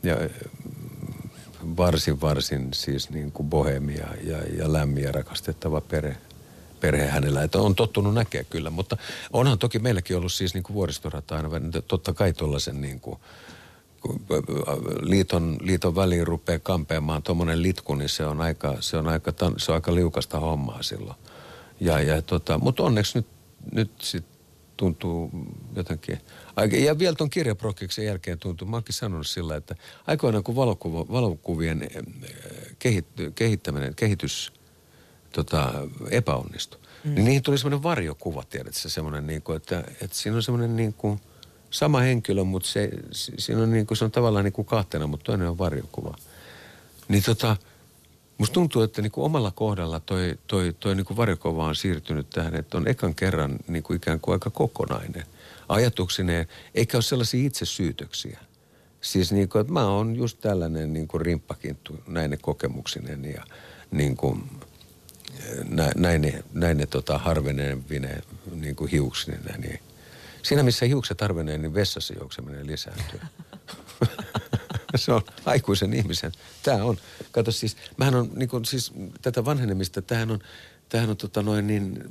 ja, 0.03 0.15
varsin 1.77 2.21
varsin 2.21 2.69
siis 2.73 3.09
niin 3.09 3.31
kuin 3.31 3.49
bohemia 3.49 4.07
ja, 4.23 4.37
ja 4.57 4.73
lämmin 4.73 5.03
ja 5.03 5.11
rakastettava 5.11 5.81
perhe, 5.81 6.17
perhe 6.79 7.07
hänellä. 7.07 7.43
Että 7.43 7.59
on 7.59 7.75
tottunut 7.75 8.13
näkeä 8.13 8.43
kyllä, 8.43 8.69
mutta 8.69 8.97
onhan 9.33 9.59
toki 9.59 9.79
meilläkin 9.79 10.17
ollut 10.17 10.33
siis 10.33 10.53
niin 10.53 10.63
kuin 10.63 10.73
vuoristorata 10.73 11.35
aina, 11.35 11.49
totta 11.87 12.13
kai 12.13 12.33
tuollaisen 12.33 12.81
niin 12.81 12.99
kuin, 12.99 13.19
liiton, 15.01 15.57
liiton 15.61 15.95
väliin 15.95 16.27
rupeaa 16.27 16.59
kampeamaan 16.59 17.23
tuommoinen 17.23 17.61
litku, 17.61 17.95
niin 17.95 18.09
se 18.09 18.25
on 18.25 18.41
aika, 18.41 18.77
se 18.79 18.97
on 18.97 19.07
aika, 19.07 19.31
se 19.57 19.71
on 19.71 19.75
aika 19.75 19.95
liukasta 19.95 20.39
hommaa 20.39 20.83
silloin. 20.83 21.17
Ja, 21.79 22.01
ja 22.01 22.21
tota, 22.21 22.57
mutta 22.57 22.83
onneksi 22.83 23.17
nyt, 23.17 23.27
nyt 23.71 23.91
sit 24.01 24.25
tuntuu 24.77 25.31
jotenkin, 25.75 26.17
ja 26.85 26.99
vielä 26.99 27.15
tuon 27.15 27.29
kirjaprokkiksen 27.29 28.05
jälkeen 28.05 28.39
tuntuu, 28.39 28.67
mä 28.67 28.75
oonkin 28.75 28.95
sanonut 28.95 29.27
sillä, 29.27 29.55
että 29.55 29.75
aikoinaan 30.07 30.43
kun 30.43 30.55
valokuva, 30.55 31.07
valokuvien 31.11 31.83
eh, 31.83 32.03
kehit, 32.79 33.05
kehittäminen, 33.35 33.95
kehitys 33.95 34.53
tota, 35.31 35.73
epäonnistui, 36.11 36.79
mm. 37.03 37.15
niin 37.15 37.25
niihin 37.25 37.43
tuli 37.43 37.57
semmoinen 37.57 37.83
varjokuva, 37.83 38.43
tiedätkö, 38.49 38.89
semmoinen 38.89 39.27
niin 39.27 39.41
kuin, 39.41 39.57
että, 39.57 39.83
että 40.01 40.17
siinä 40.17 40.35
on 40.35 40.43
semmoinen 40.43 40.75
niin 40.75 40.93
kuin, 40.93 41.19
sama 41.69 41.99
henkilö, 41.99 42.43
mutta 42.43 42.69
se, 42.69 42.89
si- 43.11 43.33
siinä 43.37 43.61
on, 43.63 43.71
niin 43.71 43.87
kuin, 43.87 43.97
se 43.97 44.05
on 44.05 44.11
tavallaan 44.11 44.45
niin 44.45 44.53
kuin 44.53 44.65
kahtena, 44.65 45.07
mutta 45.07 45.23
toinen 45.23 45.49
on 45.49 45.57
varjokuva. 45.57 46.15
Niin 47.07 47.23
tota, 47.23 47.57
musta 48.37 48.53
tuntuu, 48.53 48.81
että 48.81 49.01
niin 49.01 49.11
kuin 49.11 49.25
omalla 49.25 49.51
kohdalla 49.51 49.99
toi, 49.99 50.39
toi, 50.47 50.75
toi 50.79 50.95
niin 50.95 51.05
kuin 51.05 51.17
varjokuva 51.17 51.65
on 51.65 51.75
siirtynyt 51.75 52.29
tähän, 52.29 52.55
että 52.55 52.77
on 52.77 52.87
ekan 52.87 53.15
kerran 53.15 53.59
niin 53.67 53.83
kuin 53.83 53.97
ikään 53.97 54.19
kuin 54.19 54.33
aika 54.33 54.49
kokonainen 54.49 55.25
ajatuksineen, 55.69 56.47
eikä 56.75 56.97
ole 56.97 57.03
sellaisia 57.03 57.45
itsesyytöksiä. 57.45 58.39
Siis 59.01 59.31
niin 59.31 59.49
kuin, 59.49 59.61
että 59.61 59.73
mä 59.73 59.87
oon 59.87 60.15
just 60.15 60.39
tällainen 60.41 60.93
niin 60.93 61.07
kuin 61.07 61.21
rimppakinttu 61.21 61.99
näine 62.07 62.37
kokemuksineen 62.37 63.25
ja 63.25 63.43
niin 63.91 64.17
kuin, 64.17 64.43
nä, 65.69 65.91
näin, 65.95 66.43
näin 66.53 66.77
ne 66.77 66.85
tota, 66.85 67.17
harvenevine 67.17 68.21
niin 68.51 68.75
kuin 68.75 68.91
hiuksineen, 68.91 69.61
niin 69.61 69.79
siinä 70.43 70.63
missä 70.63 70.85
hiukset 70.85 71.21
harvenee, 71.21 71.57
niin 71.57 71.73
vessassa 71.73 72.13
juokseminen 72.19 72.67
lisääntyy. 72.67 73.19
se 74.95 75.13
on 75.13 75.21
aikuisen 75.45 75.93
ihmisen. 75.93 76.31
Tämä 76.63 76.83
on, 76.83 76.97
kato 77.31 77.51
siis, 77.51 77.77
mähän 77.97 78.15
on 78.15 78.31
niin 78.35 78.49
kuin, 78.49 78.65
siis 78.65 78.93
tätä 79.21 79.45
vanhenemista, 79.45 80.01
tämähän 80.01 80.31
on, 80.31 80.39
tämähän 80.89 81.09
on 81.09 81.17
tota 81.17 81.41
noin 81.41 81.67
niin, 81.67 82.03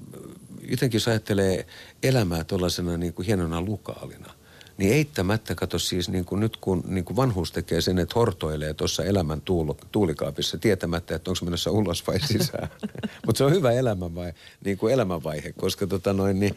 jotenkin 0.70 0.96
jos 0.96 1.08
ajattelee 1.08 1.66
elämää 2.02 2.44
tuollaisena 2.44 2.96
niin 2.96 3.14
kuin 3.14 3.26
hienona 3.26 3.60
lukaalina, 3.60 4.34
niin 4.78 4.92
eittämättä, 4.92 5.54
kato 5.54 5.78
siis 5.78 6.08
niin 6.08 6.24
kuin 6.24 6.40
nyt 6.40 6.56
kun 6.56 6.82
niin 6.86 7.04
kuin 7.04 7.16
vanhuus 7.16 7.52
tekee 7.52 7.80
sen, 7.80 7.98
että 7.98 8.14
hortoilee 8.14 8.74
tuossa 8.74 9.04
elämän 9.04 9.40
tuulo, 9.40 9.76
tuulikaapissa 9.92 10.58
tietämättä, 10.58 11.14
että 11.14 11.30
onko 11.30 11.44
menossa 11.44 11.70
ulos 11.70 12.06
vai 12.06 12.20
sisään. 12.20 12.68
Mutta 13.26 13.38
se 13.38 13.44
on 13.44 13.52
hyvä 13.52 13.72
elämänvaihe, 13.72 14.34
niin 14.64 14.79
kuin 14.79 14.94
elämänvaihe 14.94 15.52
koska 15.52 15.87
tota 15.87 16.12
noin, 16.12 16.40
niin 16.40 16.56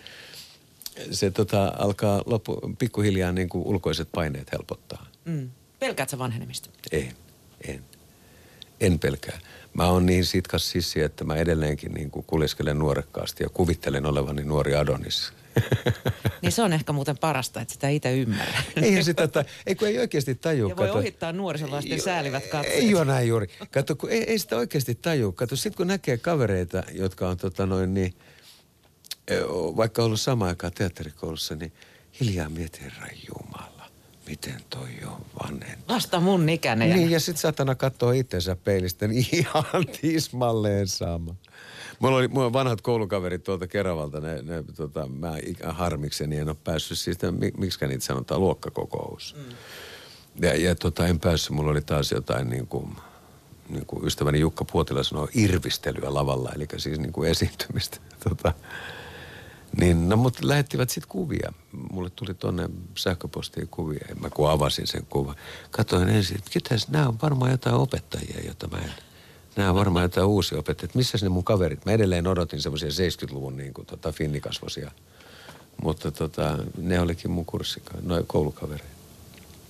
se 1.11 1.31
tota, 1.31 1.73
alkaa 1.77 2.23
loppu, 2.25 2.75
pikkuhiljaa 2.79 3.31
niin 3.31 3.49
kuin 3.49 3.67
ulkoiset 3.67 4.07
paineet 4.11 4.51
helpottaa. 4.51 5.07
Mm. 5.25 5.49
Pelkäät 5.79 6.09
sä 6.09 6.17
vanhenemista? 6.17 6.69
En, 6.91 7.13
en. 7.67 7.83
En 8.81 8.99
pelkää. 8.99 9.39
Mä 9.73 9.87
oon 9.87 10.05
niin 10.05 10.25
sitkas 10.25 10.69
sissi, 10.69 11.01
että 11.01 11.23
mä 11.23 11.35
edelleenkin 11.35 11.91
niin 11.91 12.11
kuin 12.11 12.25
kuljeskelen 12.25 12.79
nuorekkaasti 12.79 13.43
ja 13.43 13.49
kuvittelen 13.49 14.05
olevani 14.05 14.43
nuori 14.43 14.75
Adonis. 14.75 15.33
Niin 16.41 16.51
se 16.51 16.61
on 16.61 16.73
ehkä 16.73 16.93
muuten 16.93 17.17
parasta, 17.17 17.61
että 17.61 17.73
sitä 17.73 17.89
itse 17.89 18.17
ymmärrä. 18.17 18.63
Eihän 18.81 19.03
sitä, 19.03 19.27
ta- 19.27 19.45
ei 19.67 19.75
kun 19.75 19.87
ei 19.87 19.99
oikeasti 19.99 20.35
tajua. 20.35 20.69
Ja 20.69 20.77
voi 20.77 20.87
kato. 20.87 20.99
ohittaa 20.99 21.33
nuorisolaisten 21.33 22.01
säälivät 22.01 22.47
katseet. 22.47 22.75
Ei 22.75 22.95
ole 22.95 23.05
näin 23.05 23.27
juuri. 23.27 23.47
Kato, 23.71 23.95
kun 23.95 24.09
ei, 24.09 24.23
ei 24.23 24.39
sitä 24.39 24.57
oikeasti 24.57 24.95
tajua. 24.95 25.31
Kato, 25.31 25.55
sit 25.55 25.75
kun 25.75 25.87
näkee 25.87 26.17
kavereita, 26.17 26.83
jotka 26.91 27.29
on 27.29 27.37
tota 27.37 27.65
noin 27.65 27.93
niin, 27.93 28.13
vaikka 29.77 30.03
ollut 30.03 30.21
sama 30.21 30.45
aikaa 30.47 30.71
teatterikoulussa, 30.71 31.55
niin 31.55 31.73
hiljaa 32.21 32.49
mietin, 32.49 32.81
herra 32.83 33.07
Jumala, 33.27 33.89
miten 34.27 34.61
toi 34.69 34.89
on 35.05 35.25
vanhentunut. 35.43 35.87
Vasta 35.87 36.19
mun 36.19 36.49
ikäinen. 36.49 36.89
Niin, 36.95 37.11
ja 37.11 37.19
sitten 37.19 37.41
satana 37.41 37.75
katsoo 37.75 38.11
itsensä 38.11 38.55
peilistä, 38.55 39.07
niin 39.07 39.27
ihan 39.31 39.85
tismalleen 40.01 40.87
sama. 40.87 41.35
Mulla 42.01 42.17
oli 42.17 42.27
mulla 42.27 42.53
vanhat 42.53 42.81
koulukaverit 42.81 43.43
tuolta 43.43 43.67
Keravalta, 43.67 44.19
ne, 44.19 44.41
ne 44.41 44.63
tota, 44.75 45.07
mä 45.07 45.33
harmikseni 45.63 46.37
en 46.37 46.49
ole 46.49 46.57
päässyt, 46.63 46.97
siis 46.97 47.17
miksi 47.57 47.87
niitä 47.87 48.05
sanotaan, 48.05 48.41
luokkakokous. 48.41 49.35
Mm. 49.37 49.55
Ja, 50.41 50.55
ja 50.55 50.75
tota, 50.75 51.07
en 51.07 51.19
päässyt, 51.19 51.51
mulla 51.51 51.71
oli 51.71 51.81
taas 51.81 52.11
jotain 52.11 52.49
niin 52.49 52.67
kuin, 52.67 52.95
niin 53.69 53.85
kuin 53.85 54.05
ystäväni 54.05 54.39
Jukka 54.39 54.65
Puotila 54.65 55.03
sanoi, 55.03 55.27
irvistelyä 55.33 56.13
lavalla, 56.13 56.51
eli 56.55 56.67
siis 56.77 56.99
niin 56.99 57.13
kuin 57.13 57.29
esiintymistä. 57.31 57.97
Tota, 58.29 58.53
niin, 59.79 60.09
no 60.09 60.15
mutta 60.15 60.47
lähettivät 60.47 60.89
sitten 60.89 61.09
kuvia. 61.11 61.53
Mulle 61.91 62.09
tuli 62.09 62.33
tuonne 62.33 62.69
sähköpostiin 62.97 63.67
kuvia, 63.67 64.07
mä 64.19 64.29
kun 64.29 64.49
avasin 64.49 64.87
sen 64.87 65.05
kuvan. 65.09 65.35
Katoin 65.71 66.09
ensin, 66.09 66.37
että 66.37 66.51
ketäs, 66.51 66.87
nämä 66.87 67.07
on 67.07 67.17
varmaan 67.21 67.51
jotain 67.51 67.75
opettajia, 67.75 68.41
joita 68.45 68.67
mä 68.67 68.77
en... 68.77 68.91
Nämä 69.55 69.75
varmaan 69.75 70.03
jotain 70.03 70.27
uusia 70.27 70.59
opettajia. 70.59 70.91
Missä 70.95 71.17
ne 71.21 71.29
mun 71.29 71.43
kaverit? 71.43 71.85
Mä 71.85 71.91
edelleen 71.91 72.27
odotin 72.27 72.61
semmoisia 72.61 72.89
70-luvun 72.89 73.57
niin 73.57 73.73
kuin, 73.73 73.85
tota, 73.85 74.11
finnikasvosia. 74.11 74.91
Mutta 75.83 76.11
tota, 76.11 76.57
ne 76.77 76.99
olikin 76.99 77.31
mun 77.31 77.45
kurssikaan, 77.45 78.07
noin 78.07 78.27
koulukavereita. 78.27 79.00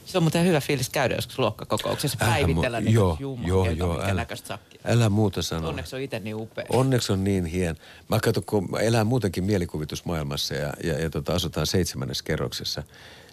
Se 0.05 0.17
on 0.17 0.23
muuten 0.23 0.45
hyvä 0.45 0.61
fiilis 0.61 0.89
käydä 0.89 1.15
joskus 1.15 1.39
luokkakokouksessa 1.39 2.17
päivitellä 2.19 2.79
mu- 2.79 2.83
niin 2.83 2.93
joo, 2.93 3.17
joo, 3.45 3.65
joo, 3.65 4.01
älä, 4.01 4.25
älä 4.83 5.09
muuta 5.09 5.41
sanoa. 5.41 5.69
Onneksi 5.69 5.95
on 5.95 6.01
itse 6.01 6.19
niin 6.19 6.35
upea. 6.35 6.65
Onneksi 6.69 7.11
on 7.11 7.23
niin 7.23 7.45
hien. 7.45 7.75
Mä 8.09 8.19
katson, 8.19 8.43
kun 8.45 8.69
elää 8.81 9.03
muutenkin 9.03 9.43
mielikuvitusmaailmassa 9.43 10.53
ja, 10.53 10.73
ja, 10.83 10.99
ja 10.99 11.09
tota, 11.09 11.33
asutaan 11.33 11.67
seitsemännes 11.67 12.21
kerroksessa, 12.21 12.83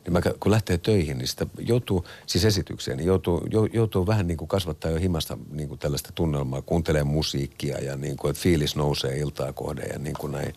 niin 0.05 0.13
mä, 0.13 0.21
kun 0.41 0.53
lähtee 0.53 0.79
töihin, 0.79 1.19
niin 1.19 1.29
sitä 1.29 1.47
joutuu, 1.59 2.05
siis 2.27 2.45
esitykseen, 2.45 2.97
niin 2.97 3.07
joutuu, 3.07 3.43
joutuu 3.73 4.07
vähän 4.07 4.27
niin 4.27 4.39
kuin 4.39 4.49
kasvattaa 4.49 4.91
jo 4.91 4.99
himasta 4.99 5.39
niin 5.51 5.69
kuin 5.69 5.79
tällaista 5.79 6.13
tunnelmaa, 6.15 6.63
kuuntelee 6.63 7.05
musiikkia 7.05 7.79
ja 7.79 7.97
niin 7.97 8.17
kuin, 8.17 8.31
että 8.31 8.43
fiilis 8.43 8.77
nousee 8.77 9.19
iltaa 9.19 9.53
kohden 9.53 9.89
ja 9.93 9.99
niin 9.99 10.17
kuin 10.19 10.33
näin. 10.33 10.55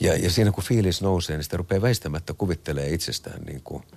Ja, 0.00 0.16
ja 0.16 0.30
siinä 0.30 0.52
kun 0.52 0.64
fiilis 0.64 1.02
nousee, 1.02 1.36
niin 1.36 1.44
sitä 1.44 1.56
rupeaa 1.56 1.82
väistämättä 1.82 2.34
kuvittelee 2.34 2.88
itsestään 2.88 3.42
niin 3.42 3.60
kuin– 3.64 3.82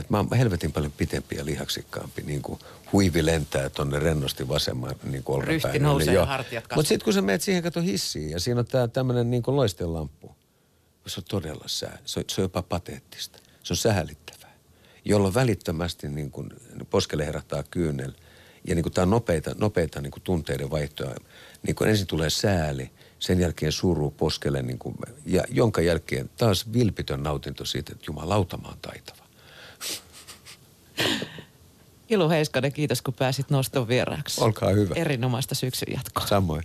että 0.00 0.12
mä 0.12 0.16
oon 0.16 0.28
helvetin 0.36 0.72
paljon 0.72 0.92
pitempi 0.92 1.36
ja 1.36 1.44
lihaksikkaampi, 1.44 2.22
niin 2.22 2.42
kuin 2.42 2.58
huivi 2.92 3.26
lentää 3.26 3.70
tonne 3.70 3.98
rennosti 3.98 4.48
vasemman 4.48 4.94
niin 5.02 5.22
kuin 5.22 5.36
olkapäin. 5.36 5.62
Ryhti 5.62 5.78
nousee 5.78 6.14
ja 6.14 6.26
hartiat 6.26 6.64
Mutta 6.74 6.88
sitten 6.88 7.04
kun 7.04 7.12
sä 7.12 7.22
menet 7.22 7.42
siihen 7.42 7.62
kato 7.62 7.80
hissiin 7.80 8.30
ja 8.30 8.40
siinä 8.40 8.60
on 8.60 8.66
tää 8.66 8.88
tämmönen 8.88 9.30
niin 9.30 9.42
kuin 9.42 9.56
loistelamppu, 9.56 10.36
se 11.06 11.20
on 11.20 11.24
todella 11.28 11.64
sää, 11.66 11.98
se 12.04 12.20
on, 12.20 12.24
se 12.28 12.40
on 12.40 12.44
jopa 12.44 12.62
pateettista. 12.62 13.38
Se 13.62 13.72
on 13.72 13.76
sähällittävää, 13.76 14.54
jolloin 15.04 15.34
välittömästi 15.34 16.08
niin 16.08 16.30
kuin 16.30 16.48
poskelle 16.90 17.26
herättää 17.26 17.64
kyynel. 17.70 18.12
Ja 18.64 18.74
niin 18.74 18.82
kuin 18.82 18.92
tää 18.92 19.02
on 19.02 19.10
nopeita, 19.10 19.54
nopeita 19.58 20.00
niin 20.00 20.10
kuin 20.10 20.22
tunteiden 20.22 20.70
vaihtoa. 20.70 21.14
Niin 21.62 21.74
kuin 21.74 21.90
ensin 21.90 22.06
tulee 22.06 22.30
sääli, 22.30 22.90
sen 23.18 23.40
jälkeen 23.40 23.72
suru 23.72 24.10
poskelle, 24.10 24.62
niin 24.62 24.78
kuin, 24.78 24.96
ja 25.26 25.44
jonka 25.48 25.80
jälkeen 25.80 26.30
taas 26.36 26.72
vilpitön 26.72 27.22
nautinto 27.22 27.64
siitä, 27.64 27.92
että 27.92 28.04
jumalauta 28.06 28.56
mä 28.56 28.68
oon 28.68 28.78
taitava. 28.82 29.19
Ilu 32.10 32.28
Heiskanen, 32.28 32.72
kiitos 32.72 33.02
kun 33.02 33.14
pääsit 33.14 33.50
noston 33.50 33.88
vieraaksi. 33.88 34.44
Olkaa 34.44 34.70
hyvä. 34.70 34.94
Erinomaista 34.94 35.54
syksyn 35.54 35.92
jatkoa. 35.92 36.26
Samoin. 36.26 36.62